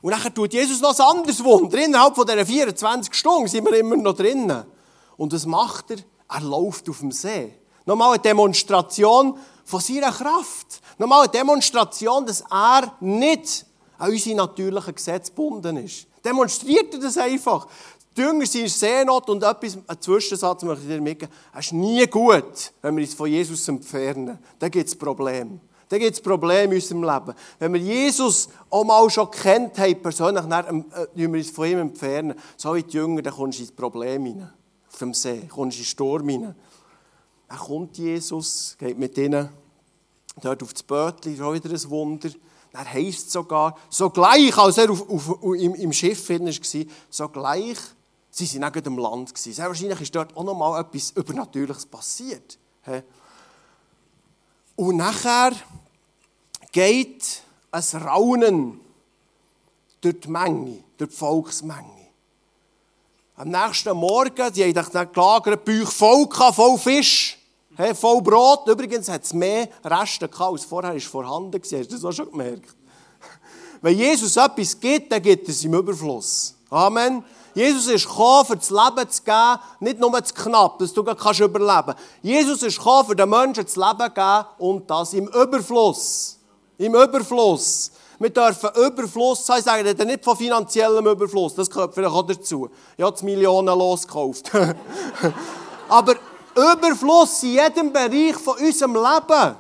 Und 0.07 0.13
dann 0.13 0.33
tut 0.33 0.53
Jesus 0.53 0.81
noch 0.81 0.97
ein 0.97 1.17
anderes 1.19 1.43
Wunder. 1.43 1.85
Innerhalb 1.85 2.15
von 2.15 2.25
dieser 2.25 2.47
24 2.47 3.13
Stunden 3.13 3.49
sind 3.49 3.65
wir 3.65 3.77
immer 3.77 3.97
noch 3.97 4.15
drinnen. 4.15 4.63
Und 5.17 5.33
was 5.33 5.47
macht 5.47 5.91
er? 5.91 5.97
Er 6.29 6.43
läuft 6.43 6.89
auf 6.89 7.01
dem 7.01 7.11
See. 7.11 7.53
Nochmal 7.87 8.13
eine 8.13 8.21
Demonstration 8.21 9.37
von 9.65 9.81
seiner 9.81 10.13
Kraft. 10.13 10.81
Nochmal 10.99 11.23
eine 11.23 11.33
Demonstration, 11.33 12.25
dass 12.25 12.43
er 12.43 12.95
nicht 13.01 13.67
an 13.99 14.13
unsere 14.13 14.37
natürlichen 14.37 14.95
Gesetze 14.95 15.33
gebunden 15.33 15.79
ist. 15.79 16.07
Demonstriert 16.25 16.95
er 16.95 17.01
das 17.01 17.19
einfach. 17.19 17.67
Die 18.17 18.21
Jünger 18.21 18.47
sind 18.47 18.63
in 18.63 18.69
Seenot 18.69 19.29
und 19.29 19.43
etwas, 19.43 19.77
ein 19.89 20.01
Zwischensatz 20.01 20.63
möchte 20.63 20.85
ich 20.85 20.89
dir 20.89 21.01
mitgeben. 21.01 21.35
Es 21.53 21.67
ist 21.67 21.73
nie 21.73 22.07
gut, 22.07 22.71
wenn 22.81 22.97
wir 22.97 23.03
uns 23.03 23.15
von 23.15 23.27
Jesus 23.27 23.67
entfernen. 23.67 24.39
Dann 24.61 24.71
gibt 24.71 24.87
es 24.87 24.95
Probleme. 24.95 25.59
Dann 25.89 26.01
gibt 26.01 26.15
es 26.15 26.21
Probleme 26.21 26.75
in 26.75 26.81
unserem 26.81 27.03
Leben. 27.05 27.35
Wenn 27.59 27.73
wir 27.73 27.81
Jesus 27.81 28.49
auch 28.71 28.85
mal 28.85 29.09
schon 29.09 29.31
kennt 29.31 29.79
haben, 29.79 30.03
persönlich, 30.03 30.45
dann 30.45 30.85
äh, 30.93 31.07
wir 31.15 31.29
uns 31.29 31.51
von 31.51 31.67
ihm 31.69 31.79
entfernen. 31.79 32.35
So 32.57 32.75
wie 32.75 32.83
die 32.83 32.97
Jünger, 32.97 33.23
dann 33.23 33.35
kommst 33.35 33.59
du 33.59 33.63
ins 33.63 33.73
Problem 33.73 34.25
hinein. 34.25 34.53
Auf 34.91 34.99
dem 34.99 35.15
See, 35.15 35.43
kommst 35.49 35.77
du 35.77 35.81
in 35.81 35.83
den 35.83 35.85
Sturm 35.85 36.29
hinein. 36.29 36.55
Dann 37.49 37.59
kommt 37.59 37.97
Jesus, 37.99 38.77
geht 38.79 38.99
mit 38.99 39.17
ihnen 39.17 39.49
dort 40.43 40.63
auf 40.63 40.73
das 40.73 40.83
Bötchen, 40.83 41.41
auch 41.41 41.55
wieder 41.55 41.71
ein 41.71 41.91
Wunder. 41.91 42.31
Dann 42.73 42.93
heisst 42.93 43.31
sogar, 43.31 43.79
sogleich, 43.89 44.57
als 44.59 44.79
er 44.79 44.91
auf, 44.91 45.09
auf, 45.09 45.55
im, 45.55 45.75
im 45.75 45.93
Schiff 45.93 46.29
war, 46.29 46.53
sogleich, 47.09 47.79
sie 48.31 48.47
sind 48.47 48.63
neben 48.63 48.83
dem 48.83 48.99
Land. 48.99 49.37
Sehr 49.39 49.67
wahrscheinlich 49.67 50.01
ist 50.01 50.15
dort 50.15 50.37
auch 50.37 50.45
noch 50.45 50.55
mal 50.55 50.81
etwas 50.81 51.13
Übernatürliches 51.13 51.87
passiert. 51.87 52.59
Und 54.77 54.97
nachher 54.97 55.53
geht 56.71 57.43
ein 57.71 58.03
Raunen 58.03 58.81
durch 60.01 60.21
die 60.21 60.29
Menge, 60.29 60.85
durch 60.99 61.11
die 61.11 61.17
Volksmenge. 61.17 61.97
Am 63.37 63.49
nächsten 63.49 63.97
Morgen, 63.97 64.53
die 64.53 64.65
haben 64.65 65.13
gelagert, 65.13 65.65
Bauch 65.65 65.91
voll, 65.91 66.29
voll 66.53 66.79
Fisch. 66.79 67.39
Voll 67.95 68.23
Brot. 68.23 68.67
Übrigens 68.69 69.09
hat 69.09 69.25
es 69.25 69.35
mehr 69.35 69.69
Reste 69.85 70.31
als 70.33 70.65
vorher 70.65 70.95
ist 70.95 71.07
vorhanden 71.07 71.53
war. 71.53 71.61
Hast 71.61 71.91
du 71.91 71.95
das 71.95 72.05
auch 72.05 72.13
schon 72.13 72.31
gemerkt? 72.31 72.75
Wenn 73.83 73.99
Jesus 73.99 74.37
etwas 74.37 74.81
gibt, 74.81 75.13
dann 75.13 75.21
gibt 75.21 75.47
es 75.49 75.63
im 75.65 75.75
Überfluss. 75.75 76.55
Amen. 76.71 77.23
Jesus 77.57 77.87
ist 77.87 78.07
gekommen, 78.07 78.45
für 78.45 78.57
das 78.57 78.69
Leben 78.69 79.11
zu 79.11 79.23
geben, 79.23 79.59
nicht 79.81 79.99
nur 79.99 80.23
zu 80.23 80.35
knapp, 80.35 80.79
dass 80.79 80.93
du 80.93 81.03
kannst 81.03 81.41
überleben 81.41 81.87
kannst. 81.87 82.03
Jesus 82.21 82.63
ist 82.63 82.77
gekommen, 82.77 83.07
für 83.07 83.17
den 83.17 83.31
Menschen 83.31 83.65
das 83.65 83.77
Leben 83.77 83.99
zu 83.99 84.11
geben 84.11 84.45
und 84.59 84.91
das 84.91 85.15
im 85.15 85.27
Überfluss. 85.29 86.39
Im 86.77 86.95
Überfluss. 86.95 87.93
Wir 88.19 88.29
dürfen 88.29 88.69
Überfluss 88.77 89.47
sein, 89.47 89.63
sagen 89.63 89.87
wir 89.87 90.05
nicht 90.05 90.23
von 90.23 90.37
finanziellem 90.37 91.07
Überfluss, 91.07 91.55
das 91.55 91.71
gehört 91.71 91.95
vielleicht 91.95 92.15
auch 92.15 92.27
dazu. 92.27 92.69
Ich 92.95 93.03
habe 93.03 93.25
Millionen 93.25 93.79
losgekauft. 93.79 94.53
Aber 95.89 96.15
Überfluss 96.55 97.43
in 97.43 97.53
jedem 97.53 97.91
Bereich 97.91 98.37
von 98.37 98.59
unserem 98.59 98.97
Leben. 98.97 99.57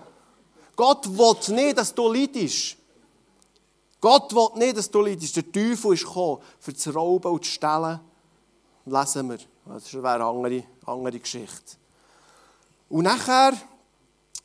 Gott 0.77 1.09
will 1.09 1.55
nicht, 1.57 1.79
dass 1.79 1.95
du 1.95 2.13
leidest. 2.13 2.77
Gott 4.01 4.35
will 4.35 4.49
nicht, 4.57 4.77
dass 4.77 4.91
du 4.91 5.01
leidest. 5.01 5.37
Der 5.37 5.51
Teufel 5.51 5.95
ist 5.95 6.05
gekommen, 6.05 6.41
für 6.61 6.75
zu 6.75 6.91
rauben 6.91 7.33
und 7.33 7.45
zu 7.45 7.51
stellen. 7.51 8.01
Lesen 8.85 9.31
wir. 9.31 9.39
Das 9.67 9.93
wäre 9.93 10.11
eine 10.11 10.25
andere, 10.25 10.65
andere 10.85 11.19
Geschichte. 11.19 11.77
Und 12.89 13.05
nachher 13.05 13.53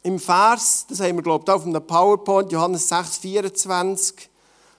im 0.04 0.20
Vers, 0.20 0.86
das 0.90 1.00
haben 1.00 1.18
wir, 1.18 1.22
glaube 1.22 1.44
ich, 1.46 1.54
auf 1.54 1.66
einem 1.66 1.86
PowerPoint, 1.86 2.52
Johannes 2.52 2.90
6, 2.90 3.18
24, 3.20 4.30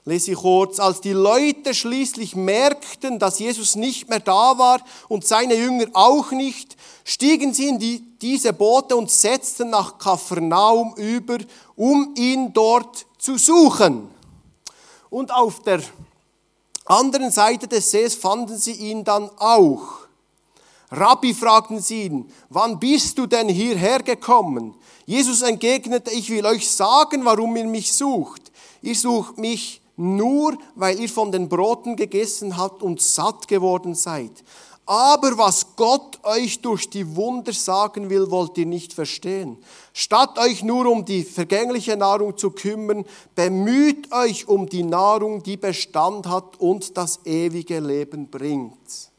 lese 0.05 0.31
ich 0.31 0.37
kurz, 0.37 0.79
als 0.79 0.99
die 0.99 1.13
Leute 1.13 1.73
schließlich 1.73 2.35
merkten, 2.35 3.19
dass 3.19 3.39
Jesus 3.39 3.75
nicht 3.75 4.09
mehr 4.09 4.19
da 4.19 4.57
war 4.57 4.81
und 5.07 5.25
seine 5.25 5.55
Jünger 5.55 5.85
auch 5.93 6.31
nicht, 6.31 6.75
stiegen 7.05 7.53
sie 7.53 7.69
in 7.69 7.79
die, 7.79 8.03
diese 8.21 8.51
Boote 8.51 8.97
und 8.97 9.09
setzten 9.09 9.69
nach 9.69 9.97
Kapernaum 9.97 10.93
über, 10.97 11.37
um 11.75 12.13
ihn 12.17 12.51
dort 12.51 13.05
zu 13.17 13.37
suchen. 13.37 14.12
Und 15.13 15.31
auf 15.31 15.61
der 15.61 15.79
anderen 16.85 17.29
Seite 17.29 17.67
des 17.67 17.91
Sees 17.91 18.15
fanden 18.15 18.57
sie 18.57 18.71
ihn 18.71 19.03
dann 19.03 19.29
auch. 19.37 20.07
Rabbi 20.89 21.35
fragten 21.35 21.79
sie 21.79 22.05
ihn, 22.05 22.31
wann 22.49 22.79
bist 22.79 23.19
du 23.19 23.27
denn 23.27 23.47
hierher 23.47 24.01
gekommen? 24.01 24.73
Jesus 25.05 25.43
entgegnete, 25.43 26.09
ich 26.09 26.31
will 26.31 26.47
euch 26.47 26.67
sagen, 26.67 27.23
warum 27.25 27.55
ihr 27.55 27.65
mich 27.65 27.93
sucht. 27.93 28.51
Ihr 28.81 28.95
sucht 28.95 29.37
mich 29.37 29.83
nur, 29.97 30.57
weil 30.73 30.99
ihr 30.99 31.09
von 31.09 31.31
den 31.31 31.47
Broten 31.47 31.95
gegessen 31.95 32.57
habt 32.57 32.81
und 32.81 32.99
satt 32.99 33.47
geworden 33.47 33.93
seid. 33.93 34.31
Aber 34.85 35.37
was 35.37 35.75
Gott 35.77 36.19
euch 36.23 36.61
durch 36.61 36.89
die 36.89 37.15
Wunder 37.15 37.53
sagen 37.53 38.09
will, 38.09 38.29
wollt 38.29 38.57
ihr 38.57 38.65
nicht 38.65 38.93
verstehen. 38.93 39.57
Statt 39.93 40.37
euch 40.37 40.61
nur 40.61 40.87
um 40.87 41.05
die 41.05 41.23
vergängliche 41.23 41.95
Nahrung 41.95 42.37
zu 42.37 42.51
kümmern, 42.51 43.05
bemüht 43.33 44.11
euch 44.11 44.47
um 44.47 44.67
die 44.67 44.83
Nahrung, 44.83 45.41
die 45.41 45.55
Bestand 45.55 46.27
hat 46.27 46.59
und 46.59 46.97
das 46.97 47.21
ewige 47.25 47.79
Leben 47.79 48.29
bringt. 48.29 49.11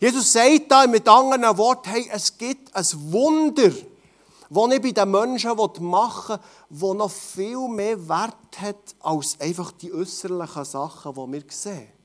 Jesus 0.00 0.32
sagt 0.32 0.70
da 0.70 0.86
mit 0.86 1.06
anderen 1.06 1.58
Worten, 1.58 1.90
hey, 1.90 2.08
es 2.10 2.38
gibt 2.38 2.74
ein 2.74 2.86
Wunder, 3.12 3.68
das 3.68 4.72
ich 4.72 4.82
bei 4.82 4.92
den 4.92 5.10
Menschen 5.10 5.52
machen 5.80 6.38
will, 6.70 6.88
das 6.88 6.96
noch 6.96 7.10
viel 7.10 7.68
mehr 7.68 8.08
Wert 8.08 8.60
hat 8.60 8.96
als 9.00 9.38
einfach 9.38 9.72
die 9.72 9.92
äußerlichen 9.92 10.64
Sachen, 10.64 11.14
die 11.14 11.32
wir 11.32 11.42
sehen. 11.50 12.01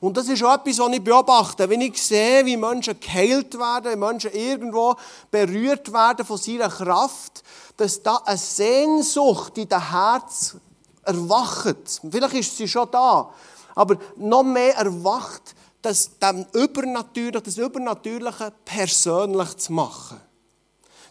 Und 0.00 0.16
das 0.16 0.28
ist 0.28 0.42
auch 0.42 0.54
etwas, 0.54 0.78
was 0.78 0.92
ich 0.92 1.04
beobachte. 1.04 1.68
Wenn 1.68 1.80
ich 1.80 2.02
sehe, 2.02 2.44
wie 2.44 2.56
Menschen 2.56 2.98
geheilt 2.98 3.58
werden, 3.58 3.92
wie 3.92 3.96
Menschen 3.96 4.32
irgendwo 4.32 4.94
berührt 5.30 5.92
werden 5.92 6.26
von 6.26 6.38
seiner 6.38 6.68
Kraft, 6.68 7.42
dass 7.76 8.02
da 8.02 8.16
eine 8.24 8.36
Sehnsucht 8.36 9.58
in 9.58 9.68
das 9.68 9.90
Herz 9.90 10.56
erwacht. 11.04 12.00
Vielleicht 12.10 12.34
ist 12.34 12.56
sie 12.56 12.68
schon 12.68 12.88
da, 12.90 13.30
aber 13.74 13.96
noch 14.16 14.42
mehr 14.42 14.76
erwacht, 14.76 15.54
das, 15.82 16.10
dem 16.18 16.46
Übernatürlichen, 16.52 17.42
das 17.42 17.58
Übernatürliche 17.58 18.52
persönlich 18.64 19.56
zu 19.56 19.72
machen. 19.72 20.20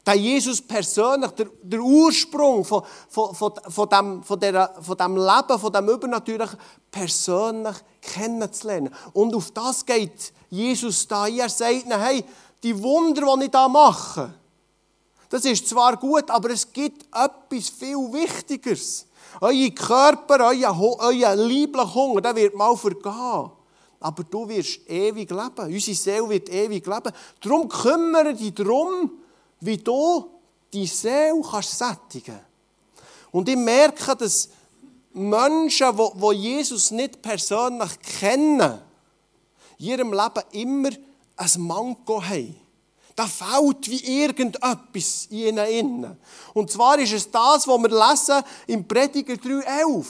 Der 0.06 0.16
Jesus 0.16 0.62
persönlich, 0.62 1.32
der, 1.32 1.48
der 1.62 1.80
Ursprung 1.80 2.66
von, 2.66 2.84
von, 3.08 3.36
von, 3.36 3.54
von, 3.68 3.90
dem, 3.90 4.24
von, 4.24 4.40
der, 4.40 4.74
von 4.82 4.98
dem 4.98 5.16
Leben, 5.16 5.60
von 5.60 5.72
dem 5.72 5.90
Übernatürlichen, 5.90 6.58
persönlich 6.90 7.76
kennenzulernen. 8.02 8.94
Und 9.14 9.36
auf 9.36 9.52
das 9.52 9.86
geht 9.86 10.34
Jesus 10.50 11.08
da. 11.08 11.28
Er 11.28 11.50
sagt 11.50 11.86
ihnen, 11.86 12.00
hey, 12.00 12.26
die 12.64 12.82
Wunder, 12.82 13.36
die 13.38 13.46
ich 13.46 13.52
da 13.52 13.68
mache, 13.68 14.34
das 15.30 15.46
ist 15.46 15.70
zwar 15.70 15.96
gut, 15.96 16.30
aber 16.30 16.50
es 16.50 16.72
gibt 16.74 17.04
etwas 17.04 17.70
viel 17.70 17.96
Wichtigeres. 18.12 19.08
Euer 19.40 19.70
Körper, 19.70 20.48
euer, 20.48 20.78
euer 21.00 21.36
lieblicher 21.36 21.94
Hunger, 21.94 22.20
der 22.22 22.36
wird 22.36 22.54
mal 22.54 22.76
vergehen. 22.76 23.52
Aber 24.02 24.24
du 24.30 24.50
wirst 24.50 24.90
ewig 24.90 25.30
leben. 25.30 25.74
Unsere 25.74 25.96
Seele 25.96 26.30
wird 26.30 26.50
ewig 26.50 26.86
leben. 26.86 27.14
Darum 27.40 27.70
kümmere 27.70 28.34
dich 28.34 28.54
darum, 28.54 29.12
wie 29.62 29.78
du 29.78 30.30
die 30.74 30.88
Seele 30.88 31.42
kannst 31.50 31.78
sättigen 31.78 32.40
Und 33.32 33.48
ich 33.48 33.56
merke, 33.56 34.16
dass 34.16 34.50
Menschen, 35.14 35.98
die 35.98 36.36
Jesus 36.36 36.92
nicht 36.92 37.22
persönlich 37.22 38.00
kennen, 38.20 38.80
in 39.78 39.86
ihrem 39.86 40.14
Leben 40.14 40.44
immer 40.52 40.90
ein 41.38 41.62
Manko 41.62 42.24
haben. 42.24 42.56
Da 43.16 43.28
fällt 43.28 43.90
wie 43.90 44.24
irgendetwas 44.24 45.28
in 45.30 45.58
ihnen. 45.58 46.18
Und 46.54 46.72
zwar 46.72 46.98
ist 47.00 47.14
es 47.14 47.30
das, 47.30 47.68
was 47.68 47.82
wir 47.82 47.90
lesen 47.90 48.44
im 48.68 48.88
Prediger 48.88 49.34
3,11. 49.34 50.06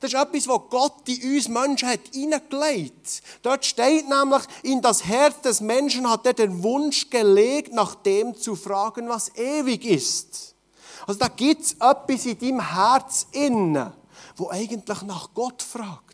Das 0.00 0.12
ist 0.12 0.20
etwas, 0.20 0.48
was 0.48 0.60
Gott 0.68 1.08
in 1.08 1.34
uns 1.34 1.48
Menschen 1.48 1.88
hat 1.88 2.00
hineingelegt. 2.12 3.22
Dort 3.42 3.64
steht 3.64 4.08
nämlich, 4.08 4.42
in 4.62 4.82
das 4.82 5.04
Herz 5.04 5.40
des 5.40 5.60
Menschen 5.60 6.08
hat 6.08 6.26
er 6.26 6.34
den 6.34 6.62
Wunsch 6.62 7.08
gelegt, 7.08 7.72
nach 7.72 7.94
dem 7.96 8.34
zu 8.34 8.56
fragen, 8.56 9.08
was 9.08 9.34
ewig 9.36 9.84
ist. 9.84 10.54
Also 11.06 11.20
da 11.20 11.28
gibt 11.28 11.62
es 11.62 11.72
etwas 11.74 12.26
in 12.26 12.38
deinem 12.38 12.74
Herz 12.74 13.26
innen, 13.32 13.92
wo 14.36 14.50
eigentlich 14.50 15.02
nach 15.02 15.30
Gott 15.32 15.62
fragt. 15.62 16.06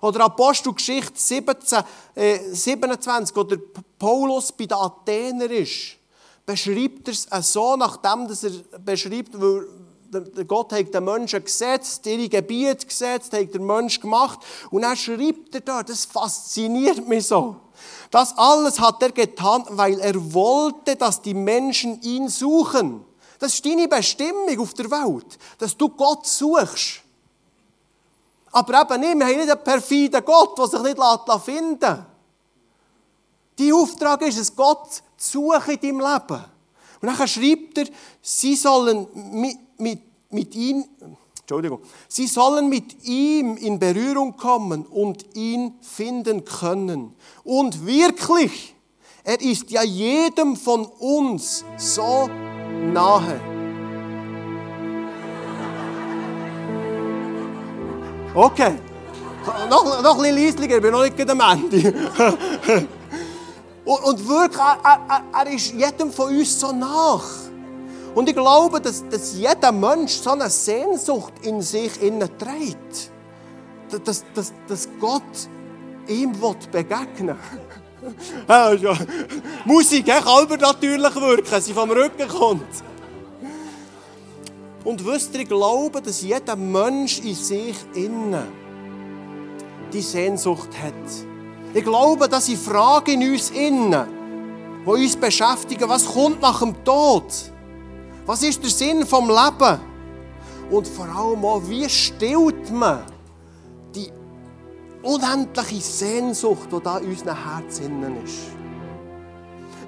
Oder 0.00 0.24
Apostelgeschichte 0.24 1.18
17, 1.18 1.84
äh, 2.14 2.38
27, 2.52 3.36
oder 3.36 3.56
Paulus 3.98 4.52
bei 4.52 4.66
den 4.66 4.76
Athener 4.76 5.50
ist, 5.50 5.96
beschreibt 6.46 7.08
er 7.08 7.38
es 7.38 7.52
so, 7.52 7.76
nachdem 7.76 8.26
dass 8.26 8.44
er 8.44 8.50
beschreibt, 8.78 9.38
Gott 10.46 10.72
hat 10.72 10.92
den 10.92 11.04
Menschen 11.04 11.44
gesetzt, 11.44 12.04
ihre 12.06 12.28
Gebiete 12.28 12.86
gesetzt, 12.86 13.32
hat 13.32 13.54
den 13.54 13.64
Menschen 13.64 14.02
gemacht. 14.02 14.40
Und 14.70 14.82
dann 14.82 14.96
schreibt 14.96 15.54
er 15.54 15.60
da, 15.60 15.82
das 15.82 16.04
fasziniert 16.04 17.06
mich 17.06 17.28
so. 17.28 17.56
Das 18.10 18.36
alles 18.36 18.80
hat 18.80 19.02
er 19.02 19.12
getan, 19.12 19.64
weil 19.70 20.00
er 20.00 20.34
wollte, 20.34 20.96
dass 20.96 21.22
die 21.22 21.34
Menschen 21.34 22.00
ihn 22.02 22.28
suchen. 22.28 23.04
Das 23.38 23.54
ist 23.54 23.64
deine 23.64 23.88
Bestimmung 23.88 24.58
auf 24.58 24.74
der 24.74 24.90
Welt, 24.90 25.38
dass 25.58 25.76
du 25.76 25.88
Gott 25.88 26.26
suchst. 26.26 27.00
Aber 28.52 28.80
eben 28.80 29.00
nicht, 29.00 29.18
wir 29.18 29.26
haben 29.26 29.36
nicht 29.38 29.50
einen 29.50 29.64
perfiden 29.64 30.24
Gott, 30.24 30.58
der 30.58 30.66
sich 30.66 30.82
nicht 30.82 30.98
finden 31.44 31.78
lässt. 31.80 32.02
Dein 33.56 33.72
Auftrag 33.72 34.22
ist 34.22 34.38
es, 34.38 34.56
Gott 34.56 34.88
zu 35.16 35.52
suchen 35.52 35.78
in 35.78 35.80
deinem 35.80 36.00
Leben. 36.00 36.44
Und 37.00 37.08
dann 37.08 37.28
schreibt 37.28 37.78
er, 37.78 37.86
sie 38.20 38.56
sollen 38.56 39.06
mit, 39.80 40.00
mit, 40.30 40.54
ihm, 40.54 40.84
Entschuldigung, 41.40 41.80
sie 42.08 42.26
sollen 42.26 42.68
mit 42.68 43.04
ihm 43.04 43.56
in 43.56 43.78
Berührung 43.78 44.36
kommen 44.36 44.86
und 44.86 45.24
ihn 45.34 45.74
finden 45.80 46.44
können. 46.44 47.14
Und 47.44 47.86
wirklich, 47.86 48.74
er 49.24 49.40
ist 49.40 49.70
ja 49.70 49.82
jedem 49.82 50.56
von 50.56 50.84
uns 50.84 51.64
so 51.76 52.28
nahe. 52.92 53.40
Okay. 58.34 58.74
Noch, 59.68 60.02
noch 60.02 60.16
ein 60.16 60.22
bisschen 60.22 60.44
leislicher, 60.44 60.76
ich 60.76 60.82
bin 60.82 60.92
noch 60.92 61.02
nicht 61.02 61.30
am 61.30 61.40
Ende. 61.40 61.94
Und, 63.82 64.04
und 64.04 64.28
wirklich, 64.28 64.60
er, 64.60 65.00
er, 65.08 65.24
er, 65.32 65.52
ist 65.52 65.72
jedem 65.72 66.12
von 66.12 66.28
uns 66.28 66.60
so 66.60 66.70
nach. 66.70 67.24
Und 68.14 68.28
ich 68.28 68.34
glaube, 68.34 68.80
dass, 68.80 69.08
dass 69.08 69.34
jeder 69.34 69.72
Mensch 69.72 70.12
so 70.14 70.30
eine 70.30 70.50
Sehnsucht 70.50 71.34
in 71.42 71.62
sich 71.62 72.02
innen 72.02 72.28
trägt. 72.38 73.10
Dass, 74.04 74.24
dass, 74.34 74.52
dass 74.68 74.88
Gott 75.00 75.22
ihm 76.06 76.32
begegnen 76.70 77.36
will. 78.00 78.14
ja, 78.48 78.72
ja. 78.72 78.96
Musik 79.64 80.06
kann 80.06 80.22
aber 80.24 80.56
natürlich 80.56 81.14
wirken, 81.14 81.60
sie 81.60 81.72
vom 81.72 81.90
Rücken 81.90 82.28
kommt. 82.28 82.84
Und 84.84 85.04
wisst 85.04 85.34
ihr, 85.34 85.40
ich 85.40 85.48
glaube, 85.48 86.00
dass 86.00 86.22
jeder 86.22 86.56
Mensch 86.56 87.20
in 87.20 87.34
sich 87.34 87.76
innen 87.94 88.48
die 89.92 90.00
Sehnsucht 90.00 90.70
hat. 90.82 90.94
Ich 91.74 91.84
glaube, 91.84 92.28
dass 92.28 92.46
sind 92.46 92.58
Fragen 92.58 93.20
in 93.20 93.32
uns 93.32 93.50
innen, 93.50 94.06
die 94.84 94.88
uns 94.88 95.16
beschäftigen. 95.16 95.88
Was 95.88 96.06
kommt 96.06 96.40
nach 96.40 96.60
dem 96.60 96.82
Tod? 96.84 97.24
Was 98.26 98.42
ist 98.42 98.62
der 98.62 98.70
Sinn 98.70 99.06
vom 99.06 99.28
Leben? 99.28 99.80
Und 100.70 100.86
vor 100.86 101.06
allem 101.06 101.44
auch, 101.44 101.62
wie 101.66 101.88
stillt 101.88 102.70
man 102.70 103.00
die 103.94 104.10
unendliche 105.02 105.80
Sehnsucht, 105.80 106.68
die 106.72 106.80
da 106.80 106.98
in 106.98 107.10
unserem 107.10 107.44
Herzen 107.44 108.24
ist? 108.24 108.38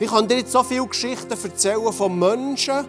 Ich 0.01 0.11
kann 0.11 0.27
dir 0.27 0.39
jetzt 0.39 0.53
so 0.53 0.63
viele 0.63 0.87
Geschichten 0.87 1.31
erzählen 1.31 1.93
von 1.93 2.19
Menschen, 2.19 2.85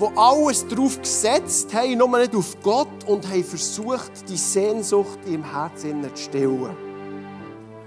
die 0.00 0.16
alles 0.18 0.66
darauf 0.66 1.00
gesetzt 1.00 1.72
haben, 1.72 1.98
nur 1.98 2.18
nicht 2.18 2.34
auf 2.34 2.56
Gott, 2.62 3.04
und 3.06 3.28
haben 3.28 3.44
versucht, 3.44 4.28
die 4.28 4.36
Sehnsucht 4.36 5.20
im 5.26 5.44
Herzen 5.44 6.02
zu 6.14 6.22
stillen 6.22 6.94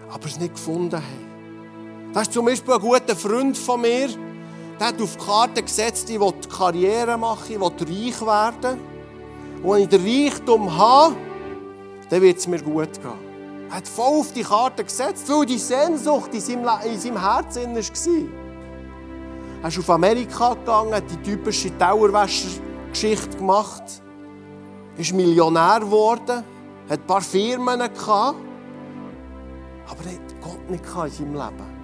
aber 0.09 0.25
es 0.25 0.39
nicht 0.39 0.53
gefunden 0.53 0.95
haben. 0.95 2.11
Das 2.13 2.23
ist 2.23 2.33
zum 2.33 2.45
Beispiel 2.45 2.73
ein 2.73 2.79
guter 2.79 3.15
Freund 3.15 3.57
von 3.57 3.81
mir, 3.81 4.09
der 4.79 4.87
hat 4.87 5.01
auf 5.01 5.17
die 5.17 5.25
Karte 5.25 5.63
gesetzt, 5.63 6.09
ich 6.09 6.19
will 6.19 6.33
Karriere 6.55 7.17
machen, 7.17 7.45
ich 7.49 7.59
will 7.59 7.67
reich 7.67 8.21
werden. 8.21 8.79
Und 9.63 9.71
wenn 9.71 9.83
ich 9.83 9.89
den 9.89 10.01
Reichtum 10.03 10.77
habe, 10.77 11.15
dann 12.09 12.21
wird 12.21 12.37
es 12.37 12.47
mir 12.47 12.61
gut 12.61 12.93
gehen. 12.93 13.27
Er 13.69 13.77
hat 13.77 13.87
voll 13.87 14.19
auf 14.19 14.31
die 14.31 14.43
Karte 14.43 14.83
gesetzt, 14.83 15.27
weil 15.29 15.45
die 15.45 15.57
Sehnsucht 15.57 16.33
in 16.33 16.39
seinem, 16.39 16.69
in 16.85 16.99
seinem 16.99 17.19
Herzen 17.19 17.75
war. 17.75 18.29
Er 19.63 19.69
ist 19.69 19.79
auf 19.79 19.89
Amerika 19.89 20.53
gegangen, 20.53 20.93
hat 20.93 21.03
die 21.09 21.17
typische 21.17 21.71
Dauerwäscher-Geschichte 21.71 23.37
gemacht, 23.37 23.83
ist 24.97 25.13
Millionär 25.13 25.79
geworden, 25.79 26.43
hat 26.89 26.99
ein 26.99 27.07
paar 27.07 27.21
Firmen 27.21 27.79
gehabt, 27.79 28.37
aber 29.89 30.05
er 30.05 30.11
hat 30.11 30.41
Gott 30.41 30.69
nicht 30.69 30.83
in 30.85 31.25
seinem 31.25 31.33
Leben. 31.33 31.76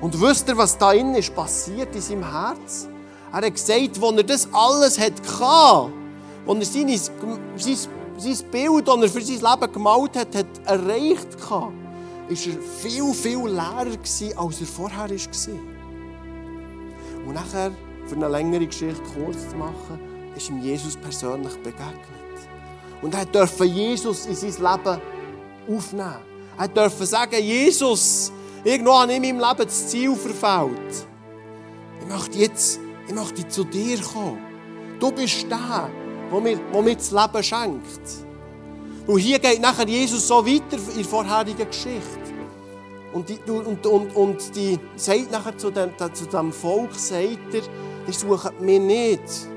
Und 0.00 0.18
wisst 0.20 0.48
ihr, 0.48 0.56
was 0.56 0.76
da 0.78 0.92
innen 0.92 1.14
ist 1.14 1.34
passiert 1.34 1.94
in 1.94 2.00
seinem 2.00 2.30
Herz? 2.30 2.88
Er 3.32 3.42
hat 3.42 3.54
gesagt, 3.54 4.02
als 4.02 4.16
er 4.16 4.22
das 4.22 4.48
alles 4.52 4.98
hatte, 4.98 5.22
als 6.46 6.58
er 6.58 6.64
seine, 6.64 6.98
sein, 6.98 7.88
sein 8.16 8.50
Bild, 8.50 8.88
das 8.88 9.02
er 9.02 9.08
für 9.08 9.22
sein 9.22 9.60
Leben 9.60 9.72
gemalt 9.72 10.16
hat, 10.16 10.34
hat 10.34 10.46
erreicht 10.64 11.28
hatte, 11.42 11.50
war 11.50 11.72
er 12.28 12.36
viel, 12.36 13.12
viel 13.12 13.46
leerer, 13.46 13.86
als 14.36 14.60
er 14.60 14.66
vorher 14.66 15.10
war. 15.10 15.58
Und 17.26 17.34
nachher, 17.34 17.72
für 18.06 18.16
eine 18.16 18.28
längere 18.28 18.66
Geschichte 18.66 19.00
kurz 19.14 19.48
zu 19.50 19.56
machen, 19.56 20.00
ist 20.34 20.48
ihm 20.48 20.62
Jesus 20.62 20.96
persönlich 20.96 21.54
begegnet. 21.62 21.94
Und 23.02 23.14
er 23.14 23.24
durfte 23.26 23.64
Jesus 23.64 24.26
in 24.26 24.34
sein 24.34 24.50
Leben 24.50 25.00
aufnehmen. 25.68 26.16
Er 26.58 26.68
durfte 26.68 27.06
sagen, 27.06 27.40
Jesus, 27.42 28.32
irgendwo 28.64 29.02
ich 29.04 29.16
in 29.16 29.22
meinem 29.22 29.48
Leben 29.48 29.64
das 29.64 29.88
Ziel 29.88 30.14
verfehlt. 30.14 31.06
Ich 32.00 32.06
möchte 32.08 32.38
jetzt 32.38 32.80
ich 33.10 33.16
möchte 33.16 33.48
zu 33.48 33.64
dir 33.64 34.00
kommen. 34.00 34.38
Du 35.00 35.10
bist 35.10 35.42
der, 35.50 35.90
der 36.30 36.40
mir, 36.40 36.56
der 36.72 36.82
mir 36.82 36.94
das 36.94 37.10
Leben 37.10 37.42
schenkt. 37.42 38.00
Und 39.08 39.18
hier 39.18 39.40
geht 39.40 39.60
nachher 39.60 39.88
Jesus 39.88 40.28
so 40.28 40.46
weiter 40.46 40.76
in 40.90 40.94
der 40.94 41.04
vorherigen 41.04 41.66
Geschichte. 41.66 42.30
Und, 43.12 43.28
die, 43.28 43.40
und, 43.50 43.84
und, 43.84 44.14
und 44.14 44.54
die 44.54 44.78
sagt 44.94 45.32
nachher 45.32 45.58
zu 45.58 45.72
dem, 45.72 45.90
zu 46.12 46.26
dem 46.26 46.52
Volk, 46.52 46.94
sagt 46.94 47.52
er, 47.52 47.62
die 48.06 48.12
suchen 48.12 48.52
mich 48.60 48.80
nicht, 48.80 49.48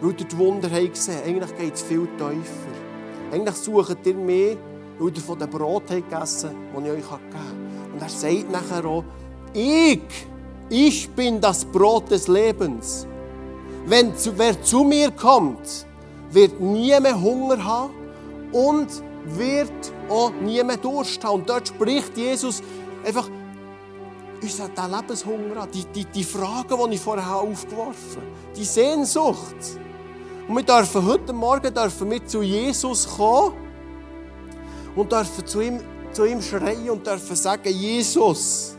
weil 0.00 0.14
ihr 0.18 0.26
die 0.26 0.38
Wunder 0.38 0.70
habt 0.70 0.94
gesehen 0.94 1.20
Eigentlich 1.26 1.54
geht 1.58 1.74
es 1.74 1.82
viel 1.82 2.08
tiefer. 2.16 3.32
Eigentlich 3.32 3.56
sucht 3.56 3.98
ihr 4.06 4.14
mich, 4.14 4.56
weil 4.98 5.14
ihr 5.14 5.20
von 5.20 5.38
dem 5.38 5.50
Brot 5.50 5.90
habt 5.90 6.08
gegessen 6.08 6.56
das 6.72 6.84
ich 6.84 6.90
euch 6.90 6.96
gegeben 6.96 7.34
habe. 7.34 7.65
Und 7.96 8.02
er 8.02 8.10
sagt 8.10 8.52
nachher 8.52 8.84
auch, 8.84 9.04
ich, 9.54 10.02
ich 10.68 11.08
bin 11.08 11.40
das 11.40 11.64
Brot 11.64 12.10
des 12.10 12.28
Lebens. 12.28 13.06
Wenn, 13.86 14.12
wer 14.36 14.62
zu 14.62 14.84
mir 14.84 15.10
kommt, 15.12 15.86
wird 16.30 16.60
nie 16.60 17.00
mehr 17.00 17.18
Hunger 17.18 17.64
haben 17.64 17.94
und 18.52 18.88
wird 19.24 19.72
auch 20.10 20.30
nie 20.42 20.62
mehr 20.62 20.76
Durst 20.76 21.24
haben. 21.24 21.36
Und 21.36 21.48
dort 21.48 21.68
spricht 21.68 22.14
Jesus 22.18 22.62
einfach 23.02 23.30
unseren 24.42 24.72
Lebenshunger 24.92 25.62
an. 25.62 25.68
Die, 25.72 25.86
die, 25.86 26.04
die 26.04 26.24
Fragen, 26.24 26.76
die 26.90 26.96
ich 26.96 27.00
vorher 27.00 27.34
aufgeworfen 27.34 28.16
habe. 28.16 28.26
Die 28.54 28.64
Sehnsucht. 28.64 29.56
Und 30.46 30.54
wir 30.54 30.64
dürfen 30.64 31.06
heute 31.06 31.32
Morgen 31.32 31.72
dürfen 31.72 32.10
wir 32.10 32.26
zu 32.26 32.42
Jesus 32.42 33.08
kommen 33.16 33.54
und 34.94 35.10
dürfen 35.10 35.46
zu 35.46 35.62
ihm, 35.62 35.80
zu 36.16 36.24
ihm 36.24 36.40
schreien 36.40 36.88
und 36.88 37.06
dürfen 37.06 37.36
sagen, 37.36 37.68
Jesus, 37.68 38.74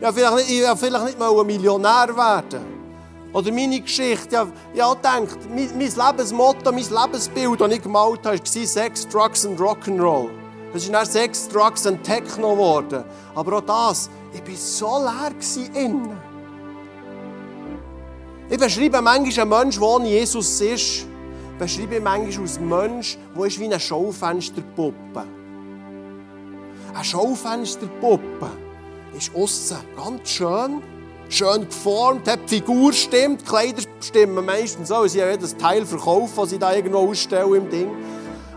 ja, 0.00 0.12
vielleicht 0.12 0.36
nicht, 0.36 0.50
ich 0.50 0.78
vielleicht 0.78 1.04
nicht 1.04 1.18
mal 1.18 1.36
ein 1.36 1.46
Millionär 1.46 2.08
werden. 2.16 2.60
Oder 3.32 3.50
meine 3.50 3.80
Geschichte. 3.80 4.46
Ja, 4.72 4.92
ich 4.92 4.98
denke, 5.00 5.36
mein, 5.48 5.68
mein 5.76 6.12
Lebensmotto, 6.12 6.70
mein 6.70 6.84
Lebensbild, 6.84 7.60
das 7.60 7.72
ich 7.72 7.82
gemalt 7.82 8.24
habe, 8.24 8.38
war 8.38 8.66
Sex, 8.66 9.08
Drugs 9.08 9.44
und 9.44 9.58
Rock'n'Roll. 9.58 10.28
Das 10.72 10.84
ist 10.84 10.94
dann 10.94 11.04
Sex, 11.04 11.48
Drugs 11.48 11.86
und 11.86 12.04
Techno 12.04 12.52
geworden. 12.52 13.02
Aber 13.34 13.58
auch 13.58 13.60
das, 13.62 14.08
ich 14.32 14.40
war 14.40 14.56
so 14.56 14.98
leer 14.98 15.82
innen. 15.84 16.16
Ich 18.48 18.58
beschreibe 18.58 19.02
manchmal 19.02 19.40
einen 19.40 19.64
Menschen, 19.64 19.80
der 19.80 19.88
ohne 19.88 20.08
Jesus 20.08 20.60
ist, 20.60 21.06
beschreibe 21.58 21.96
ich 21.96 22.02
manchmal 22.02 22.46
als 22.46 22.60
Mensch, 22.60 23.18
der 23.36 23.44
ist 23.44 23.58
wie 23.58 23.64
eine 23.64 23.80
Schaufensterpuppe. 23.80 25.24
Eine 26.94 27.04
Schaufensterpuppe 27.04 28.50
ist 29.16 29.34
aussen 29.34 29.78
ganz 29.96 30.30
schön 30.30 30.82
schön 31.28 31.66
geformt, 31.66 32.28
hat 32.28 32.40
die 32.50 32.56
Figur 32.56 32.92
stimmt, 32.92 33.42
die 33.42 33.44
Kleider 33.44 33.82
stimmen 34.00 34.44
meistens 34.44 34.88
so, 34.88 35.06
sie 35.06 35.22
haben 35.22 35.32
jedes 35.32 35.56
Teil 35.56 35.84
verkauft, 35.84 36.36
was 36.36 36.50
sie 36.50 36.58
da 36.58 36.72
irgendwo 36.74 36.98
ausstellen 36.98 37.54
im 37.54 37.70
Ding. 37.70 37.90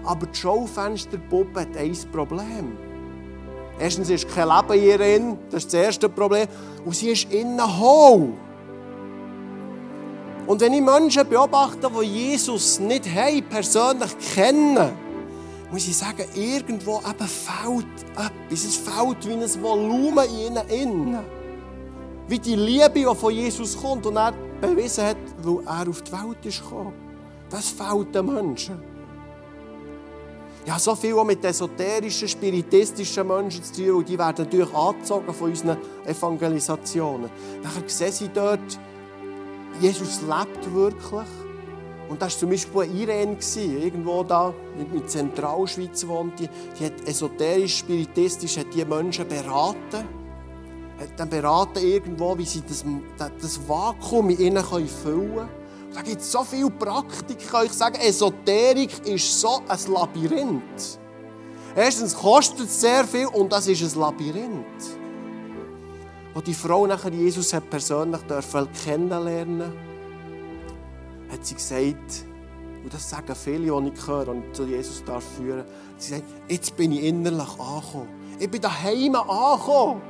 Aber 0.04 0.28
die 0.28 0.38
Schaufensterpuppe 0.38 1.62
hat 1.62 1.78
ein 1.78 1.98
Problem. 2.12 2.78
Erstens 3.80 4.10
ist 4.10 4.28
kein 4.30 4.48
Leben 4.48 4.80
hierin, 4.80 5.38
das 5.50 5.66
ist 5.66 5.74
das 5.74 5.82
erste 5.82 6.10
Problem. 6.10 6.48
Und 6.86 6.96
sie 6.96 7.10
ist 7.10 7.32
innen 7.32 7.80
hohl. 7.80 8.34
Und 10.48 10.62
wenn 10.62 10.74
ich 10.74 10.82
Menschen 10.82 11.28
beobachte, 11.28 11.90
die 12.02 12.06
Jesus 12.06 12.80
nicht 12.80 13.06
haben, 13.14 13.44
persönlich 13.50 14.12
kennen, 14.34 15.07
muss 15.72 15.88
ich 15.88 15.98
sagen, 15.98 16.24
irgendwo 16.34 17.00
eben 17.00 17.28
fehlt 17.28 17.86
etwas. 18.12 18.64
Es 18.64 18.78
fehlt 18.78 19.28
wie 19.28 19.34
ein 19.34 19.64
Volumen 19.64 20.26
in 20.26 20.56
ihnen 20.56 20.70
innen 20.70 21.38
wie 22.28 22.40
die 22.40 22.56
Liebe, 22.56 22.92
die 22.94 23.16
von 23.16 23.34
Jesus 23.34 23.78
kommt 23.78 24.06
und 24.06 24.18
er 24.18 24.34
bewiesen 24.60 25.06
hat, 25.06 25.18
weil 25.42 25.66
er 25.66 25.90
auf 25.90 26.02
die 26.02 26.12
Welt 26.12 26.46
ist 26.46 26.62
gekommen. 26.62 26.94
Das 27.50 27.70
fehlt 27.70 28.14
den 28.14 28.26
Menschen. 28.26 28.82
Ja, 30.66 30.78
so 30.78 30.96
viel 30.96 31.14
auch 31.14 31.24
mit 31.24 31.44
esoterischen, 31.46 32.28
spiritistischen 32.28 33.26
Menschen 33.26 33.64
zu 33.64 33.74
tun, 33.74 33.92
und 33.92 34.10
die 34.10 34.18
werden 34.18 34.44
natürlich 34.44 34.74
angezogen 34.74 35.34
von 35.34 35.50
unseren 35.50 35.78
Evangelisationen. 36.06 37.30
Nachher 37.64 37.84
sehen 37.88 38.12
sie 38.12 38.28
dort, 38.28 38.78
Jesus 39.80 40.22
lebt 40.22 40.74
wirklich. 40.74 41.47
Und 42.10 42.22
das 42.22 42.34
war 42.34 42.40
zum 42.40 42.50
Beispiel 42.50 42.82
eine 42.82 42.94
Irene, 42.94 43.38
irgendwo 43.56 44.24
da 44.24 44.54
in 44.78 45.08
Zentralschweiz 45.08 46.08
wohnt. 46.08 46.40
Die, 46.40 46.86
hat 46.86 47.08
esoterisch, 47.08 47.80
spiritistisch 47.80 48.58
hat 48.58 48.74
die 48.74 48.86
Menschen 48.86 49.28
beraten 49.28 50.08
hat 51.00 51.10
dann 51.20 51.30
beraten 51.30 51.80
irgendwo, 51.80 52.38
wie 52.38 52.46
sie 52.46 52.64
das, 52.68 52.84
das 53.40 53.60
Vakuum 53.68 54.32
in 54.32 54.40
ihnen 54.40 54.64
füllen 54.64 54.88
können. 55.04 55.50
Da 55.94 56.02
gibt 56.02 56.22
es 56.22 56.32
so 56.32 56.44
viele 56.44 56.70
Praktiken. 56.70 57.40
Ich 57.40 57.48
kann 57.48 57.66
euch 57.66 57.72
sagen, 57.72 57.96
Esoterik 58.00 59.08
ist 59.08 59.40
so 59.40 59.62
ein 59.68 59.94
Labyrinth. 59.94 61.00
Erstens 61.76 62.16
kostet 62.16 62.68
es 62.68 62.82
sehr 62.82 63.06
viel 63.06 63.28
und 63.28 63.52
das 63.52 63.68
ist 63.68 63.82
ein 63.82 64.00
Labyrinth. 64.00 64.66
Wo 66.34 66.42
die 66.42 66.54
Frau 66.54 66.86
nachher 66.86 67.12
Jesus 67.12 67.54
hat 67.54 67.70
persönlich 67.70 68.22
kennenlernen 68.84 69.72
hat 71.32 71.46
sie 71.46 71.56
gesagt, 71.56 72.26
und 72.84 72.94
das 72.94 73.10
sagen 73.10 73.36
viele, 73.36 73.82
die 73.82 73.92
ich 73.94 74.08
höre 74.08 74.30
und 74.30 74.56
zu 74.56 74.64
Jesus 74.64 75.04
darf 75.04 75.24
führen, 75.36 75.66
sie 75.98 76.12
sagt, 76.12 76.24
jetzt 76.48 76.78
bin 76.78 76.92
ich 76.92 77.04
innerlich 77.04 77.50
angekommen. 77.60 78.08
Ich 78.40 78.50
bin 78.50 78.62
daheim 78.62 79.16
angekommen. 79.16 80.02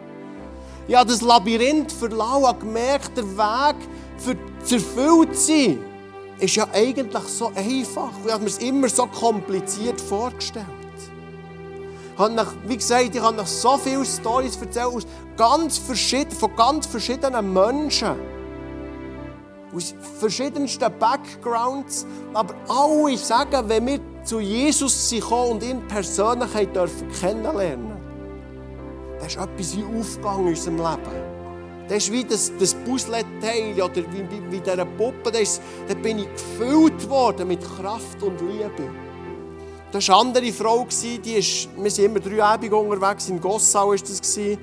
Ich 0.88 0.96
habe 0.96 1.10
das 1.10 1.22
Labyrinth 1.22 1.92
verlassen 1.92 2.44
und 2.44 2.60
gemerkt, 2.60 3.18
der 3.18 3.26
Weg 3.38 3.76
für 4.18 4.36
zerfüllt 4.64 5.36
sein, 5.36 5.80
ist 6.40 6.56
ja 6.56 6.68
eigentlich 6.72 7.24
so 7.24 7.52
einfach. 7.56 8.12
Ich 8.26 8.32
habe 8.32 8.44
mir 8.44 8.50
es 8.50 8.60
immer 8.60 8.90
so 8.90 9.08
kompliziert 9.08 10.00
vorgestellt. 10.00 10.66
Wie 12.68 12.78
gesagt, 12.78 13.16
ich 13.16 13.22
habe 13.22 13.38
noch 13.38 13.48
so 13.48 13.78
viele 13.78 14.06
Storys 14.06 14.56
erzählt 14.58 14.86
aus 14.86 15.08
ganz 15.36 15.78
von 15.78 16.56
ganz 16.56 16.86
verschiedenen 16.88 17.54
Menschen. 17.54 18.37
Aus 19.78 19.94
verschiedensten 20.20 20.92
Backgrounds. 21.00 22.06
Aber 22.34 22.56
alle 22.68 23.18
sagen, 23.18 23.70
wenn 23.70 23.86
wir 23.86 24.00
zu 24.24 24.40
Jesus 24.40 25.14
kommen 25.22 25.52
und 25.52 25.64
ihn 25.64 25.88
persönlich 25.88 26.50
kennenlernen 27.20 27.88
dürfen, 27.88 27.98
da 29.20 29.26
ist 29.26 29.38
etwas 29.38 29.78
wie 29.78 29.84
aufgegangen 29.84 30.42
in 30.42 30.48
unserem 30.50 30.78
Leben. 30.78 31.38
Das 31.88 31.98
ist 32.04 32.12
wie 32.12 32.24
das, 32.24 32.52
das 32.60 32.74
Puzzleteil 32.74 33.74
oder 33.76 33.96
wie, 33.96 34.30
wie, 34.30 34.52
wie 34.52 34.60
dieser 34.60 34.84
Puppe. 34.84 35.32
Da, 35.32 35.40
da 35.88 35.94
bin 35.94 36.20
ich 36.20 36.28
gefüllt 36.34 37.10
worden 37.10 37.48
mit 37.48 37.62
Kraft 37.62 38.22
und 38.22 38.42
Liebe. 38.42 38.90
Das 39.92 40.10
war 40.10 40.20
eine 40.20 40.28
andere 40.28 40.52
Frau, 40.52 40.86
die 41.02 41.32
ist, 41.34 41.70
wir 41.78 41.90
sind 41.90 42.06
immer 42.06 42.20
drei 42.20 42.44
Abende 42.44 42.76
unterwegs, 42.76 43.30
in 43.30 43.40
Gossau 43.40 43.90
war 43.90 43.96
das. 43.96 44.22
Die 44.36 44.58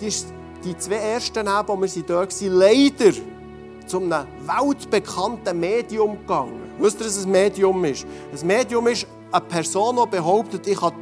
ist 0.00 0.26
die 0.64 0.76
zwei 0.76 0.96
ersten 0.96 1.48
Abende, 1.48 1.72
wo 1.72 1.94
wir 1.96 2.02
dort 2.02 2.42
waren, 2.42 2.52
leider 2.52 3.12
zu 3.86 3.98
einem 3.98 4.26
weltbekannten 4.40 5.58
Medium 5.58 6.18
gegangen. 6.18 6.60
Wisst 6.78 7.00
ihr, 7.00 7.06
was 7.06 7.24
ein 7.24 7.30
Medium 7.30 7.84
ist? 7.84 8.06
Ein 8.32 8.46
Medium 8.46 8.86
ist 8.86 9.06
eine 9.30 9.44
Person, 9.44 9.96
die 9.96 10.16
behauptet, 10.16 10.66
ich 10.66 10.80
habe 10.80 10.96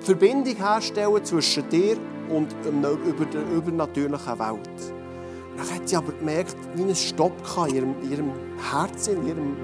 Verbindung 0.00 0.56
herstellen 0.56 1.24
zwischen 1.24 1.68
dir 1.68 1.96
und 2.28 2.54
der 2.64 3.42
übernatürlichen 3.56 4.38
Welt. 4.38 4.70
Dann 5.56 5.74
hat 5.74 5.88
sie 5.88 5.96
aber 5.96 6.12
gemerkt, 6.12 6.56
wie 6.74 6.82
ein 6.82 6.94
Stopp 6.94 7.32
in 7.68 7.74
ihrem, 7.74 7.94
in 8.02 8.12
ihrem 8.12 8.32
Herzen, 8.70 9.16
in 9.16 9.28
ihrem, 9.28 9.56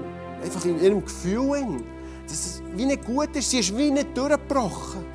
einfach 0.43 0.63
in 0.65 0.79
ihrem 0.81 1.03
Gefühl. 1.03 1.81
Dass 2.27 2.45
es 2.45 2.63
wie 2.75 2.85
nicht 2.85 3.05
gut 3.05 3.35
ist, 3.35 3.49
sie 3.49 3.59
ist 3.59 3.75
wie 3.75 3.89
nicht 3.89 4.15
durchgebrochen. 4.15 5.05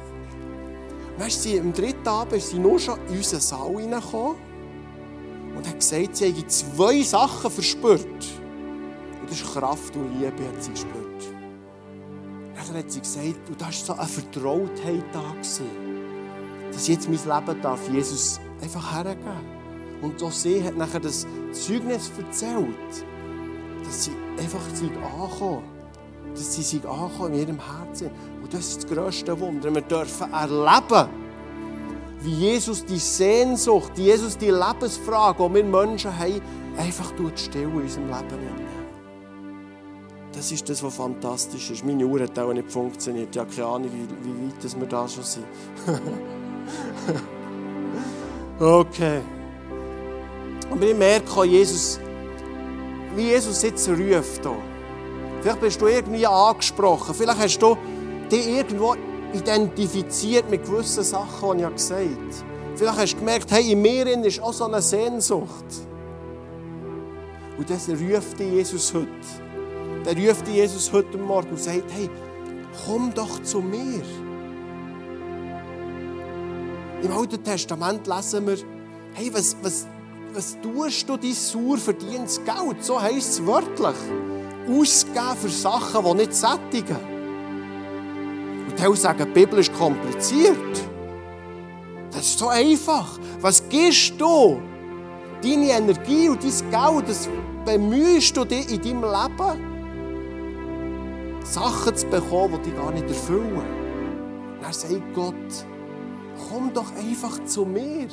Weißt 1.19 1.45
du, 1.45 1.61
am 1.61 1.73
dritten 1.73 2.09
Abend 2.09 2.33
ist 2.33 2.51
sie 2.51 2.59
nur 2.59 2.79
schon 2.79 2.99
in 3.09 3.19
unseren 3.19 3.41
Saal 3.41 3.77
reingekommen. 3.77 4.37
Und 5.57 5.67
hat 5.69 5.79
gesagt, 5.79 6.17
sie 6.17 6.27
hätte 6.27 6.47
zwei 6.47 7.03
Sachen 7.03 7.51
verspürt. 7.51 8.01
Und 9.21 9.31
das 9.31 9.41
ist 9.41 9.53
Kraft 9.53 9.95
und 9.97 10.19
Liebe, 10.19 10.49
hat 10.49 10.63
sie 10.63 10.71
gespürt. 10.71 11.03
Dann 12.73 12.77
hat 12.77 12.91
sie 12.91 13.01
gesagt, 13.01 13.49
und 13.49 13.61
da 13.61 13.67
war 13.67 13.73
so 13.73 13.93
eine 13.93 14.09
Vertrautheit 14.09 15.05
da, 15.13 15.21
gewesen, 15.21 15.67
dass 16.73 16.89
jetzt 16.89 17.09
mein 17.09 17.19
Leben 17.19 17.61
darf 17.61 17.89
Jesus 17.91 18.41
einfach 18.63 18.95
hergeben 18.95 19.29
Und 20.01 20.23
auch 20.23 20.31
sie 20.31 20.63
hat 20.65 20.77
nachher 20.77 21.01
das 21.01 21.27
Zeugnis 21.53 22.11
erzählt, 22.17 23.05
dass 23.85 24.05
sie 24.05 24.13
einfach 24.39 24.63
sind 24.75 24.97
angekommen 24.97 25.65
dass 26.35 26.55
sie 26.55 26.63
sich 26.63 26.87
ankommen 26.87 27.35
in 27.35 27.41
ihrem 27.41 27.59
Herzen. 27.59 28.11
Und 28.43 28.53
das 28.53 28.69
ist 28.69 28.85
das 28.85 28.91
grösste 28.91 29.39
Wunder. 29.39 29.75
Wir 29.75 29.83
dürfen 29.83 30.33
erleben, 30.33 31.09
wie 32.25 32.31
Jesus 32.31 32.85
die 32.85 32.99
Sehnsucht, 32.99 33.97
Jesus 33.97 34.37
die 34.37 34.51
Lebensfrage, 34.51 35.49
die 35.49 35.55
wir 35.55 35.65
Menschen 35.65 36.19
haben, 36.19 36.41
einfach 36.77 37.13
stillen 37.37 37.73
in 37.73 37.83
unserem 37.83 38.09
Leben. 38.09 38.73
Das 40.33 40.51
ist 40.51 40.69
das, 40.69 40.83
was 40.83 40.95
fantastisch 40.95 41.71
ist. 41.71 41.85
Meine 41.85 42.07
Uhr 42.07 42.21
hat 42.21 42.39
auch 42.39 42.53
nicht 42.53 42.71
funktioniert. 42.71 43.29
Ich 43.33 43.39
habe 43.39 43.51
keine 43.55 43.67
Ahnung, 43.67 43.91
wie, 43.93 44.09
wie 44.27 44.49
weit 44.49 44.81
wir 44.81 44.89
da 44.89 45.07
schon 45.07 45.25
sind. 45.25 45.45
okay. 48.59 49.21
Aber 50.71 50.87
ich 50.87 50.97
merke, 50.97 51.45
Jesus, 51.45 52.01
wie 53.15 53.29
Jesus 53.29 53.63
jetzt 53.63 53.87
ruft. 53.89 54.43
Hier. 54.43 54.57
Vielleicht 55.43 55.61
bist 55.61 55.81
du 55.81 55.87
irgendwie 55.87 56.27
angesprochen. 56.27 57.15
Vielleicht 57.15 57.39
hast 57.39 57.59
du 57.59 57.77
dich 58.31 58.49
irgendwo 58.49 58.97
identifiziert 59.35 60.51
mit 60.51 60.65
gewissen 60.65 61.05
Sachen, 61.05 61.59
die 61.59 61.65
ich 61.65 61.71
gesagt 61.71 62.01
habe. 62.01 62.53
Vielleicht 62.77 62.99
hast 62.99 63.13
du 63.13 63.19
gemerkt, 63.19 63.51
hey, 63.51 63.73
in 63.73 63.83
mir 63.83 64.07
ist 64.25 64.41
auch 64.41 64.53
so 64.53 64.65
eine 64.65 64.81
Sehnsucht. 64.81 65.65
Und 67.59 67.69
das 67.69 67.89
ruft 67.89 68.41
Jesus 68.41 68.93
heute. 68.95 69.09
Der 70.05 70.17
ruft 70.17 70.49
Jesus 70.49 70.93
heute 70.93 71.19
Morgen 71.19 71.51
und 71.51 71.61
sagt, 71.61 71.85
hey, 71.91 72.09
komm 72.87 73.13
doch 73.15 73.43
zu 73.43 73.61
mir. 73.61 74.03
Im 77.03 77.13
Alten 77.13 77.43
Testament 77.43 78.07
lesen 78.07 78.47
wir, 78.47 78.57
hey, 79.15 79.31
was, 79.33 79.57
was, 79.63 79.87
was 80.33 80.57
tust 80.63 81.09
du 81.09 81.17
dein 81.17 81.33
Sauer 81.33 81.77
verdientes 81.77 82.41
Geld? 82.45 82.83
So 82.83 83.01
heisst 83.01 83.31
es 83.33 83.47
wörtlich 83.47 83.97
ausgeben 84.69 85.37
für 85.41 85.49
Sachen, 85.49 86.05
die 86.05 86.15
nicht 86.15 86.35
sättigen. 86.35 87.12
Und 88.73 88.81
die 88.81 88.97
sagen, 88.97 89.27
die 89.27 89.41
Bibel 89.41 89.59
ist 89.59 89.73
kompliziert. 89.75 90.57
Das 92.11 92.23
ist 92.23 92.39
so 92.39 92.49
einfach. 92.49 93.19
Was 93.41 93.69
gibst 93.69 94.15
du? 94.19 94.61
Deine 95.43 95.71
Energie 95.71 96.29
und 96.29 96.43
dein 96.43 96.71
Geld, 96.71 97.09
das 97.09 97.29
bemühst 97.65 98.37
du 98.37 98.45
dich 98.45 98.73
in 98.73 98.81
deinem 98.81 99.03
Leben, 99.03 99.61
Sachen 101.45 101.97
zu 101.97 102.07
bekommen, 102.07 102.61
die 102.65 102.71
dich 102.71 102.79
gar 102.79 102.93
nicht 102.93 103.09
erfüllen. 103.09 103.63
Dann 104.61 104.73
sagt 104.73 105.15
Gott, 105.15 105.35
komm 106.49 106.73
doch 106.73 106.95
einfach 106.97 107.45
zu 107.45 107.65
mir. 107.65 108.07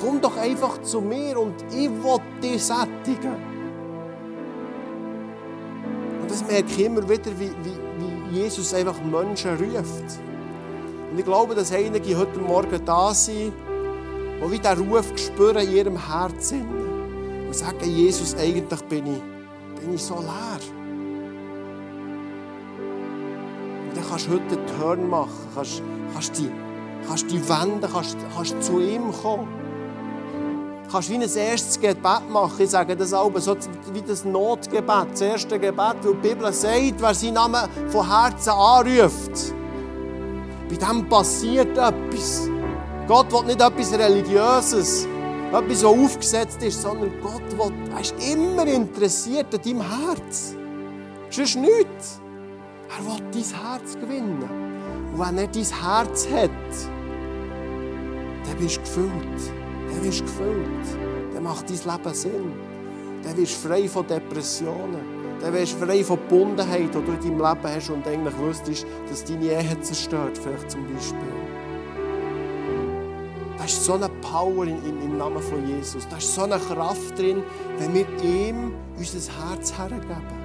Komm 0.00 0.20
doch 0.20 0.36
einfach 0.38 0.80
zu 0.80 1.02
mir 1.02 1.38
und 1.38 1.54
ich 1.70 1.90
will 1.90 2.20
dich 2.42 2.64
sättigen 2.64 3.50
das 6.30 6.46
merke 6.46 6.66
ich 6.68 6.84
immer 6.84 7.02
wieder, 7.08 7.30
wie, 7.38 7.50
wie, 7.50 7.50
wie 7.64 7.79
Jesus 8.32 8.72
einfach 8.74 9.00
Menschen 9.02 9.56
ruft. 9.56 10.20
Und 11.10 11.18
ich 11.18 11.24
glaube, 11.24 11.54
dass 11.54 11.72
einige 11.72 12.16
heute 12.16 12.38
Morgen 12.38 12.84
da 12.84 13.12
sind, 13.12 13.52
die 13.52 14.50
wie 14.50 14.58
diesen 14.58 14.90
Ruf 14.90 15.06
spüren 15.16 15.58
in 15.58 15.72
ihrem 15.72 16.08
Herzen. 16.08 16.66
Und 17.46 17.54
sagen, 17.54 17.84
Jesus, 17.84 18.36
eigentlich 18.36 18.80
bin 18.82 19.06
ich, 19.06 19.80
bin 19.80 19.94
ich 19.94 20.02
so 20.02 20.14
leer. 20.14 20.60
Und 23.88 23.96
dann 23.96 24.04
kannst 24.08 24.26
du 24.26 24.32
heute 24.32 24.56
einen 24.56 24.66
Turn 24.78 25.10
machen, 25.10 25.48
kannst, 25.54 25.82
kannst, 26.12 26.38
die, 26.38 26.50
kannst 27.08 27.30
die 27.30 27.48
wenden, 27.48 27.92
kannst, 27.92 28.16
kannst 28.36 28.62
zu 28.62 28.78
ihm 28.78 29.12
kommen 29.12 29.59
kannst 30.90 31.10
wie 31.10 31.14
ein 31.14 31.22
erstes 31.22 31.80
Gebet 31.80 32.28
machen. 32.30 32.56
Ich 32.58 32.70
sage 32.70 32.96
das 32.96 33.12
auch 33.12 33.30
so 33.38 33.56
wie 33.92 34.02
das 34.02 34.24
Notgebet, 34.24 35.12
das 35.12 35.20
erste 35.20 35.58
Gebet, 35.58 35.96
weil 36.02 36.14
die 36.14 36.28
Bibel 36.28 36.52
sagt, 36.52 36.94
wer 36.98 37.14
seinen 37.14 37.34
Namen 37.34 37.68
von 37.88 38.08
Herzen 38.08 38.50
anruft, 38.50 39.54
bei 40.68 40.76
dem 40.76 41.08
passiert 41.08 41.76
etwas. 41.76 42.48
Gott 43.06 43.32
will 43.32 43.44
nicht 43.44 43.60
etwas 43.60 43.92
Religiöses, 43.92 45.06
etwas, 45.52 45.82
was 45.82 45.84
aufgesetzt 45.84 46.62
ist, 46.62 46.80
sondern 46.80 47.10
Gott 47.20 47.58
will, 47.58 47.72
er 47.92 48.00
ist 48.00 48.14
immer 48.32 48.66
interessiert 48.66 49.54
an 49.54 49.60
deinem 49.62 49.80
Herz. 49.82 50.54
Sonst 51.30 51.56
nichts. 51.56 52.20
Er 52.88 53.04
will 53.06 53.20
dein 53.32 53.62
Herz 53.62 53.94
gewinnen. 53.94 54.48
Und 55.12 55.18
wenn 55.18 55.38
er 55.38 55.46
dein 55.46 55.64
Herz 55.64 56.26
hat, 56.28 56.50
dann 58.44 58.56
bist 58.58 58.76
du 58.76 58.80
gefüllt 58.80 59.59
dann 59.90 60.04
wirst 60.04 60.20
du 60.20 60.24
gefüllt. 60.24 61.34
Dann 61.34 61.42
macht 61.42 61.68
dein 61.68 61.76
Leben 61.76 62.14
Sinn. 62.14 62.52
Dann 63.22 63.36
wirst 63.36 63.64
du 63.64 63.68
frei 63.68 63.88
von 63.88 64.06
Depressionen. 64.06 65.20
Dann 65.40 65.52
wirst 65.54 65.74
du 65.74 65.86
frei 65.86 66.04
von 66.04 66.16
Gebundenheit, 66.16 66.94
die 66.94 67.02
du 67.02 67.12
in 67.12 67.20
deinem 67.20 67.38
Leben 67.38 67.74
hast 67.74 67.90
und 67.90 68.06
eigentlich 68.06 68.38
wüsstest, 68.38 68.86
dass 69.08 69.24
deine 69.24 69.46
Ehe 69.46 69.80
zerstört, 69.80 70.38
vielleicht 70.38 70.70
zum 70.70 70.86
Beispiel. 70.92 71.18
Da 73.56 73.64
ist 73.64 73.84
so 73.84 73.94
eine 73.94 74.08
Power 74.22 74.64
in, 74.64 74.82
in, 74.84 75.02
im 75.02 75.18
Namen 75.18 75.42
von 75.42 75.66
Jesus. 75.66 76.06
Da 76.08 76.16
ist 76.16 76.34
so 76.34 76.42
eine 76.42 76.58
Kraft 76.58 77.18
drin, 77.18 77.42
wenn 77.78 77.94
wir 77.94 78.06
ihm 78.22 78.72
unser 78.96 79.50
Herz 79.50 79.76
hergeben. 79.76 80.40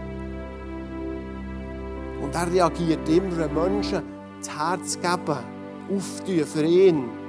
Und 2.21 2.33
er 2.33 2.51
reagiert 2.51 3.07
immer, 3.07 3.37
wenn 3.37 3.53
Menschen 3.53 4.01
das 4.39 4.57
Herz 4.57 4.99
geben, 4.99 5.37
auftun 5.89 6.45
für 6.45 6.65
ihn 6.65 7.24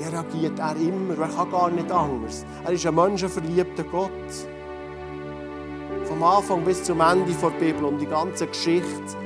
reagiert 0.00 0.58
er 0.58 0.76
immer. 0.76 1.18
Er 1.18 1.28
kann 1.28 1.50
gar 1.50 1.70
nicht 1.70 1.90
anders. 1.90 2.44
Er 2.64 2.72
ist 2.72 2.86
ein 2.86 2.94
menschenverliebter 2.94 3.84
Gott. 3.84 4.10
Vom 6.04 6.22
Anfang 6.22 6.64
bis 6.64 6.82
zum 6.82 7.00
Ende 7.00 7.32
der 7.32 7.50
Bibel 7.50 7.84
und 7.84 7.98
die 7.98 8.06
ganze 8.06 8.46
Geschichte 8.46 9.16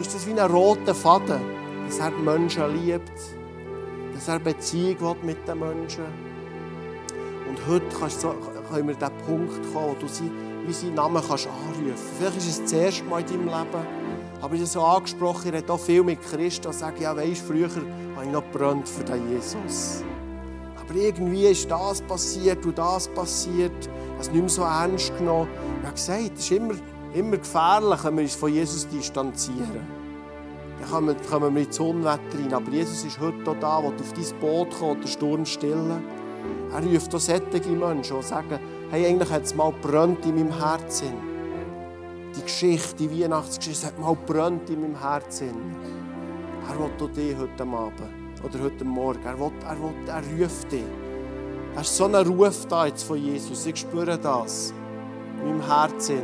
ist 0.00 0.14
das 0.14 0.26
wie 0.26 0.32
ein 0.32 0.50
roter 0.50 0.94
Faden, 0.94 1.40
dass 1.86 1.98
er 1.98 2.10
die 2.10 2.22
Menschen 2.22 2.62
liebt, 2.74 3.12
dass 4.14 4.28
er 4.28 4.38
Beziehung 4.38 5.16
mit 5.22 5.46
den 5.46 5.60
Menschen 5.60 6.04
Und 7.48 7.66
heute 7.68 7.84
kannst 7.98 8.24
du, 8.24 8.32
können 8.70 8.88
wir 8.88 8.94
an 8.94 9.12
den 9.12 9.26
Punkt 9.26 9.72
kommen, 9.72 9.90
wo 9.90 9.96
du 10.00 10.08
sie, 10.08 10.30
wie 10.66 10.72
seinen 10.72 10.94
Namen 10.94 11.22
kannst 11.26 11.46
anrufen 11.46 11.86
kannst. 11.86 12.04
Vielleicht 12.18 12.36
ist 12.38 12.48
es 12.48 12.62
das 12.62 12.72
erste 12.72 13.04
Mal 13.04 13.20
in 13.20 13.26
deinem 13.26 13.44
Leben, 13.44 13.86
aber 14.40 14.54
ich 14.54 14.60
habe 14.60 14.66
so 14.66 14.82
angesprochen, 14.82 15.48
ich 15.48 15.52
rede 15.52 15.72
auch 15.72 15.78
viel 15.78 16.02
mit 16.02 16.20
Christen 16.22 16.66
und 16.66 16.74
sage, 16.74 17.02
ja, 17.02 17.16
weisst, 17.16 17.46
früher 17.46 17.68
habe 18.22 18.30
ich 18.30 18.32
noch 18.32 18.52
gebrannt 18.52 18.88
für 18.88 19.04
den 19.04 19.30
Jesus. 19.32 20.04
Aber 20.80 20.94
irgendwie 20.94 21.46
ist 21.46 21.70
das 21.70 22.00
passiert 22.02 22.64
und 22.64 22.78
das 22.78 23.08
passiert. 23.08 23.72
Es 24.20 24.30
nicht 24.30 24.40
mehr 24.40 24.48
so 24.48 24.62
ernst 24.62 25.16
genommen. 25.18 25.48
Ich 25.80 25.86
habe 25.86 25.94
gesagt, 25.94 26.30
es 26.36 26.44
ist 26.44 26.52
immer, 26.52 26.74
immer 27.14 27.36
gefährlich, 27.36 28.04
wenn 28.04 28.16
wir 28.16 28.22
uns 28.22 28.34
von 28.34 28.52
Jesus 28.52 28.86
distanzieren. 28.88 30.02
Dann 30.80 30.90
kommen, 30.90 31.16
kommen 31.28 31.54
wir 31.54 31.62
ins 31.62 31.80
Unwetter 31.80 32.38
rein. 32.38 32.54
Aber 32.54 32.70
Jesus 32.70 33.04
ist 33.04 33.18
heute 33.18 33.50
auch 33.50 33.56
da, 33.60 33.82
will 33.82 33.90
auf 33.90 34.12
dein 34.12 34.40
Boot 34.40 34.70
kommen 34.78 34.92
und 34.92 35.00
den 35.00 35.08
Sturm 35.08 35.44
stillen. 35.44 36.02
Er 36.72 36.82
ruft 36.82 37.14
auch 37.14 37.18
solche 37.18 37.68
Menschen, 37.70 38.16
die 38.16 38.26
sagen, 38.26 38.58
hey, 38.90 39.06
eigentlich 39.06 39.30
hat 39.30 39.44
es 39.44 39.54
mal 39.54 39.72
brennt 39.82 40.24
in 40.26 40.36
meinem 40.36 40.58
Herzen 40.58 41.12
die 42.36 42.42
Geschichte, 42.42 42.94
die 42.96 43.22
Weihnachtsgeschichte, 43.22 43.86
hat 43.86 43.98
mal 43.98 44.16
brennt 44.26 44.70
in 44.70 44.80
meinem 44.80 44.98
Herzen. 44.98 45.52
Er 46.68 46.78
will 46.78 47.08
dich 47.08 47.36
heute 47.36 47.62
Abend 47.62 48.44
oder 48.44 48.62
heute 48.62 48.84
Morgen. 48.84 49.24
Er, 49.24 49.38
will, 49.38 49.52
er, 49.66 49.82
will, 49.82 49.92
er 50.06 50.22
ruft 50.44 50.72
dich. 50.72 50.84
Er 51.74 51.80
ist 51.80 51.96
so 51.96 52.04
ein 52.04 52.14
Ruf 52.14 52.66
da 52.66 52.86
jetzt 52.86 53.04
von 53.04 53.16
Jesus. 53.16 53.66
Ich 53.66 53.76
spüre 53.76 54.18
das 54.18 54.72
in 55.40 55.48
meinem 55.48 55.66
Herzen. 55.66 56.22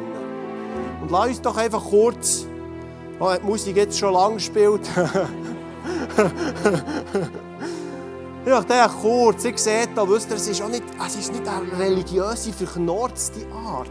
Und 1.02 1.10
lass 1.10 1.28
uns 1.28 1.40
doch 1.40 1.56
einfach 1.56 1.84
kurz, 1.84 2.46
oh, 3.18 3.32
die 3.40 3.46
Musik 3.46 3.76
jetzt 3.76 3.98
schon 3.98 4.12
lange 4.12 4.34
gespielt. 4.34 4.88
Ich 8.44 8.54
möchte 8.54 8.90
kurz, 9.02 9.44
ich 9.44 9.58
sehe 9.58 9.88
da, 9.94 10.08
wisst 10.08 10.30
ihr, 10.30 10.36
es 10.36 10.48
ist, 10.48 10.62
auch 10.62 10.68
nicht, 10.70 10.84
es 11.06 11.16
ist 11.16 11.32
nicht 11.32 11.46
eine 11.46 11.78
religiöse, 11.78 12.50
verknorzte 12.50 13.46
Art. 13.52 13.88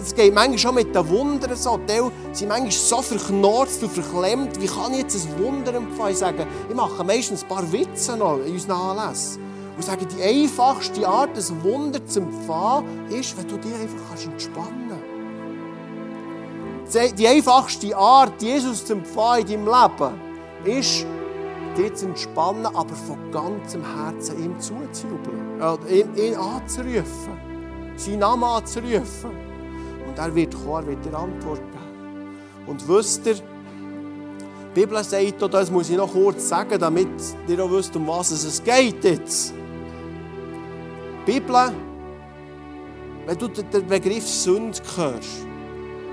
Es 0.00 0.14
geht 0.14 0.32
manchmal 0.32 0.58
schon 0.58 0.74
mit 0.76 0.94
den 0.94 1.08
Wundern 1.08 1.56
so. 1.56 1.78
Die 1.78 2.00
sind 2.32 2.48
manchmal 2.48 2.70
so 2.70 3.02
verknorzt 3.02 3.82
und 3.82 3.90
verklemmt. 3.90 4.60
Wie 4.60 4.66
kann 4.66 4.92
ich 4.92 5.00
jetzt 5.00 5.26
ein 5.26 5.42
Wunder 5.42 5.74
empfangen? 5.74 6.12
Ich 6.12 6.18
sage, 6.18 6.46
ich 6.68 6.74
mache 6.74 7.02
meistens 7.02 7.42
ein 7.42 7.48
paar 7.48 7.72
Witze 7.72 8.16
noch 8.16 8.38
in 8.46 8.52
unseren 8.52 8.72
Anlässen. 8.72 9.42
Und 9.76 9.84
sage, 9.84 10.06
die 10.06 10.22
einfachste 10.22 11.06
Art, 11.06 11.36
ein 11.36 11.64
Wunder 11.64 12.04
zu 12.06 12.20
empfangen, 12.20 13.10
ist, 13.10 13.36
wenn 13.36 13.48
du 13.48 13.56
dich 13.58 13.74
einfach 13.74 14.24
entspannen 14.24 14.92
kannst. 16.88 17.18
Die 17.18 17.26
einfachste 17.26 17.96
Art, 17.96 18.40
Jesus 18.40 18.84
zu 18.84 18.92
empfangen 18.92 19.48
in 19.48 19.66
deinem 19.66 19.66
Leben, 19.66 20.78
ist, 20.78 21.04
dich 21.76 21.94
zu 21.94 22.06
entspannen, 22.06 22.66
aber 22.66 22.94
von 22.94 23.18
ganzem 23.32 23.82
Herzen 23.84 24.42
ihm 24.42 24.58
zuzujubeln, 24.58 25.60
äh, 25.60 26.00
ihn, 26.00 26.14
ihn 26.16 26.34
anzurufen, 26.36 27.36
seinen 27.96 28.20
Namen 28.20 28.44
anzurufen. 28.44 29.45
Und 30.16 30.22
er 30.22 30.34
wird 30.34 30.54
kommen, 30.54 30.76
er 30.76 30.86
wird 30.86 31.04
dir 31.04 31.14
Antwort 31.14 31.60
geben. 31.60 32.36
Und 32.66 32.88
wisst 32.88 33.26
ihr, 33.26 33.34
die 33.34 34.80
Bibel 34.80 35.02
sagt, 35.04 35.42
und 35.42 35.54
das 35.54 35.70
muss 35.70 35.90
ich 35.90 35.96
noch 35.96 36.10
kurz 36.10 36.48
sagen, 36.48 36.78
damit 36.78 37.08
ihr 37.46 37.62
auch 37.62 37.70
wisst, 37.70 37.94
um 37.96 38.06
was 38.08 38.30
es 38.30 38.62
geht 38.62 39.04
jetzt. 39.04 39.52
Die 41.26 41.32
Bibel, 41.32 41.72
wenn 43.26 43.38
du 43.38 43.48
den 43.48 43.86
Begriff 43.86 44.26
Sünde 44.26 44.78
hörst, 44.96 45.46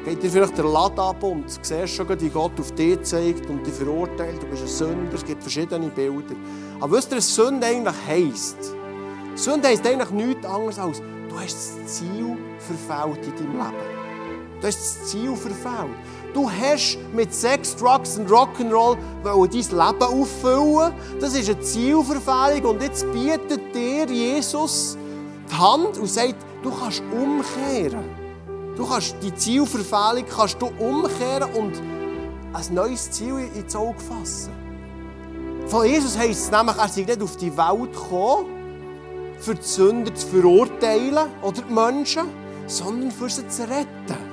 geht 0.03 0.21
dir 0.21 0.29
vielleicht 0.29 0.57
der 0.57 0.65
Laden 0.65 0.99
ab 0.99 1.23
und 1.23 1.45
du 1.45 1.59
siehst 1.61 1.95
schon, 1.95 2.07
wie 2.19 2.29
Gott 2.29 2.59
auf 2.59 2.71
dich 2.73 3.01
zeigt 3.03 3.49
und 3.49 3.65
dich 3.65 3.73
verurteilt. 3.73 4.41
Du 4.41 4.47
bist 4.47 4.63
ein 4.63 4.67
Sünder, 4.67 5.15
es 5.15 5.23
gibt 5.25 5.41
verschiedene 5.41 5.87
Bilder. 5.87 6.35
Aber 6.81 6.97
was 6.97 7.09
was 7.09 7.33
Sünde 7.35 7.67
eigentlich 7.67 7.95
heisst? 8.05 8.75
Sünde 9.35 9.69
heisst 9.69 9.87
eigentlich 9.87 10.11
nichts 10.11 10.45
anderes 10.45 10.77
als, 10.77 10.99
du 10.99 11.39
hast 11.39 11.55
das 11.55 11.85
Ziel 11.85 12.37
verfehlt 12.59 13.25
in 13.27 13.35
deinem 13.35 13.51
Leben. 13.53 13.92
Du 14.63 14.67
hast 14.69 14.77
das 14.77 15.09
Ziel 15.09 15.35
verfehlt. 15.35 15.91
Du 16.33 16.49
hast 16.49 16.97
mit 17.13 17.33
Sex, 17.33 17.75
Drugs 17.75 18.17
und 18.17 18.29
Rock'n'Roll 18.29 18.95
dein 19.25 19.51
Leben 19.51 19.75
auffüllen. 19.75 20.93
Das 21.19 21.35
ist 21.35 21.49
eine 21.49 21.59
Zielverfehlung 21.59 22.75
und 22.75 22.81
jetzt 22.81 23.05
bietet 23.11 23.75
dir 23.75 24.05
Jesus 24.05 24.97
die 25.51 25.53
Hand 25.53 25.97
und 25.97 26.07
sagt, 26.07 26.37
du 26.63 26.71
kannst 26.71 27.03
umkehren. 27.11 28.05
Du 28.77 28.87
kannst 28.87 29.17
die 29.21 29.35
Zielverfehlung 29.35 30.23
kannst 30.33 30.61
du 30.61 30.67
umkehren 30.79 31.53
und 31.55 31.73
ein 32.53 32.73
neues 32.73 33.11
Ziel 33.11 33.49
ins 33.55 33.75
Auge 33.75 33.99
fassen. 33.99 34.53
Von 35.67 35.85
Jesus 35.85 36.17
heisst 36.17 36.45
es 36.45 36.51
nämlich, 36.51 36.77
er 36.77 36.87
sei 36.87 37.01
nicht 37.01 37.21
auf 37.21 37.35
die 37.35 37.51
Welt 37.57 37.91
gekommen, 37.91 38.45
für 39.39 39.55
die 39.55 39.61
Sünder 39.61 40.15
zu 40.15 40.25
verurteilen 40.25 41.27
oder 41.41 41.61
die 41.61 41.73
Menschen, 41.73 42.23
sondern 42.65 43.11
für 43.11 43.29
sie 43.29 43.45
zu 43.49 43.63
retten. 43.63 44.32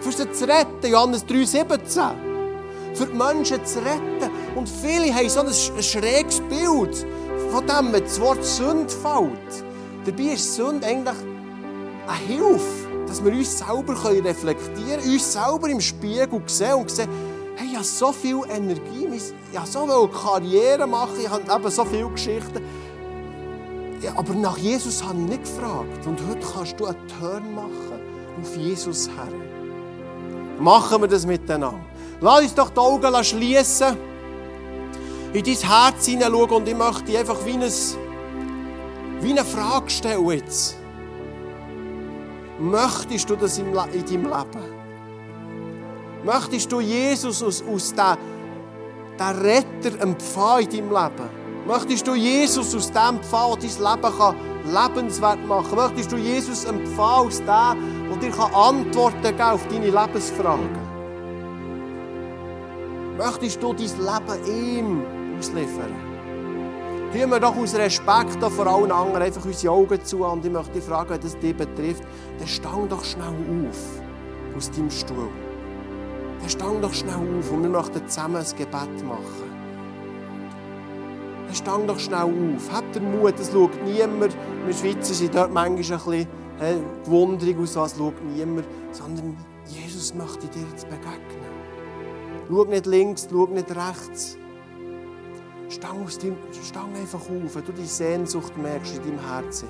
Für 0.00 0.12
sie 0.12 0.30
zu 0.32 0.48
retten, 0.48 0.90
Johannes 0.90 1.24
3,17. 1.26 2.94
Für 2.94 3.06
die 3.06 3.14
Menschen 3.14 3.64
zu 3.64 3.78
retten. 3.80 4.30
Und 4.56 4.68
viele 4.68 5.14
haben 5.14 5.28
so 5.28 5.40
ein 5.40 5.82
schräges 5.82 6.40
Bild 6.40 7.06
von 7.50 7.66
dem, 7.66 7.92
wenn 7.92 8.02
das 8.02 8.20
Wort 8.20 8.44
Sünde 8.44 8.88
fällt. 8.88 9.64
Dabei 10.06 10.32
ist 10.34 10.54
Sünde 10.54 10.86
eigentlich 10.86 11.16
eine 12.06 12.26
Hilfe 12.26 12.90
dass 13.10 13.24
wir 13.24 13.32
uns 13.32 13.58
selber 13.58 13.92
reflektieren 14.24 15.00
können, 15.00 15.12
uns 15.12 15.32
selber 15.32 15.68
im 15.68 15.80
Spiegel 15.80 16.40
sehen 16.46 16.74
und 16.74 16.90
sehen, 16.90 17.08
hey, 17.56 17.66
ich 17.68 17.74
habe 17.74 17.84
so 17.84 18.12
viel 18.12 18.40
Energie, 18.48 19.08
ich 19.50 19.58
habe 19.58 19.66
so 19.66 19.84
viel 19.84 20.20
Karriere 20.20 20.86
machen, 20.86 21.16
ich 21.20 21.28
habe 21.28 21.42
eben 21.42 21.70
so 21.70 21.84
viele 21.84 22.08
Geschichten. 22.08 22.62
Ja, 24.00 24.12
aber 24.16 24.32
nach 24.34 24.56
Jesus 24.56 25.02
habe 25.02 25.18
ich 25.18 25.28
nicht 25.28 25.42
gefragt. 25.42 26.06
Und 26.06 26.20
heute 26.28 26.46
kannst 26.54 26.78
du 26.78 26.86
einen 26.86 27.08
Turn 27.18 27.54
machen 27.54 28.00
auf 28.40 28.56
Jesus 28.56 29.08
her. 29.08 29.49
Machen 30.60 31.00
wir 31.00 31.08
das 31.08 31.24
miteinander. 31.24 31.80
Lass 32.20 32.42
uns 32.42 32.54
doch 32.54 32.68
die 32.68 32.78
Augen 32.78 33.24
schließen, 33.24 33.96
in 35.32 35.42
dein 35.42 35.54
Herz 35.54 36.06
hineinschauen 36.06 36.50
und 36.50 36.68
ich 36.68 36.76
möchte 36.76 37.04
dich 37.04 37.18
einfach 37.18 37.38
wie, 37.46 37.52
ein, 37.52 37.62
wie 39.20 39.30
eine 39.30 39.44
Frage 39.44 39.88
stellen 39.88 40.28
jetzt. 40.28 40.76
Möchtest 42.58 43.30
du 43.30 43.36
das 43.36 43.56
in 43.56 43.72
deinem 43.72 44.24
Leben? 44.24 44.80
Möchtest 46.24 46.70
du 46.70 46.80
Jesus 46.80 47.42
aus, 47.42 47.64
aus 47.66 47.94
dem 47.94 48.16
Retter 49.18 49.98
empfangen 50.02 50.68
in 50.68 50.70
deinem 50.70 50.90
Leben? 50.90 51.30
Möchtest 51.66 52.06
du 52.06 52.14
Jesus 52.14 52.74
aus 52.74 52.90
dem 52.90 53.16
empfangen, 53.16 53.60
der 53.60 53.70
dein 53.70 54.02
Leben 54.02 54.18
kann 54.18 54.34
lebenswert 54.66 55.46
machen 55.46 55.68
kann? 55.70 55.78
Möchtest 55.78 56.12
du 56.12 56.16
Jesus 56.16 56.64
empfangen 56.64 57.28
aus 57.28 57.38
dem, 57.38 57.99
der 58.10 58.30
dir 58.30 58.54
Antworten 58.54 59.22
geben 59.22 59.40
auf 59.40 59.66
deine 59.68 59.86
Lebensfragen? 59.86 60.90
Möchtest 63.16 63.62
du 63.62 63.72
dein 63.72 63.86
Leben 63.86 64.46
ihm 64.46 65.02
ausliefern? 65.38 66.10
tun 67.12 67.30
wir 67.30 67.40
doch 67.40 67.56
aus 67.56 67.74
Respekt 67.74 68.42
vor 68.42 68.66
allen 68.66 68.92
anderen 68.92 69.22
einfach 69.22 69.44
unsere 69.44 69.74
Augen 69.74 70.04
zu. 70.04 70.24
Und 70.24 70.44
ich 70.44 70.50
möchte 70.50 70.72
dich 70.72 70.84
fragen, 70.84 71.10
wenn 71.10 71.20
das 71.20 71.38
dich 71.38 71.56
betrifft, 71.56 72.04
dann 72.38 72.48
stang 72.48 72.88
doch 72.88 73.04
schnell 73.04 73.34
auf 73.68 74.00
aus 74.56 74.70
deinem 74.70 74.90
Stuhl. 74.90 75.28
Dann 76.40 76.48
stang 76.48 76.80
doch 76.80 76.94
schnell 76.94 77.14
auf 77.14 77.50
und 77.50 77.62
wir 77.62 77.70
möchten 77.70 78.06
zusammen 78.08 78.36
ein 78.36 78.56
Gebet 78.56 79.06
machen. 79.06 79.50
Dann 81.46 81.54
stang 81.54 81.86
doch 81.86 81.98
schnell 81.98 82.20
auf. 82.20 82.72
Habt 82.72 82.94
den 82.94 83.18
Mut, 83.18 83.38
es 83.38 83.52
schaut 83.52 83.70
niemand. 83.84 84.36
Wir 84.66 84.74
Schweizer 84.74 85.14
sind 85.14 85.34
dort 85.34 85.52
manchmal 85.52 85.98
ein 85.98 86.04
bisschen 86.04 86.39
hey, 86.60 86.80
gewundert 87.04 87.58
aus, 87.58 87.74
was 87.74 87.96
schaut 87.96 88.14
niemand. 88.24 88.66
Sondern 88.92 89.36
Jesus 89.66 90.14
möchte 90.14 90.46
dir 90.48 90.66
jetzt 90.70 90.88
begegnen. 90.88 91.50
Schau 92.48 92.64
nicht 92.64 92.86
links, 92.86 93.28
schau 93.30 93.46
nicht 93.46 93.70
rechts. 93.70 94.36
Stang, 95.68 96.04
aus 96.04 96.18
deinem, 96.18 96.36
stang 96.64 96.94
einfach 96.94 97.20
auf, 97.20 97.54
wenn 97.54 97.64
du 97.64 97.72
die 97.72 97.86
Sehnsucht 97.86 98.56
merkst 98.56 98.96
in 98.96 99.02
deinem 99.02 99.20
Herzen. 99.20 99.68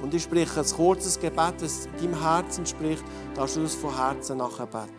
Und 0.00 0.14
ich 0.14 0.22
spreche 0.22 0.60
ein 0.60 0.66
kurzes 0.66 1.18
Gebet, 1.18 1.54
das 1.60 1.88
deinem 2.00 2.22
Herzen 2.22 2.64
spricht, 2.64 3.04
darfst 3.34 3.56
du 3.56 3.62
das 3.62 3.74
von 3.74 3.96
Herzen 3.96 4.38
nachher 4.38 4.66
beten. 4.66 4.92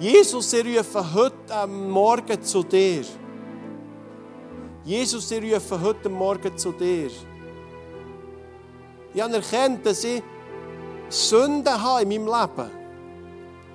Jesus, 0.00 0.52
ich 0.52 0.78
rufe 0.78 1.14
heute 1.14 1.66
Morgen 1.68 2.42
zu 2.42 2.62
dir. 2.64 3.04
Jesus, 4.84 5.30
ich 5.30 5.54
rufe 5.54 5.80
heute 5.80 6.08
Morgen 6.08 6.56
zu 6.58 6.72
dir. 6.72 7.10
Ich 9.18 9.24
habe 9.24 9.34
erkannt, 9.34 9.84
dass 9.84 10.04
ich 10.04 10.22
Sünden 11.08 11.82
habe 11.82 12.02
in 12.02 12.08
meinem 12.08 12.26
Leben. 12.26 12.70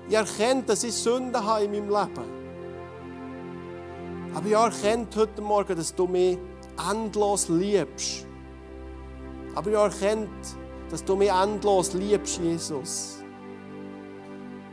Ich 0.07 0.15
erkenne, 0.15 0.63
dass 0.63 0.85
ich 0.85 0.93
Sünden 0.93 1.35
habe 1.35 1.65
in 1.65 1.71
meinem 1.71 1.89
Leben. 1.89 2.23
Aber 4.33 4.45
ich 4.45 4.53
erkenne 4.53 5.05
heute 5.13 5.41
Morgen, 5.41 5.75
dass 5.75 5.93
du 5.93 6.07
mich 6.07 6.37
endlos 6.89 7.49
liebst. 7.49 8.25
Aber 9.53 9.69
ich 9.69 9.75
erkenne, 9.75 10.29
dass 10.89 11.03
du 11.03 11.13
mich 11.17 11.29
endlos 11.29 11.93
liebst, 11.93 12.39
Jesus. 12.39 13.17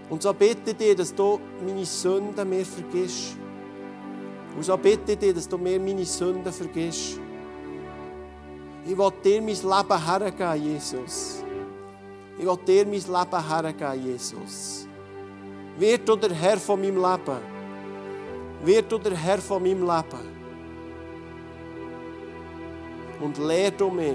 Und 0.08 0.22
so 0.22 0.32
bitte 0.32 0.70
ich 0.70 0.76
dich, 0.76 0.94
dass 0.94 1.12
du 1.12 1.40
meine 1.66 1.84
Sünden 1.84 2.48
mir 2.48 2.64
vergisst. 2.64 3.36
Und 4.54 4.64
so 4.64 4.76
bitte 4.76 5.14
ich 5.14 5.18
dich, 5.18 5.34
dass 5.34 5.48
du 5.48 5.58
mir 5.58 5.80
meine 5.80 6.04
Sünden 6.04 6.52
vergisst. 6.52 7.18
Ich 8.86 8.96
will 8.96 9.12
dir 9.22 9.40
mein 9.40 9.48
Leben 9.48 10.06
hergeben, 10.06 10.64
Jesus. 10.64 11.44
Ich 12.38 12.46
will 12.46 12.56
dir 12.66 12.84
mein 12.86 12.94
Leben 12.94 13.48
hergeben, 13.48 14.04
Jesus. 14.04 14.86
Wird 15.78 16.08
du 16.08 16.16
der 16.16 16.32
Herr 16.34 16.58
von 16.58 16.80
meinem 16.80 16.96
Leben. 16.96 17.40
Wird 18.64 18.90
du 18.90 18.98
der 18.98 19.16
Herr 19.16 19.38
von 19.38 19.62
meinem 19.62 19.82
Leben. 19.82 20.40
Und 23.20 23.38
lehr 23.38 23.70
du 23.70 23.90
mich, 23.90 24.14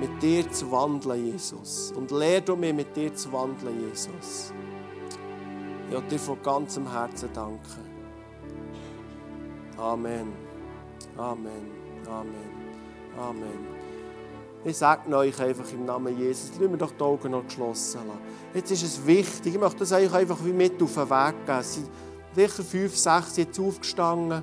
mit 0.00 0.22
dir 0.22 0.50
zu 0.50 0.70
wandeln, 0.70 1.32
Jesus. 1.32 1.92
Und 1.94 2.10
lehr 2.10 2.40
du 2.40 2.56
mich, 2.56 2.72
mit 2.72 2.96
dir 2.96 3.14
zu 3.14 3.30
wandeln, 3.32 3.88
Jesus. 3.88 4.52
Ich 5.88 5.94
will 5.94 6.02
dir 6.02 6.18
von 6.18 6.42
ganzem 6.42 6.90
Herzen 6.90 7.30
danken. 7.32 7.84
Amen. 9.76 10.32
Amen. 11.16 11.70
Amen. 12.06 12.50
Amen. 13.18 13.77
Ich 14.64 14.76
sage 14.76 15.16
euch 15.16 15.40
einfach 15.40 15.70
im 15.72 15.84
Namen 15.84 16.18
Jesus, 16.18 16.50
lassen 16.58 16.70
wir 16.70 16.78
doch 16.78 16.92
die 16.92 17.02
Augen 17.02 17.30
noch 17.30 17.44
geschlossen 17.44 18.00
lassen. 18.06 18.18
Jetzt 18.54 18.70
ist 18.72 18.82
es 18.82 19.06
wichtig, 19.06 19.54
ich 19.54 19.60
möchte 19.60 19.78
das 19.78 19.92
euch 19.92 20.12
einfach 20.12 20.38
wie 20.44 20.52
mit 20.52 20.82
auf 20.82 20.94
den 20.94 21.08
Weg 21.10 21.46
geben 21.46 21.88
sicher 22.38 22.62
fünf, 22.62 22.96
sechs 22.96 23.36
jetzt 23.36 23.58
aufgestanden. 23.58 24.42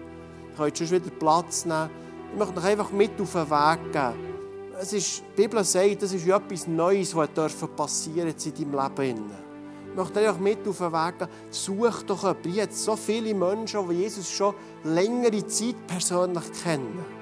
Ihr 0.49 0.57
könnt 0.57 0.77
schon 0.77 0.91
wieder 0.91 1.09
Platz 1.11 1.65
nehmen. 1.65 1.89
Ich 2.31 2.39
möchte 2.39 2.59
euch 2.59 2.65
einfach 2.65 2.91
mit 2.91 3.21
auf 3.21 3.31
den 3.31 3.49
Weg 3.49 3.91
geben. 3.91 4.35
Es 4.79 4.91
ist, 4.91 5.23
die 5.37 5.41
Bibel 5.41 5.63
sagt, 5.63 6.01
das 6.01 6.11
ist 6.11 6.27
etwas 6.27 6.67
Neues, 6.67 7.15
was 7.15 7.29
passieren 7.75 8.27
jetzt 8.27 8.45
in 8.45 8.53
deinem 8.53 8.71
Leben. 8.71 9.31
Ich 9.89 9.95
möchte 9.95 10.19
euch 10.19 10.39
mit 10.39 10.67
auf 10.67 10.77
den 10.77 10.91
Weg 10.91 11.19
geben. 11.19 11.31
Such 11.49 12.03
doch 12.03 12.23
jemanden. 12.23 12.49
Ich 12.49 12.61
habe 12.61 12.73
so 12.73 12.95
viele 12.97 13.33
Menschen, 13.33 13.87
die 13.89 13.95
Jesus 13.95 14.29
schon 14.29 14.53
längere 14.83 15.47
Zeit 15.47 15.75
persönlich 15.87 16.43
kennen. 16.63 17.14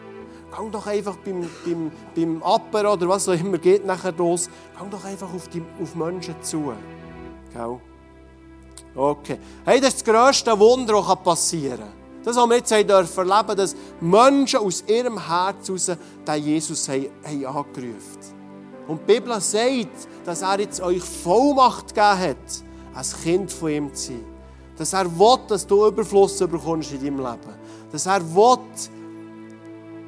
Geh 0.56 0.70
doch 0.70 0.86
einfach 0.86 1.16
beim, 1.18 1.50
beim, 1.66 1.92
beim 2.16 2.44
Apper 2.44 2.94
oder 2.94 3.10
was 3.10 3.28
auch 3.28 3.34
immer 3.34 3.58
geht 3.58 3.86
nachher 3.86 4.12
los. 4.12 4.50
Geh 4.80 4.90
doch 4.90 5.04
einfach 5.04 5.34
auf, 5.34 5.48
die, 5.48 5.64
auf 5.82 5.96
Menschen 5.96 6.36
zu. 6.42 6.74
Gell? 7.54 7.80
Okay. 8.96 9.40
Hey, 9.66 9.80
das 9.80 9.96
ist 9.96 10.08
das 10.08 10.14
grösste 10.14 10.60
Wunder, 10.60 10.94
das 10.94 11.24
passieren 11.24 11.80
kann. 11.80 12.04
Das, 12.24 12.38
was 12.38 12.48
wir 12.48 12.56
jetzt 12.58 12.72
haben 12.72 12.88
dürfen 12.88 13.30
erleben, 13.30 13.58
dass 13.58 13.76
Menschen 14.00 14.60
aus 14.60 14.84
ihrem 14.88 15.28
Herz 15.28 15.68
heraus 15.68 15.92
den 16.28 16.44
Jesus 16.44 16.88
haben, 16.88 17.08
haben 17.26 17.46
angerufen 17.46 18.20
Und 18.88 19.02
die 19.02 19.14
Bibel 19.14 19.42
sagt, 19.42 20.08
dass 20.24 20.42
er 20.42 20.60
jetzt 20.60 20.82
euch 20.82 21.02
Vollmacht 21.02 21.90
gegeben 21.90 22.20
hat, 22.20 22.64
ein 22.96 23.24
Kind 23.24 23.52
von 23.52 23.70
ihm 23.70 23.94
zu 23.94 24.14
sein. 24.14 24.26
Dass 24.78 24.94
er 24.94 25.06
will, 25.20 25.40
dass 25.48 25.68
du 25.68 25.86
Überfluss 25.88 26.38
bekommst 26.40 26.94
in 26.94 27.00
deinem 27.04 27.18
Leben. 27.18 27.56
Dass 27.92 28.06
er 28.06 28.22
will, 28.36 28.60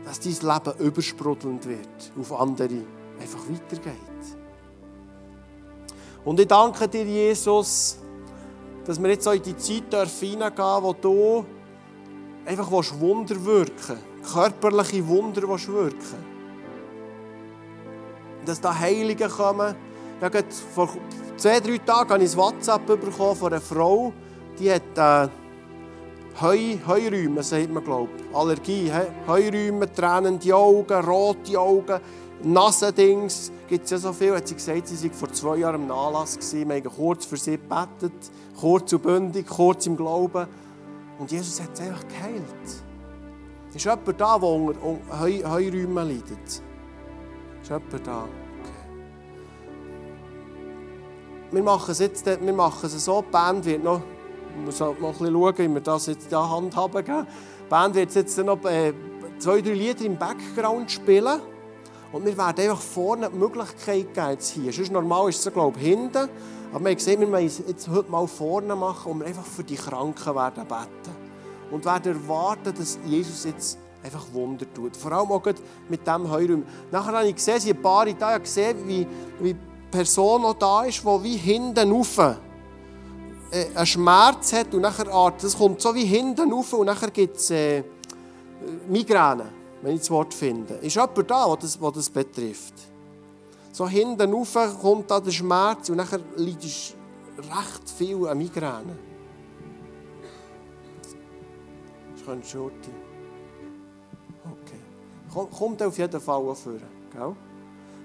dass 0.06 0.20
dein 0.20 0.34
Leben 0.34 0.80
übersprudelnd 0.80 1.66
wird, 1.68 2.12
auf 2.20 2.40
andere 2.40 2.84
einfach 3.20 3.40
weitergeht. 3.50 3.94
Und 6.24 6.40
ich 6.40 6.48
danke 6.48 6.88
dir, 6.88 7.04
Jesus, 7.04 7.98
dass 8.86 9.02
wir 9.02 9.10
jetzt 9.10 9.28
auch 9.28 9.34
in 9.34 9.44
die 9.44 9.58
Zeit 9.58 10.10
hineingehen 10.20 10.56
dürfen, 10.56 10.84
wo 10.84 10.94
du 10.94 11.46
einfach 12.46 12.72
Wunder 12.72 13.44
wirken 13.44 13.98
körperliche 14.34 15.08
Wunder 15.08 15.42
wirken 15.44 16.26
Dass 18.46 18.60
da 18.62 18.78
Heilige 18.78 19.28
kommen. 19.28 19.76
Ja, 20.22 20.30
vor 20.74 20.90
zwei, 21.38 21.60
drei 21.60 21.78
Tagen 21.80 22.10
habe 22.10 22.24
ich 22.24 22.32
ein 22.32 22.38
WhatsApp 22.38 22.86
bekommen 22.86 23.36
von 23.36 23.52
einer 23.52 23.62
Frau, 23.62 24.14
die 24.58 24.72
hat 24.72 24.98
äh, 24.98 25.30
Heu, 26.42 26.78
Heuräume, 26.86 27.44
sagt 27.44 27.72
man, 27.72 27.84
glaube 27.84 28.10
ich. 28.18 28.36
Allergie. 28.36 28.92
He? 28.92 29.28
Heuräume, 29.28 29.92
tränende 29.94 30.54
Augen, 30.54 31.06
rote 31.06 31.58
Augen, 31.58 32.02
Nasendings. 32.44 33.54
Gibt 33.70 33.86
es 33.86 33.92
ja 33.92 33.98
so 33.98 34.12
viel. 34.12 34.36
Hat 34.36 34.48
sie 34.48 34.56
gesagt, 34.56 34.88
sie 34.88 34.98
sei 34.98 35.10
vor 35.12 35.32
zwei 35.32 35.58
Jahren 35.58 35.84
im 35.84 35.92
Anlass 35.92 36.36
gewesen. 36.36 36.68
Wir 36.68 36.76
haben 36.76 36.84
kurz 36.84 37.26
für 37.26 37.38
sie 37.38 37.52
gebetet. 37.52 38.32
Kurz 38.60 38.92
und 38.92 39.04
bündig, 39.04 39.48
kurz 39.48 39.86
im 39.88 39.96
Glauben. 39.96 40.46
Und 41.18 41.32
Jesus 41.32 41.62
hat 41.62 41.78
sie 41.78 41.84
einfach 41.84 42.06
geheilt. 42.08 42.84
Ist 43.74 43.86
jemand 43.86 44.22
da, 44.22 44.38
der 44.38 44.50
unter 44.50 45.20
Heu 45.20 45.44
Heuräumen 45.44 46.08
leidet? 46.08 46.48
Ist 46.48 47.70
jemand 47.70 48.08
da? 48.08 48.24
Okay. 48.24 48.72
Wir 51.52 51.64
machen 51.64 51.92
es 51.92 52.00
jetzt 52.00 52.26
wir 52.26 52.54
machen 52.54 52.86
es 52.86 53.06
so, 53.06 53.22
die 53.22 53.32
Band 53.32 53.66
wird 53.66 53.84
noch, 53.84 54.02
muss 54.64 54.82
halt 54.82 55.02
noch 55.02 55.10
ein 55.10 55.18
bisschen 55.18 55.34
schauen, 55.34 55.58
wie 55.58 55.74
wir 55.74 55.82
das 55.82 56.06
jetzt 56.08 56.32
in 56.32 56.38
handhaben. 56.38 57.04
Die 57.06 57.70
Band 57.70 57.96
wird 57.96 58.16
jetzt 58.16 58.38
noch 58.38 58.64
äh, 58.66 58.94
zwei, 59.40 59.62
drei 59.62 59.74
Lieder 59.74 60.06
im 60.06 60.18
Background 60.18 60.92
spielen. 60.92 61.40
Und 62.12 62.26
wir 62.26 62.38
werden 62.38 62.62
einfach 62.62 62.82
vorne 62.82 63.30
die 63.30 63.38
Möglichkeit 63.38 64.14
geben, 64.14 64.30
jetzt 64.30 64.52
hier. 64.52 64.72
Sonst 64.72 64.92
normal 64.92 65.30
ist 65.30 65.46
es, 65.46 65.52
glaube 65.52 65.78
ich, 65.80 65.86
hinten. 65.86 66.30
Aber 66.72 66.84
wir 66.84 66.92
haben 66.92 66.96
gesehen, 66.96 67.20
wir 67.20 67.28
müssen 67.28 67.66
jetzt 67.68 67.90
heute 67.90 68.10
mal 68.10 68.28
vorne 68.28 68.76
machen 68.76 69.12
und 69.12 69.20
wir 69.20 69.28
einfach 69.28 69.46
für 69.46 69.64
die 69.64 69.76
Kranken 69.76 70.36
werden 70.36 70.66
beten 70.66 71.16
und 71.72 71.84
werden 71.84 72.14
erwarten, 72.14 72.74
dass 72.78 73.00
Jesus 73.06 73.44
jetzt 73.46 73.78
einfach 74.04 74.26
Wunder 74.34 74.66
tut. 74.74 74.96
Vor 74.96 75.12
allem 75.12 75.32
auch 75.32 75.46
mit 75.90 76.06
diesem 76.06 76.30
Heuraum. 76.30 76.64
Nachher 76.92 77.14
habe 77.14 77.28
ich 77.28 77.36
gesehen, 77.36 77.62
ein 77.68 77.82
paar 77.82 78.06
da 78.06 78.38
gesehen, 78.38 78.78
wie, 78.86 79.08
wie 79.40 79.56
Person 79.90 80.44
noch 80.44 80.54
da 80.54 80.84
ist, 80.84 81.04
die 81.04 81.24
wie 81.24 81.38
hinten 81.38 81.92
rauf 81.92 82.20
einen 83.76 83.86
Schmerz 83.86 84.54
hat 84.54 84.74
und 84.74 84.82
nachher 84.82 85.12
Art, 85.12 85.44
das 85.44 85.58
kommt 85.58 85.82
so 85.82 85.94
wie 85.96 86.06
hinten 86.06 86.52
rauf 86.52 86.74
und 86.74 86.88
nachher 86.88 87.12
gibt 87.12 87.38
es 87.38 87.52
äh, 87.52 87.84
Migräne, 88.88 89.52
wenn 89.82 89.94
ich 89.94 90.02
das 90.02 90.12
Wort 90.12 90.34
finde. 90.34 90.76
Ist 90.76 90.96
jemand 90.96 91.30
da, 91.30 91.46
der 91.46 91.58
das, 91.58 91.80
das 91.80 92.10
betrifft? 92.10 92.74
So 93.72 93.88
hinten 93.88 94.34
rauf 94.34 94.58
kommt 94.82 95.12
da 95.12 95.20
der 95.20 95.32
Schmerz 95.32 95.90
und 95.90 95.98
nachher 95.98 96.20
liegt 96.36 96.64
recht 97.38 97.90
viel 97.98 98.28
an 98.28 98.38
Migräne. 98.38 98.98
könntest 102.26 102.52
Schurti. 102.52 102.92
Okay. 104.44 105.50
Kommt 105.58 105.82
auf 105.84 105.98
jeden 105.98 106.20
Fall 106.20 106.56
vor. 106.56 106.56
Gell? 107.12 107.36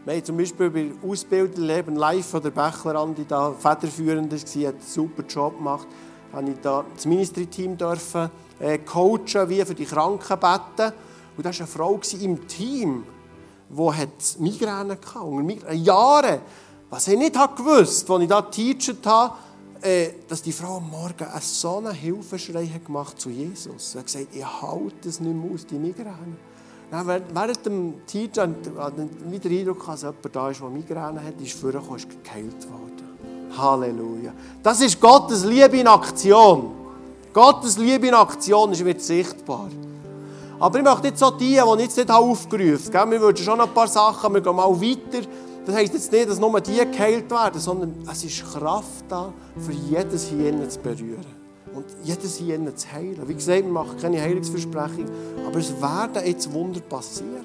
Wir 0.06 0.14
haben 0.14 0.24
zum 0.24 0.38
Beispiel 0.38 0.70
bei 0.70 0.92
Ausbildung 1.06 1.62
Leben 1.62 1.94
live 1.94 2.24
von 2.24 2.42
der 2.42 2.50
Bächler 2.50 3.06
die 3.14 3.26
da 3.26 3.52
federführend 3.52 4.32
war, 4.32 4.38
hat 4.38 4.74
einen 4.74 4.80
super 4.80 5.22
Job 5.28 5.58
gemacht. 5.58 5.86
Habe 6.32 6.50
ich 6.50 6.60
da 6.62 6.86
das 6.94 7.04
Ministry-Team 7.04 7.76
dürfen 7.76 8.30
äh, 8.60 8.78
coachen, 8.78 9.48
wie 9.48 9.62
für 9.62 9.74
die 9.74 9.84
Kranken 9.84 10.38
beten. 10.38 10.94
Und 11.36 11.44
da 11.44 11.50
war 11.50 11.58
eine 11.58 11.66
Frau 11.66 12.00
im 12.18 12.48
Team, 12.48 13.04
die 13.68 14.42
Migräne 14.42 14.96
hatte. 15.14 15.74
Jahre. 15.74 16.40
Was 16.88 17.06
ich 17.08 17.18
nicht 17.18 17.34
gewusst, 17.34 18.10
als 18.10 18.22
ich 18.22 18.28
da 18.28 18.40
geteacht 18.40 19.06
habe, 19.06 19.34
äh, 19.82 20.12
dass 20.26 20.40
die 20.40 20.52
Frau 20.52 20.78
am 20.78 20.88
Morgen 20.88 21.26
so 21.40 21.76
einen 21.76 21.92
Hilfeschrei 21.92 22.70
gemacht 22.82 23.20
zu 23.20 23.28
Jesus. 23.28 23.92
Sie 23.92 23.98
hat 23.98 24.06
gesagt, 24.06 24.28
ich 24.32 24.62
halte 24.62 25.10
es 25.10 25.20
nicht 25.20 25.34
mehr 25.34 25.52
aus, 25.52 25.66
die 25.66 25.78
Migräne. 25.78 26.36
Dann, 26.90 27.06
während 27.06 27.66
dem 27.66 28.06
Teacher 28.06 28.48
hatte 28.78 29.08
ich 29.30 29.40
den 29.40 29.58
Eindruck, 29.58 29.86
dass 29.86 30.02
jemand 30.02 30.16
da 30.32 30.50
ist, 30.50 30.60
der 30.60 30.68
Migräne 30.68 31.22
hat, 31.24 31.40
ist 31.40 31.52
vorgekommen, 31.52 31.96
ist 31.96 32.08
geheilt 32.24 32.68
worden. 32.68 33.50
Halleluja. 33.56 34.32
Das 34.62 34.80
ist 34.80 35.00
Gottes 35.00 35.44
Liebe 35.44 35.78
in 35.78 35.86
Aktion. 35.86 36.72
Gottes 37.32 37.78
Liebe 37.78 38.08
in 38.08 38.14
Aktion 38.14 38.72
ist 38.72 38.84
wird 38.84 39.00
sichtbar. 39.00 39.68
Aber 40.58 40.78
ich 40.78 40.84
möchte 40.84 41.08
jetzt 41.08 41.20
so 41.20 41.30
die, 41.30 41.54
die 41.54 41.56
ich 41.56 41.80
jetzt 41.80 41.96
nicht 41.96 42.10
aufgerufen 42.10 42.94
habe. 42.94 43.10
Wir 43.12 43.20
würden 43.20 43.36
schon 43.36 43.60
ein 43.60 43.72
paar 43.72 43.88
Sachen, 43.88 44.34
wir 44.34 44.40
gehen 44.40 44.56
mal 44.56 44.68
weiter. 44.68 45.26
Das 45.64 45.74
heisst 45.74 45.94
jetzt 45.94 46.10
nicht, 46.10 46.28
dass 46.28 46.38
nur 46.40 46.60
die 46.60 46.76
geheilt 46.76 47.30
werden, 47.30 47.60
sondern 47.60 47.94
es 48.10 48.24
ist 48.24 48.44
Kraft 48.52 49.04
da, 49.08 49.32
für 49.58 49.72
jedes 49.72 50.26
hier 50.26 50.68
zu 50.68 50.78
berühren. 50.80 51.39
Und 51.74 51.84
jedes 52.02 52.36
hier 52.36 52.76
zu 52.76 52.92
heilen. 52.92 53.20
Wie 53.26 53.34
gesagt, 53.34 53.64
wir 53.64 53.72
machen 53.72 53.96
keine 54.00 54.20
Heilungsversprechung, 54.20 55.06
aber 55.46 55.58
es 55.58 55.70
werden 55.80 56.26
jetzt 56.26 56.52
Wunder 56.52 56.80
passieren. 56.80 57.44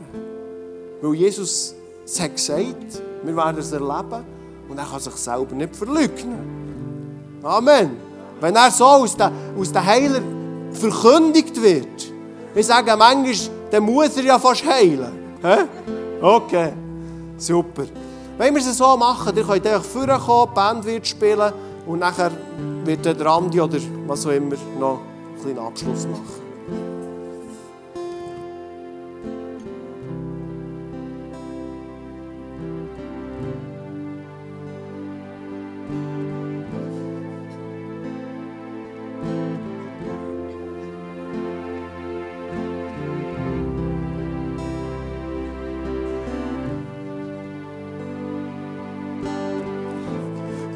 Weil 1.01 1.13
Jesus 1.13 1.75
es 2.05 2.19
hat 2.19 2.35
gesagt, 2.35 3.01
wir 3.23 3.35
werden 3.35 3.57
es 3.57 3.71
erleben 3.71 4.25
und 4.69 4.77
er 4.77 4.85
kann 4.85 4.99
sich 4.99 5.15
selber 5.15 5.55
nicht 5.55 5.75
verleugnen. 5.75 7.39
Amen. 7.41 7.97
Wenn 8.39 8.55
er 8.55 8.69
so 8.69 8.85
aus 8.85 9.17
den, 9.17 9.31
aus 9.57 9.73
Heiler 9.73 10.21
verkündigt 10.71 11.59
wird, 11.59 12.13
wir 12.53 12.63
sagen 12.63 12.97
manchmal, 12.97 13.33
dann 13.71 13.83
muss 13.83 14.15
er 14.17 14.23
ja 14.23 14.37
fast 14.37 14.63
heilen. 14.65 15.11
Okay, 16.21 16.73
super. 17.37 17.85
Wenn 18.37 18.53
wir 18.53 18.61
es 18.61 18.77
so 18.77 18.95
machen, 18.97 19.35
ihr 19.35 19.43
könnt 19.43 19.65
einfach 19.65 19.83
vorkommen, 19.83 20.49
die 20.49 20.55
Band 20.55 20.85
wird 20.85 21.07
spielen 21.07 21.53
und 21.85 21.99
nachher 21.99 22.31
wird 22.83 23.05
der 23.05 23.25
Andi 23.27 23.61
oder 23.61 23.77
was 24.07 24.25
auch 24.25 24.31
immer 24.31 24.55
noch 24.79 24.99
einen 24.99 25.41
kleinen 25.41 25.59
Abschluss 25.59 26.07
machen. 26.07 26.44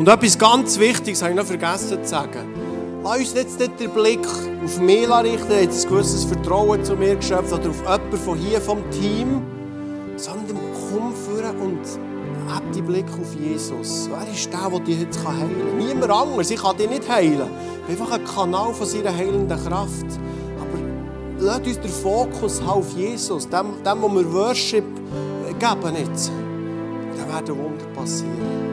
Etwas 0.10 0.38
ganz 0.38 0.80
Wichtiges 0.80 1.22
habe 1.22 1.32
ich 1.32 1.38
noch 1.38 1.46
vergessen 1.46 2.04
zu 2.04 2.10
sagen. 2.10 3.02
Lass 3.04 3.20
uns 3.20 3.34
jetzt 3.34 3.60
nicht 3.60 3.80
den 3.80 3.92
Blick 3.92 4.26
auf 4.64 4.80
mich 4.80 5.08
richten, 5.08 5.50
hat 5.50 5.50
ein 5.50 5.90
gewisses 5.90 6.26
Vertrauen 6.26 6.84
zu 6.84 6.96
mir 6.96 7.16
geschöpft 7.16 7.54
oder 7.54 7.70
auf 7.70 7.82
jemanden 7.82 8.18
von 8.18 8.38
hier 8.38 8.60
vom 8.60 8.90
Team, 8.92 9.42
sondern 10.16 10.58
komm 10.74 11.14
vor 11.14 11.44
und 11.64 11.80
hab 12.52 12.72
den 12.72 12.86
Blick 12.86 13.06
auf 13.22 13.36
Jesus. 13.40 14.10
Wer 14.10 14.34
ist 14.34 14.52
der, 14.52 14.70
der 14.70 14.80
dich 14.80 15.02
jetzt 15.02 15.20
heilen 15.20 15.56
kann? 15.78 15.78
Niemand 15.78 16.12
anders. 16.12 16.50
Ich 16.50 16.62
kann 16.62 16.76
dich 16.76 16.90
nicht 16.90 17.08
heilen. 17.08 17.48
Ich 17.88 18.00
einfach 18.00 18.16
ein 18.16 18.26
Kanal 18.26 18.74
von 18.74 18.88
seiner 18.88 19.16
heilenden 19.16 19.64
Kraft. 19.66 20.08
Aber 20.60 20.80
lass 21.40 21.60
uns 21.60 21.80
den 21.80 21.92
Fokus 21.92 22.62
auf 22.66 22.92
Jesus, 22.94 23.48
dem, 23.48 23.84
dem 23.86 24.02
wo 24.02 24.10
wir 24.10 24.34
Worship 24.34 24.86
geben 25.60 25.96
jetzt. 25.96 26.32
Dann 27.18 27.34
werden 27.34 27.58
Wunder 27.58 27.86
passieren. 27.94 28.69